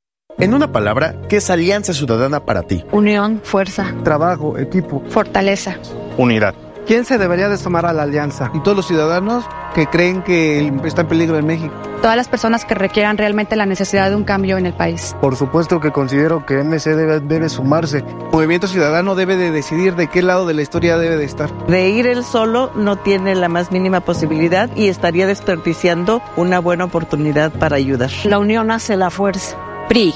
[0.41, 2.83] En una palabra, ¿qué es Alianza Ciudadana para ti?
[2.91, 3.93] Unión, fuerza.
[4.03, 5.03] Trabajo, equipo.
[5.07, 5.75] Fortaleza.
[6.17, 6.55] Unidad.
[6.87, 8.49] ¿Quién se debería de sumar a la alianza?
[8.55, 9.45] Y todos los ciudadanos
[9.75, 11.71] que creen que está en peligro en México.
[12.01, 15.15] Todas las personas que requieran realmente la necesidad de un cambio en el país.
[15.21, 17.99] Por supuesto que considero que MC debe, debe sumarse.
[17.99, 21.51] El movimiento ciudadano debe de decidir de qué lado de la historia debe de estar.
[21.67, 26.85] De ir él solo no tiene la más mínima posibilidad y estaría desperdiciando una buena
[26.85, 28.09] oportunidad para ayudar.
[28.23, 29.55] La unión hace la fuerza.
[29.87, 30.15] PRI.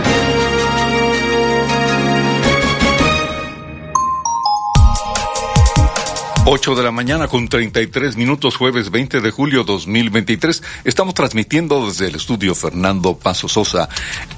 [6.53, 10.61] 8 de la mañana con 33 minutos, jueves 20 de julio 2023.
[10.83, 13.87] Estamos transmitiendo desde el estudio Fernando Paso Sosa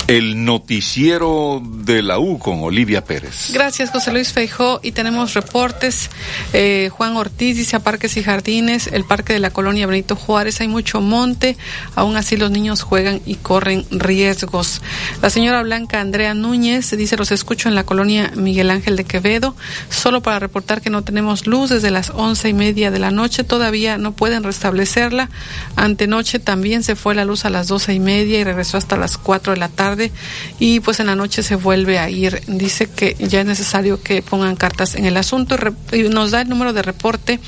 [0.06, 3.50] el noticiero de la U con Olivia Pérez.
[3.52, 4.80] Gracias, José Luis Feijó.
[4.84, 6.12] Y tenemos reportes.
[6.52, 10.62] Eh, Juan Ortiz dice a Parques y Jardines, el parque de la colonia Benito Juárez,
[10.62, 11.58] hay mucho monte.
[11.96, 14.84] Aún así los niños juegan y corren riesgos.
[15.24, 19.56] La señora Blanca Andrea Núñez dice, los escucho en la colonia Miguel Ángel de Quevedo,
[19.90, 23.46] solo para reportar que no tenemos luz desde las once y media de la noche.
[23.46, 25.30] Todavía no pueden restablecerla.
[25.78, 29.18] Antenoche también se fue la luz a las doce y media y regresó hasta las
[29.18, 30.12] cuatro de la tarde.
[30.60, 32.42] Y pues en la noche se vuelve a ir.
[32.48, 35.56] Dice que ya es necesario que pongan cartas en el asunto.
[35.94, 37.40] Y nos da el número de reporte,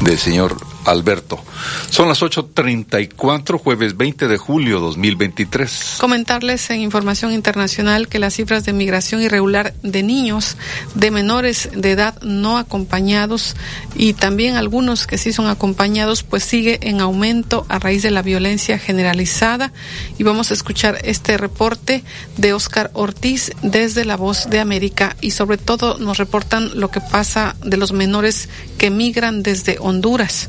[0.00, 1.42] del señor Alberto.
[1.90, 5.96] Son las 8.34, jueves 20 de julio 2023.
[6.00, 10.56] Comentarles en información internacional que las cifras de migración irregular de niños,
[10.94, 13.56] de menores de edad no acompañados
[13.94, 18.22] y también algunos que sí son acompañados, pues sigue en aumento a raíz de la
[18.22, 19.72] violencia generalizada.
[20.18, 22.04] Y vamos a escuchar este reporte
[22.36, 27.00] de Oscar Ortiz desde La Voz de América y sobre todo nos reportan lo que
[27.00, 28.48] pasa de los menores
[28.78, 30.48] que migran desde Honduras.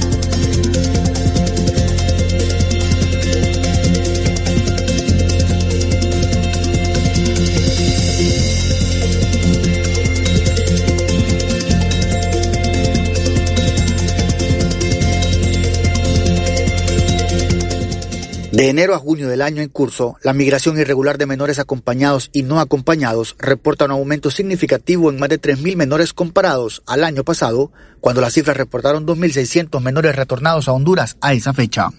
[18.61, 22.43] De enero a junio del año en curso, la migración irregular de menores acompañados y
[22.43, 27.71] no acompañados reporta un aumento significativo en más de 3.000 menores comparados al año pasado,
[28.01, 31.89] cuando las cifras reportaron 2.600 menores retornados a Honduras a esa fecha.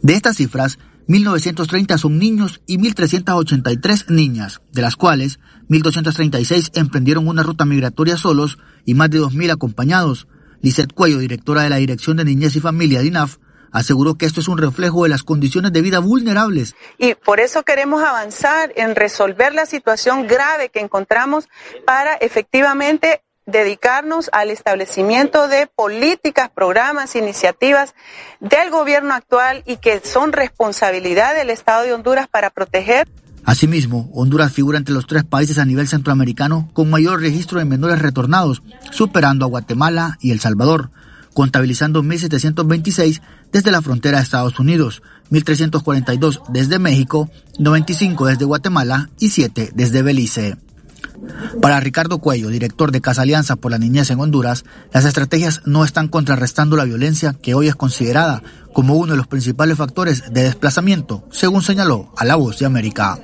[0.00, 7.42] De estas cifras, 1.930 son niños y 1.383 niñas, de las cuales 1.236 emprendieron una
[7.42, 8.56] ruta migratoria solos
[8.86, 10.28] y más de 2.000 acompañados.
[10.62, 13.36] Lisette Cuello, directora de la Dirección de Niñez y Familia de INAF,
[13.72, 16.74] aseguró que esto es un reflejo de las condiciones de vida vulnerables.
[16.98, 21.48] Y por eso queremos avanzar en resolver la situación grave que encontramos
[21.86, 27.94] para efectivamente dedicarnos al establecimiento de políticas, programas, iniciativas
[28.38, 33.08] del gobierno actual y que son responsabilidad del Estado de Honduras para proteger.
[33.44, 38.00] Asimismo, Honduras figura entre los tres países a nivel centroamericano con mayor registro de menores
[38.00, 40.90] retornados, superando a Guatemala y El Salvador
[41.34, 43.20] contabilizando 1.726
[43.52, 50.02] desde la frontera de Estados Unidos, 1.342 desde México, 95 desde Guatemala y 7 desde
[50.02, 50.56] Belice.
[51.60, 55.84] Para Ricardo Cuello, director de Casa Alianza por la Niñez en Honduras, las estrategias no
[55.84, 60.44] están contrarrestando la violencia que hoy es considerada como uno de los principales factores de
[60.44, 63.18] desplazamiento, según señaló a La Voz de América.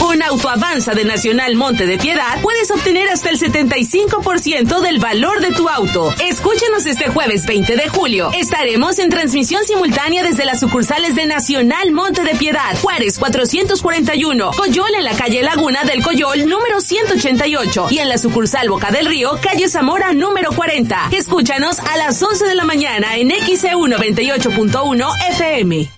[0.01, 5.41] Un auto avanza de Nacional Monte de Piedad puedes obtener hasta el 75% del valor
[5.41, 6.15] de tu auto.
[6.23, 8.31] Escúchanos este jueves 20 de julio.
[8.35, 14.95] Estaremos en transmisión simultánea desde las sucursales de Nacional Monte de Piedad, Juárez 441, Coyol
[14.97, 19.39] en la calle Laguna del Coyol número 188 y en la sucursal Boca del Río,
[19.41, 21.09] calle Zamora número 40.
[21.13, 25.96] Escúchanos a las 11 de la mañana en XCU 98.1 FM.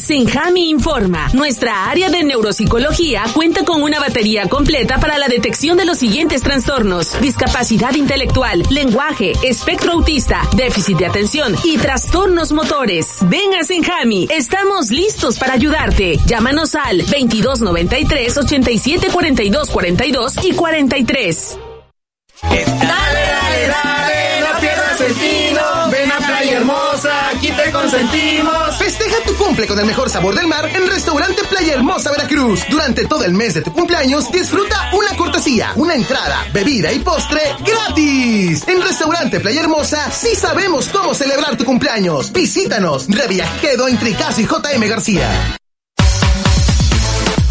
[0.00, 1.28] Senjami informa.
[1.32, 6.42] Nuestra área de neuropsicología cuenta con una batería completa para la detección de los siguientes
[6.42, 7.20] trastornos.
[7.20, 13.18] Discapacidad intelectual, lenguaje, espectro autista, déficit de atención y trastornos motores.
[13.22, 14.28] Ven a Senjami.
[14.30, 16.18] Estamos listos para ayudarte.
[16.26, 21.58] Llámanos al 2293 87 42 42 y 43.
[22.42, 25.14] Dale, dale, dale, no pierdas el.
[25.90, 28.80] Ven a Playa Hermosa, aquí te consentimos.
[29.46, 32.60] Cumple con el mejor sabor del mar en Restaurante Playa Hermosa Veracruz.
[32.70, 37.40] Durante todo el mes de tu cumpleaños, disfruta una cortesía, una entrada, bebida y postre
[37.64, 38.66] gratis.
[38.66, 42.32] En Restaurante Playa Hermosa, sí sabemos cómo celebrar tu cumpleaños.
[42.32, 45.56] Visítanos, Reviajedo en Tricas y JM García.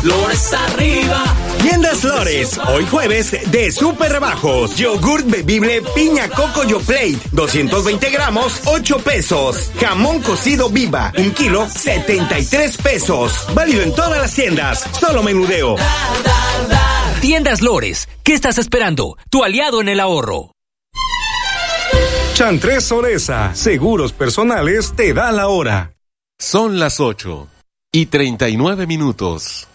[0.01, 1.42] Flores arriba.
[1.63, 4.75] Tiendas Flores, hoy jueves de super rebajos.
[4.75, 9.71] Yogurt bebible piña coco yo plate, 220 gramos, 8 pesos.
[9.79, 13.47] Jamón cocido viva, un kilo, 73 pesos.
[13.55, 15.77] Válido en todas las tiendas, solo menudeo.
[17.21, 19.17] Tiendas Lores, ¿qué estás esperando?
[19.29, 20.51] Tu aliado en el ahorro.
[22.33, 25.93] Chantres Soresa, seguros personales te da la hora.
[26.37, 27.47] Son las 8
[27.93, 29.69] y 39 minutos.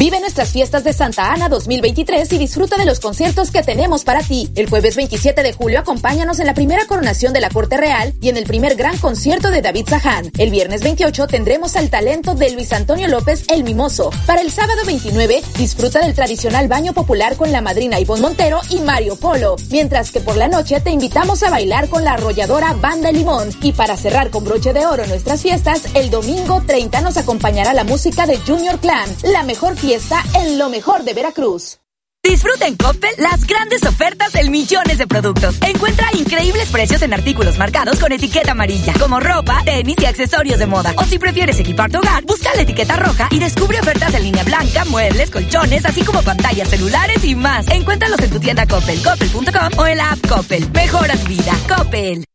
[0.00, 4.22] Vive nuestras fiestas de Santa Ana 2023 y disfruta de los conciertos que tenemos para
[4.22, 4.48] ti.
[4.54, 8.30] El jueves 27 de julio acompáñanos en la primera coronación de la Corte Real y
[8.30, 10.32] en el primer gran concierto de David Saján.
[10.38, 14.08] El viernes 28 tendremos al talento de Luis Antonio López El Mimoso.
[14.24, 18.80] Para el sábado 29 disfruta del tradicional baño popular con la madrina Ivonne Montero y
[18.80, 19.56] Mario Polo.
[19.68, 23.50] Mientras que por la noche te invitamos a bailar con la arrolladora Banda Limón.
[23.60, 27.84] Y para cerrar con broche de oro nuestras fiestas, el domingo 30 nos acompañará la
[27.84, 31.80] música de Junior Clan, la mejor fiesta está en lo mejor de Veracruz.
[32.22, 35.56] Disfruta en Coppel las grandes ofertas en millones de productos.
[35.62, 40.66] Encuentra increíbles precios en artículos marcados con etiqueta amarilla, como ropa, tenis y accesorios de
[40.66, 40.92] moda.
[40.98, 44.44] O si prefieres equipar tu hogar, busca la etiqueta roja y descubre ofertas en línea
[44.44, 47.66] blanca, muebles, colchones, así como pantallas celulares y más.
[47.68, 50.70] Encuéntralos en tu tienda Coppel, coppel.com o en la app Coppel.
[50.72, 51.54] Mejora tu vida.
[51.74, 52.29] Coppel.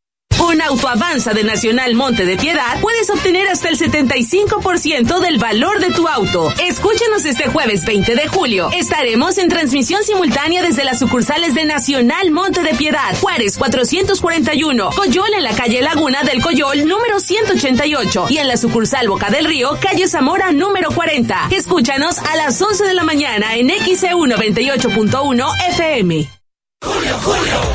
[0.45, 5.89] Con Autoavanza de Nacional Monte de Piedad puedes obtener hasta el 75% del valor de
[5.89, 6.53] tu auto.
[6.61, 8.69] Escúchanos este jueves 20 de julio.
[8.71, 15.33] Estaremos en transmisión simultánea desde las sucursales de Nacional Monte de Piedad, Juárez 441, Coyol
[15.35, 19.79] en la calle Laguna del Coyol número 188 y en la sucursal Boca del Río,
[19.81, 21.47] calle Zamora número 40.
[21.49, 26.34] Escúchanos a las 11 de la mañana en XCU 98.1 FM.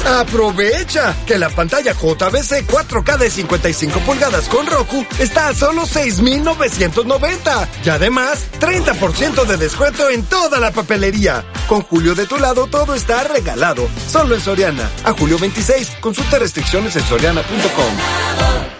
[0.07, 7.69] Aprovecha que la pantalla JBC 4K de 55 pulgadas con Roku está a solo 6,990
[7.85, 11.45] y además 30% de descuento en toda la papelería.
[11.69, 14.91] Con Julio de tu lado todo está regalado, solo en Soriana.
[15.05, 18.80] A julio 26, consulta restricciones en soriana.com.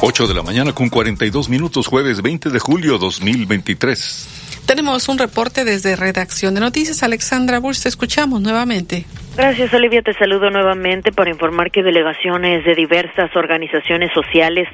[0.00, 4.28] Ocho de la mañana con 42 minutos, jueves 20 de julio 2023.
[4.64, 7.02] Tenemos un reporte desde Redacción de Noticias.
[7.02, 9.06] Alexandra Bush, te escuchamos nuevamente.
[9.38, 10.02] Gracias, Olivia.
[10.02, 14.66] Te saludo nuevamente para informar que delegaciones de diversas organizaciones sociales,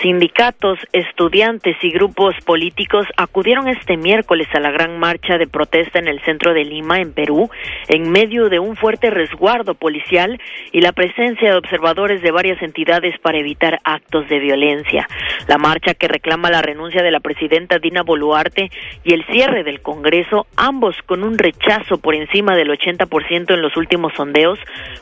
[0.00, 6.06] sindicatos, estudiantes y grupos políticos acudieron este miércoles a la gran marcha de protesta en
[6.06, 7.50] el centro de Lima, en Perú,
[7.88, 10.40] en medio de un fuerte resguardo policial
[10.70, 15.08] y la presencia de observadores de varias entidades para evitar actos de violencia.
[15.48, 18.70] La marcha que reclama la renuncia de la presidenta Dina Boluarte
[19.02, 23.76] y el cierre del Congreso, ambos con un rechazo por encima del 80% en los
[23.76, 24.58] últimos sondeos,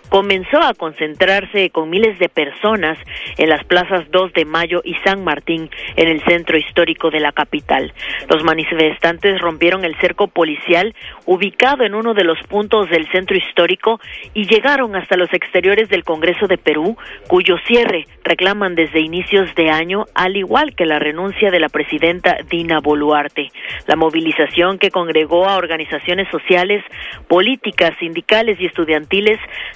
[0.09, 2.99] comenzó a concentrarse con miles de personas
[3.39, 7.32] en las plazas 2 de Mayo y San Martín, en el centro histórico de la
[7.32, 7.93] capital.
[8.28, 10.95] Los manifestantes rompieron el cerco policial
[11.27, 14.01] ubicado en uno de los puntos del centro histórico
[14.35, 16.97] y llegaron hasta los exteriores del Congreso de Perú,
[17.28, 22.37] cuyo cierre reclaman desde inicios de año, al igual que la renuncia de la presidenta
[22.49, 23.49] Dina Boluarte.
[23.87, 26.85] La movilización que congregó a organizaciones sociales,
[27.28, 28.99] políticas, sindicales y estudiantiles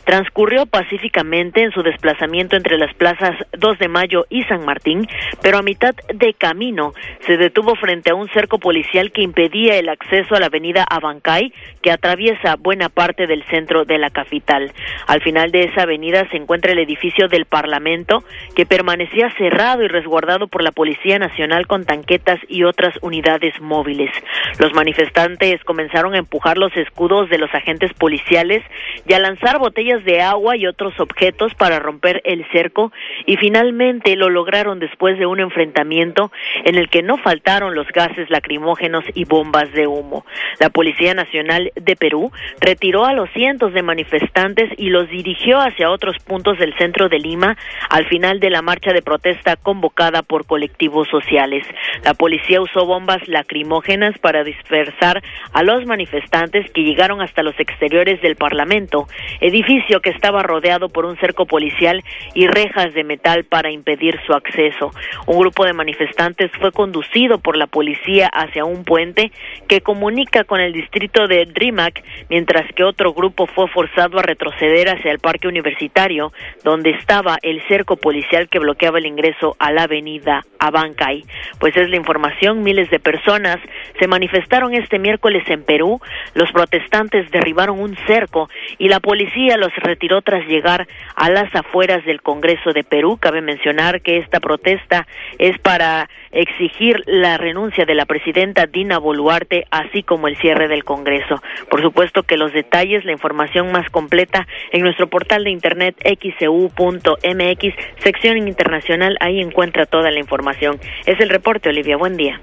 [0.04, 5.06] transcurrió pacíficamente en su desplazamiento entre las plazas 2 de Mayo y San Martín,
[5.42, 6.92] pero a mitad de camino
[7.26, 11.52] se detuvo frente a un cerco policial que impedía el acceso a la avenida Abancay,
[11.82, 14.72] que atraviesa buena parte del centro de la capital.
[15.06, 18.24] Al final de esa avenida se encuentra el edificio del Parlamento,
[18.54, 24.10] que permanecía cerrado y resguardado por la Policía Nacional con tanquetas y otras unidades móviles.
[24.58, 28.62] Los manifestantes comenzaron a empujar los escudos de los agentes policiales
[29.06, 32.92] y a lanzar botellas de agua y otros objetos para romper el cerco
[33.26, 36.30] y finalmente lo lograron después de un enfrentamiento
[36.64, 40.24] en el que no faltaron los gases lacrimógenos y bombas de humo.
[40.60, 45.90] La Policía Nacional de Perú retiró a los cientos de manifestantes y los dirigió hacia
[45.90, 47.56] otros puntos del centro de Lima
[47.90, 51.66] al final de la marcha de protesta convocada por colectivos sociales.
[52.04, 55.22] La policía usó bombas lacrimógenas para dispersar
[55.52, 58.93] a los manifestantes que llegaron hasta los exteriores del Parlamento
[59.40, 62.02] edificio que estaba rodeado por un cerco policial
[62.34, 64.92] y rejas de metal para impedir su acceso.
[65.26, 69.32] Un grupo de manifestantes fue conducido por la policía hacia un puente
[69.68, 74.88] que comunica con el distrito de Drimac, mientras que otro grupo fue forzado a retroceder
[74.88, 79.84] hacia el parque universitario, donde estaba el cerco policial que bloqueaba el ingreso a la
[79.84, 81.24] avenida Abancay.
[81.58, 83.58] Pues es la información, miles de personas
[83.98, 86.00] se manifestaron este miércoles en Perú,
[86.34, 88.48] los protestantes derribaron un cerco
[88.78, 93.18] y la policía los retiró tras llegar a las afueras del Congreso de Perú.
[93.20, 95.06] Cabe mencionar que esta protesta
[95.38, 100.84] es para exigir la renuncia de la presidenta Dina Boluarte, así como el cierre del
[100.84, 101.42] Congreso.
[101.70, 107.74] Por supuesto que los detalles, la información más completa en nuestro portal de internet xcu.mx,
[108.02, 110.78] sección internacional, ahí encuentra toda la información.
[111.06, 111.96] Es el reporte, Olivia.
[111.96, 112.40] Buen día.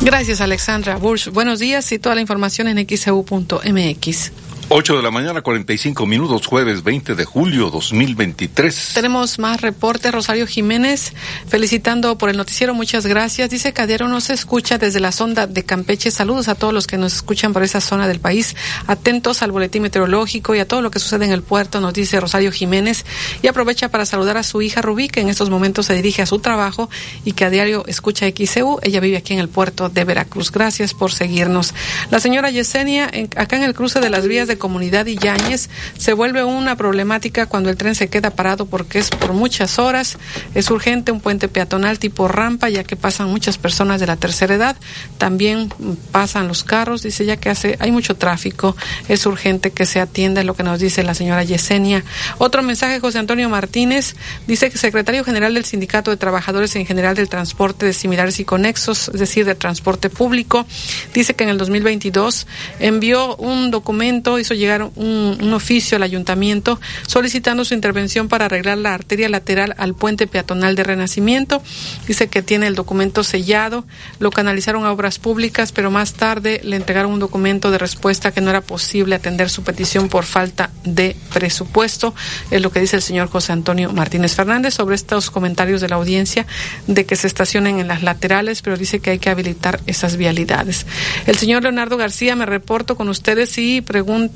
[0.00, 1.28] Gracias, Alexandra Bush.
[1.28, 4.32] Buenos días y toda la información en xcu.mx.
[4.72, 8.92] 8 de la mañana, 45 minutos, jueves 20 de julio 2023.
[8.94, 10.12] Tenemos más reportes.
[10.12, 11.12] Rosario Jiménez,
[11.48, 13.50] felicitando por el noticiero, muchas gracias.
[13.50, 16.12] Dice no nos escucha desde la sonda de Campeche.
[16.12, 18.54] Saludos a todos los que nos escuchan por esa zona del país.
[18.86, 22.20] Atentos al boletín meteorológico y a todo lo que sucede en el puerto, nos dice
[22.20, 23.04] Rosario Jiménez.
[23.42, 26.26] Y aprovecha para saludar a su hija Rubí, que en estos momentos se dirige a
[26.26, 26.88] su trabajo
[27.24, 28.78] y que a diario escucha XCU.
[28.84, 30.52] Ella vive aquí en el puerto de Veracruz.
[30.52, 31.74] Gracias por seguirnos.
[32.12, 35.68] La señora Yesenia, acá en el cruce de las vías de Comunidad y Yáñez
[35.98, 40.18] se vuelve una problemática cuando el tren se queda parado porque es por muchas horas.
[40.54, 44.54] Es urgente un puente peatonal tipo rampa ya que pasan muchas personas de la tercera
[44.54, 44.76] edad.
[45.18, 45.72] También
[46.12, 48.76] pasan los carros, dice ya que hace hay mucho tráfico.
[49.08, 52.04] Es urgente que se atienda lo que nos dice la señora Yesenia.
[52.38, 54.14] Otro mensaje José Antonio Martínez
[54.46, 58.44] dice que secretario general del Sindicato de Trabajadores en General del Transporte de Similares y
[58.44, 60.66] Conexos, es decir, de transporte público,
[61.14, 62.46] dice que en el 2022
[62.78, 68.94] envió un documento, hizo llegar un, oficio al ayuntamiento solicitando su intervención para arreglar la
[68.94, 71.62] arteria lateral al puente peatonal de Renacimiento.
[72.06, 73.84] Dice que tiene el documento sellado,
[74.18, 78.40] lo canalizaron a obras públicas, pero más tarde le entregaron un documento de respuesta que
[78.40, 82.14] no era posible atender su petición por falta de presupuesto.
[82.50, 85.96] Es lo que dice el señor José Antonio Martínez Fernández sobre estos comentarios de la
[85.96, 86.46] audiencia
[86.86, 90.86] de que se estacionen en las laterales, pero dice que hay que habilitar esas vialidades.
[91.26, 94.29] El señor Leonardo García, me reporto con ustedes y pregunto,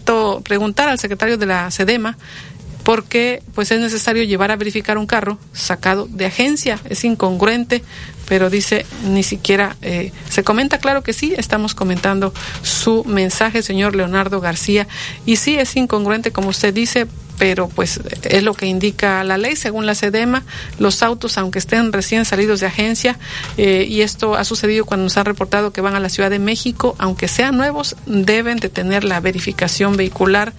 [0.45, 2.17] preguntar al secretario de la SEDEMA
[2.85, 7.83] porque pues es necesario llevar a verificar un carro sacado de agencia, es incongruente,
[8.29, 13.97] pero dice ni siquiera eh, se comenta, claro que sí, estamos comentando su mensaje, señor
[13.97, 14.87] Leonardo García,
[15.25, 17.07] y sí es incongruente como usted dice,
[17.39, 20.43] pero pues es lo que indica la ley según la SEDEMA,
[20.79, 23.19] los autos aunque estén recién salidos de agencia
[23.57, 26.39] eh, y esto ha sucedido cuando nos han reportado que van a la Ciudad de
[26.39, 30.53] México, aunque sean nuevos, deben de tener la verificación vehicular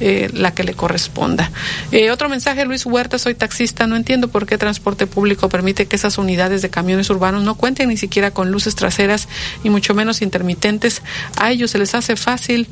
[0.00, 1.52] eh, la que le corresponda.
[1.92, 5.94] Eh, otro mensaje, Luis Huerta, soy taxista, no entiendo por qué transporte público permite que
[5.94, 9.28] esas unidades de camiones urbanos no cuenten ni siquiera con luces traseras
[9.62, 11.02] y mucho menos intermitentes.
[11.36, 12.68] A ellos se les hace fácil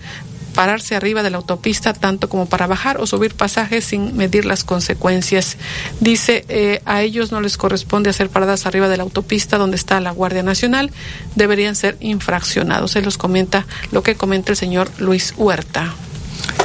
[0.50, 4.64] pararse arriba de la autopista tanto como para bajar o subir pasajes sin medir las
[4.64, 5.56] consecuencias.
[6.00, 10.00] Dice, eh, a ellos no les corresponde hacer paradas arriba de la autopista donde está
[10.00, 10.90] la Guardia Nacional,
[11.34, 12.92] deberían ser infraccionados.
[12.92, 15.94] Se los comenta lo que comenta el señor Luis Huerta.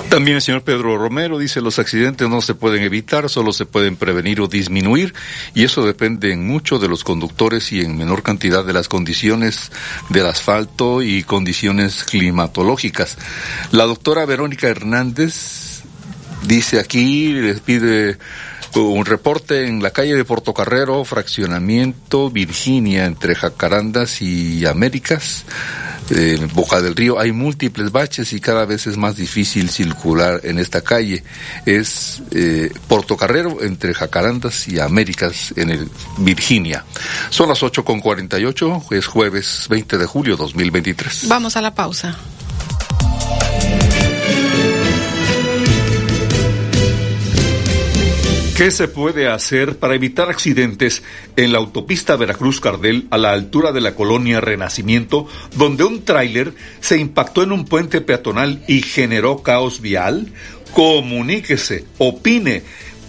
[0.09, 3.97] También el señor Pedro Romero dice los accidentes no se pueden evitar, solo se pueden
[3.97, 5.13] prevenir o disminuir
[5.53, 9.71] y eso depende en mucho de los conductores y en menor cantidad de las condiciones
[10.09, 13.17] del asfalto y condiciones climatológicas.
[13.71, 15.83] La doctora Verónica Hernández
[16.43, 18.17] dice aquí, les pide
[18.75, 25.45] un reporte en la calle de Portocarrero, fraccionamiento Virginia, entre Jacarandas y Américas
[26.09, 30.59] en Boca del Río hay múltiples baches y cada vez es más difícil circular en
[30.59, 31.23] esta calle.
[31.65, 36.85] Es eh, Portocarrero entre Jacarandas y Américas en el Virginia.
[37.29, 41.27] Son las 8.48, es jueves 20 de julio 2023.
[41.27, 42.15] Vamos a la pausa.
[48.55, 51.03] ¿Qué se puede hacer para evitar accidentes
[51.35, 55.27] en la autopista Veracruz-Cardel a la altura de la colonia Renacimiento,
[55.57, 60.31] donde un tráiler se impactó en un puente peatonal y generó caos vial?
[60.71, 62.63] Comuníquese, opine.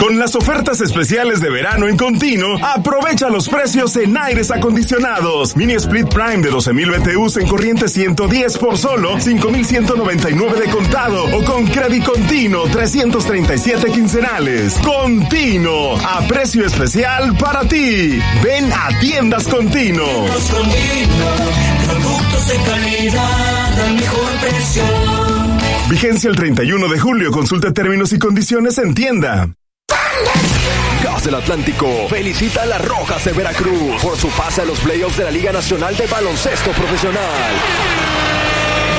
[0.00, 5.56] Con las ofertas especiales de verano en continuo, aprovecha los precios en aires acondicionados.
[5.56, 11.44] Mini Split Prime de 12.000 BTUs en corriente 110 por solo 5.199 de contado o
[11.44, 14.74] con crédito continuo 337 quincenales.
[14.84, 18.18] Continuo, a precio especial para ti.
[18.42, 20.26] Ven a Tiendas Continuo.
[21.86, 24.82] Productos de calidad al mejor precio.
[25.88, 27.30] Vigencia el 31 de julio.
[27.30, 29.48] Consulta términos y condiciones en tienda.
[31.24, 35.24] Del Atlántico felicita a las Rojas de Veracruz por su pase a los playoffs de
[35.24, 37.52] la Liga Nacional de Baloncesto Profesional.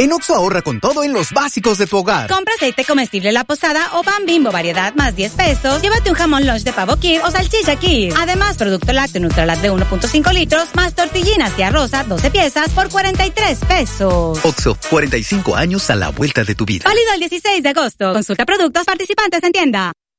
[0.00, 2.30] En Oxo ahorra con todo en los básicos de tu hogar.
[2.30, 5.82] Compra aceite comestible La Posada o pan bimbo variedad más 10 pesos.
[5.82, 8.14] Llévate un jamón lunch de pavo Kir o salchicha Kir.
[8.16, 13.58] Además, producto lácteo Nutralat de 1.5 litros más tortillinas de arroza 12 piezas por 43
[13.64, 14.38] pesos.
[14.44, 16.84] Oxo, 45 años a la vuelta de tu vida.
[16.84, 18.12] Válido el 16 de agosto.
[18.12, 19.92] Consulta productos participantes en tienda.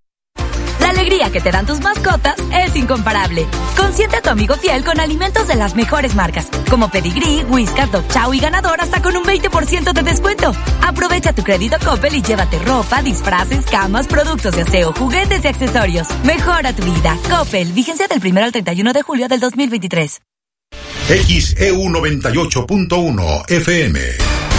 [1.00, 3.46] Alegría que te dan tus mascotas es incomparable.
[3.74, 8.06] Consiente a tu amigo fiel con alimentos de las mejores marcas, como Pedigree, Whiskas, Dog
[8.08, 10.52] Chow y Ganador hasta con un 20% de descuento.
[10.86, 16.06] Aprovecha tu crédito Coppel y llévate ropa, disfraces, camas, productos de aseo, juguetes y accesorios.
[16.22, 17.16] Mejora tu vida.
[17.30, 20.20] Coppel, vigencia del 1 al 31 de julio del 2023.
[21.08, 24.49] XEU 98.1 FM.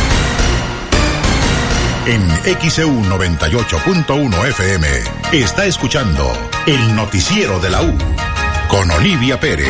[2.08, 2.28] En
[2.60, 4.88] XEU 98.1 FM
[5.34, 6.34] está escuchando
[6.66, 7.96] el noticiero de la U
[8.68, 9.68] con Olivia Pérez.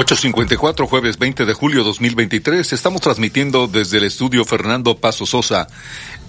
[0.00, 2.72] 854, jueves 20 de julio 2023.
[2.72, 5.66] Estamos transmitiendo desde el estudio Fernando Paso Sosa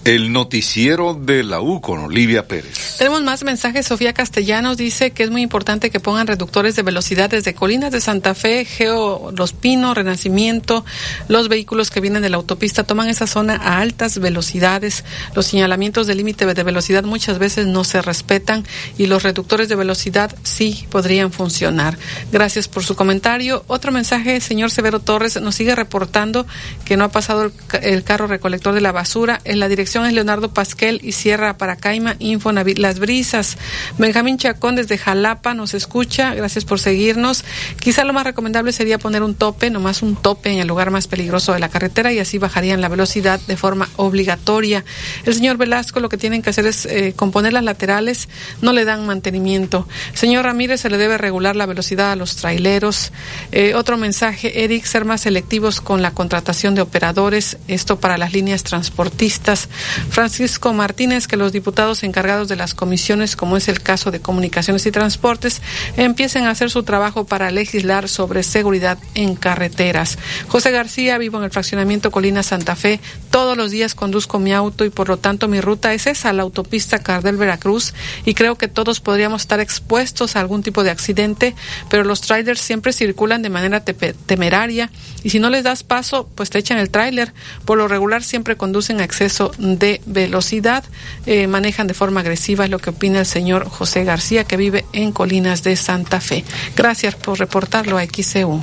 [0.03, 2.97] el noticiero de la U con Olivia Pérez.
[2.97, 3.85] Tenemos más mensajes.
[3.85, 8.01] Sofía Castellanos dice que es muy importante que pongan reductores de velocidad desde Colinas de
[8.01, 10.83] Santa Fe, Geo Los Pinos, Renacimiento.
[11.27, 15.03] Los vehículos que vienen de la autopista toman esa zona a altas velocidades.
[15.35, 18.65] Los señalamientos de límite de velocidad muchas veces no se respetan
[18.97, 21.97] y los reductores de velocidad sí podrían funcionar.
[22.31, 23.63] Gracias por su comentario.
[23.67, 26.47] Otro mensaje, señor Severo Torres, nos sigue reportando
[26.85, 27.53] que no ha pasado el,
[27.83, 32.15] el carro recolector de la basura en la dirección es Leonardo Pasquel y Sierra Paracaima,
[32.19, 33.57] Infonavit Las Brisas.
[33.97, 37.43] Benjamín Chacón desde Jalapa nos escucha, gracias por seguirnos.
[37.77, 41.07] Quizá lo más recomendable sería poner un tope, nomás un tope en el lugar más
[41.07, 44.85] peligroso de la carretera y así bajarían la velocidad de forma obligatoria.
[45.25, 48.29] El señor Velasco lo que tienen que hacer es eh, componer las laterales,
[48.61, 49.89] no le dan mantenimiento.
[50.13, 53.11] Señor Ramírez, se le debe regular la velocidad a los traileros.
[53.51, 58.31] Eh, otro mensaje, Eric, ser más selectivos con la contratación de operadores, esto para las
[58.31, 59.67] líneas transportistas.
[60.09, 64.85] Francisco Martínez, que los diputados encargados de las comisiones, como es el caso de comunicaciones
[64.85, 65.61] y transportes,
[65.97, 70.17] empiecen a hacer su trabajo para legislar sobre seguridad en carreteras.
[70.47, 72.99] José García, vivo en el fraccionamiento Colina Santa Fe,
[73.29, 76.43] todos los días conduzco mi auto y por lo tanto mi ruta es esa, la
[76.43, 77.93] autopista Cardel Veracruz,
[78.25, 81.55] y creo que todos podríamos estar expuestos a algún tipo de accidente,
[81.89, 84.89] pero los trailers siempre circulan de manera temeraria
[85.23, 87.33] y si no les das paso, pues te echan el tráiler.
[87.65, 90.83] Por lo regular siempre conducen a exceso de velocidad,
[91.25, 94.85] eh, manejan de forma agresiva, es lo que opina el señor José García, que vive
[94.93, 96.43] en Colinas de Santa Fe.
[96.75, 98.61] Gracias por reportarlo a XCU.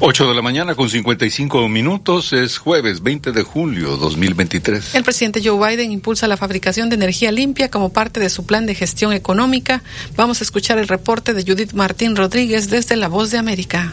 [0.00, 4.94] 8 de la mañana con 55 minutos es jueves 20 de julio 2023.
[4.94, 8.66] El presidente Joe Biden impulsa la fabricación de energía limpia como parte de su plan
[8.66, 9.82] de gestión económica.
[10.16, 13.92] Vamos a escuchar el reporte de Judith Martín Rodríguez desde La Voz de América.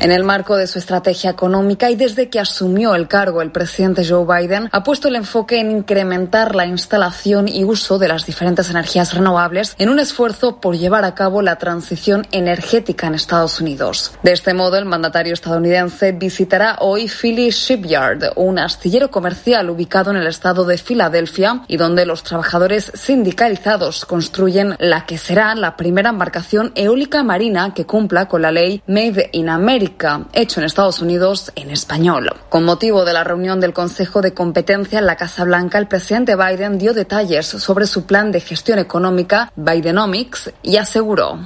[0.00, 4.06] En el marco de su estrategia económica y desde que asumió el cargo el presidente
[4.06, 8.68] Joe Biden ha puesto el enfoque en incrementar la instalación y uso de las diferentes
[8.70, 14.12] energías renovables en un esfuerzo por llevar a cabo la transición energética en Estados Unidos.
[14.22, 20.16] De este modo, el mandatario estadounidense visitará hoy Philly Shipyard, un astillero comercial ubicado en
[20.18, 26.10] el estado de Filadelfia y donde los trabajadores sindicalizados construyen la que será la primera
[26.10, 29.83] embarcación eólica marina que cumpla con la ley Made in America
[30.32, 32.30] hecho en Estados Unidos en español.
[32.48, 36.36] Con motivo de la reunión del Consejo de Competencia en la Casa Blanca, el presidente
[36.36, 41.38] Biden dio detalles sobre su plan de gestión económica Bidenomics y aseguró.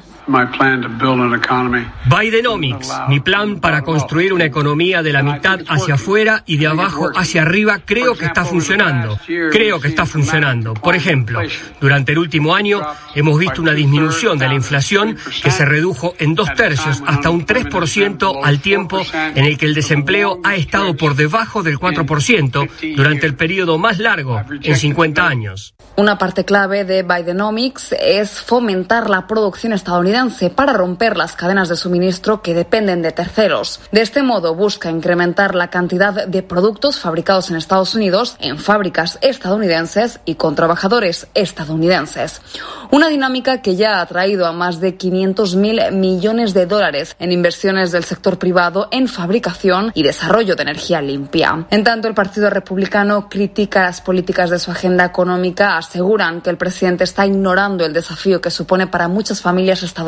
[2.04, 7.10] Bidenomics, mi plan para construir una economía de la mitad hacia afuera y de abajo
[7.16, 9.18] hacia arriba, creo que está funcionando.
[9.50, 10.74] Creo que está funcionando.
[10.74, 11.40] Por ejemplo,
[11.80, 12.82] durante el último año
[13.14, 17.46] hemos visto una disminución de la inflación que se redujo en dos tercios hasta un
[17.46, 19.00] 3% al tiempo
[19.34, 23.98] en el que el desempleo ha estado por debajo del 4% durante el periodo más
[23.98, 25.74] largo en 50 años.
[25.96, 30.17] Una parte clave de Bidenomics es fomentar la producción estadounidense
[30.54, 33.80] para romper las cadenas de suministro que dependen de terceros.
[33.92, 39.18] De este modo busca incrementar la cantidad de productos fabricados en Estados Unidos en fábricas
[39.20, 42.42] estadounidenses y con trabajadores estadounidenses.
[42.90, 47.30] Una dinámica que ya ha traído a más de 500 mil millones de dólares en
[47.30, 51.66] inversiones del sector privado en fabricación y desarrollo de energía limpia.
[51.70, 56.56] En tanto, el Partido Republicano critica las políticas de su agenda económica aseguran que el
[56.56, 60.07] presidente está ignorando el desafío que supone para muchas familias estadounidenses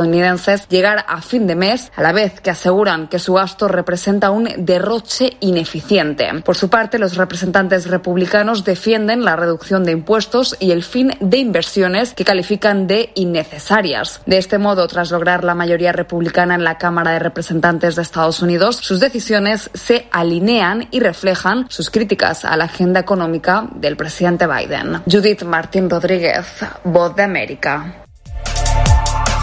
[0.68, 4.48] llegar a fin de mes, a la vez que aseguran que su gasto representa un
[4.59, 6.28] derroche ineficiente.
[6.44, 11.39] Por su parte, los representantes republicanos defienden la reducción de impuestos y el fin de
[11.39, 14.20] inversiones que califican de innecesarias.
[14.27, 18.43] De este modo, tras lograr la mayoría republicana en la Cámara de Representantes de Estados
[18.43, 24.47] Unidos, sus decisiones se alinean y reflejan sus críticas a la agenda económica del presidente
[24.47, 25.02] Biden.
[25.10, 26.47] Judith Martín Rodríguez,
[26.85, 28.05] Voz de América.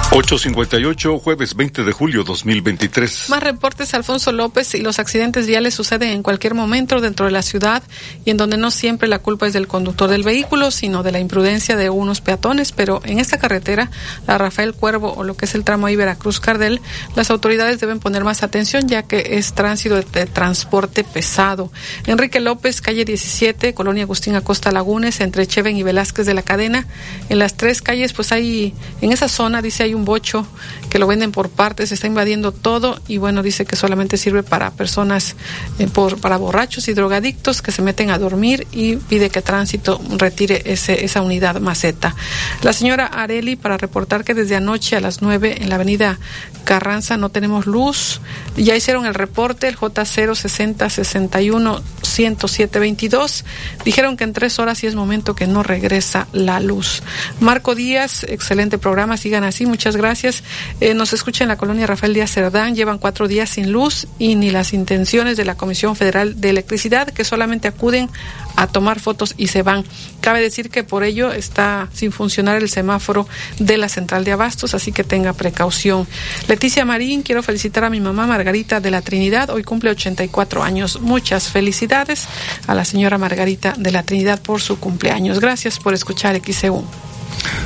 [0.10, 3.30] 858, jueves 20 de julio 2023.
[3.30, 7.42] Más reportes, Alfonso López, y los accidentes viales suceden en cualquier momento dentro de la
[7.42, 7.84] ciudad
[8.24, 11.20] y en donde no siempre la culpa es del conductor del vehículo, sino de la
[11.20, 12.72] imprudencia de unos peatones.
[12.72, 13.92] Pero en esta carretera,
[14.26, 16.80] la Rafael Cuervo o lo que es el tramo ahí Veracruz-Cardel,
[17.18, 21.70] las autoridades deben poner más atención ya que es tránsito de, transporte pesado.
[22.06, 26.88] Enrique López, calle 17, Colonia Agustín Acosta Lagunes, entre Cheven y Velázquez de la Cadena.
[27.28, 30.48] En las tres calles, pues hay, en esa zona, dice, hay un bocho
[30.90, 34.72] que lo venden por partes, está invadiendo todo y bueno, dice que solamente sirve para
[34.72, 35.36] personas,
[35.80, 40.00] eh, por, para borrachos y drogadictos que se meten a dormir y pide que tránsito
[40.18, 42.16] retire ese, esa unidad maceta.
[42.62, 46.20] La señora Areli para reportar que desde anoche a las 9 en la avenida
[46.68, 48.20] Carranza no tenemos luz.
[48.58, 53.46] Ya hicieron el reporte, el J060 61 107 22.
[53.86, 57.04] Dijeron que en tres horas y es momento que no regresa la luz.
[57.40, 60.44] Marco Díaz, excelente programa, sigan así, muchas gracias.
[60.82, 64.36] Eh, nos escucha en la colonia Rafael Díaz Cerdán, llevan cuatro días sin luz y
[64.36, 68.10] ni las intenciones de la Comisión Federal de Electricidad, que solamente acuden
[68.58, 69.86] a tomar fotos y se van.
[70.20, 73.28] Cabe decir que por ello está sin funcionar el semáforo
[73.60, 76.08] de la central de abastos, así que tenga precaución.
[76.48, 81.00] Leticia Marín, quiero felicitar a mi mamá Margarita de la Trinidad, hoy cumple 84 años.
[81.02, 82.28] Muchas felicidades
[82.66, 85.40] a la señora Margarita de la Trinidad por su cumpleaños.
[85.40, 86.84] Gracias por escuchar XCU.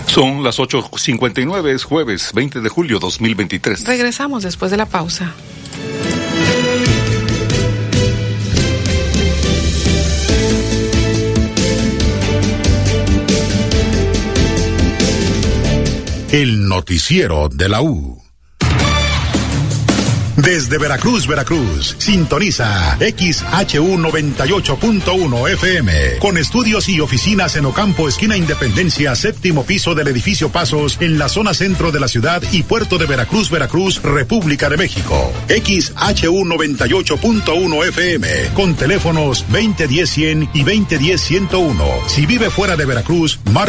[0.07, 3.85] Son las 8.59, es jueves 20 de julio 2023.
[3.85, 5.33] Regresamos después de la pausa.
[16.31, 18.20] El noticiero de la U.
[20.43, 29.15] Desde Veracruz, Veracruz, sintoniza XHU 98.1 FM, con estudios y oficinas en Ocampo, esquina Independencia,
[29.15, 33.05] séptimo piso del edificio Pasos, en la zona centro de la ciudad y puerto de
[33.05, 35.31] Veracruz, Veracruz, República de México.
[35.47, 42.07] XHU 98.1 FM, con teléfonos 2010-100 y 2010-101.
[42.07, 43.59] Si vive fuera de Veracruz, marca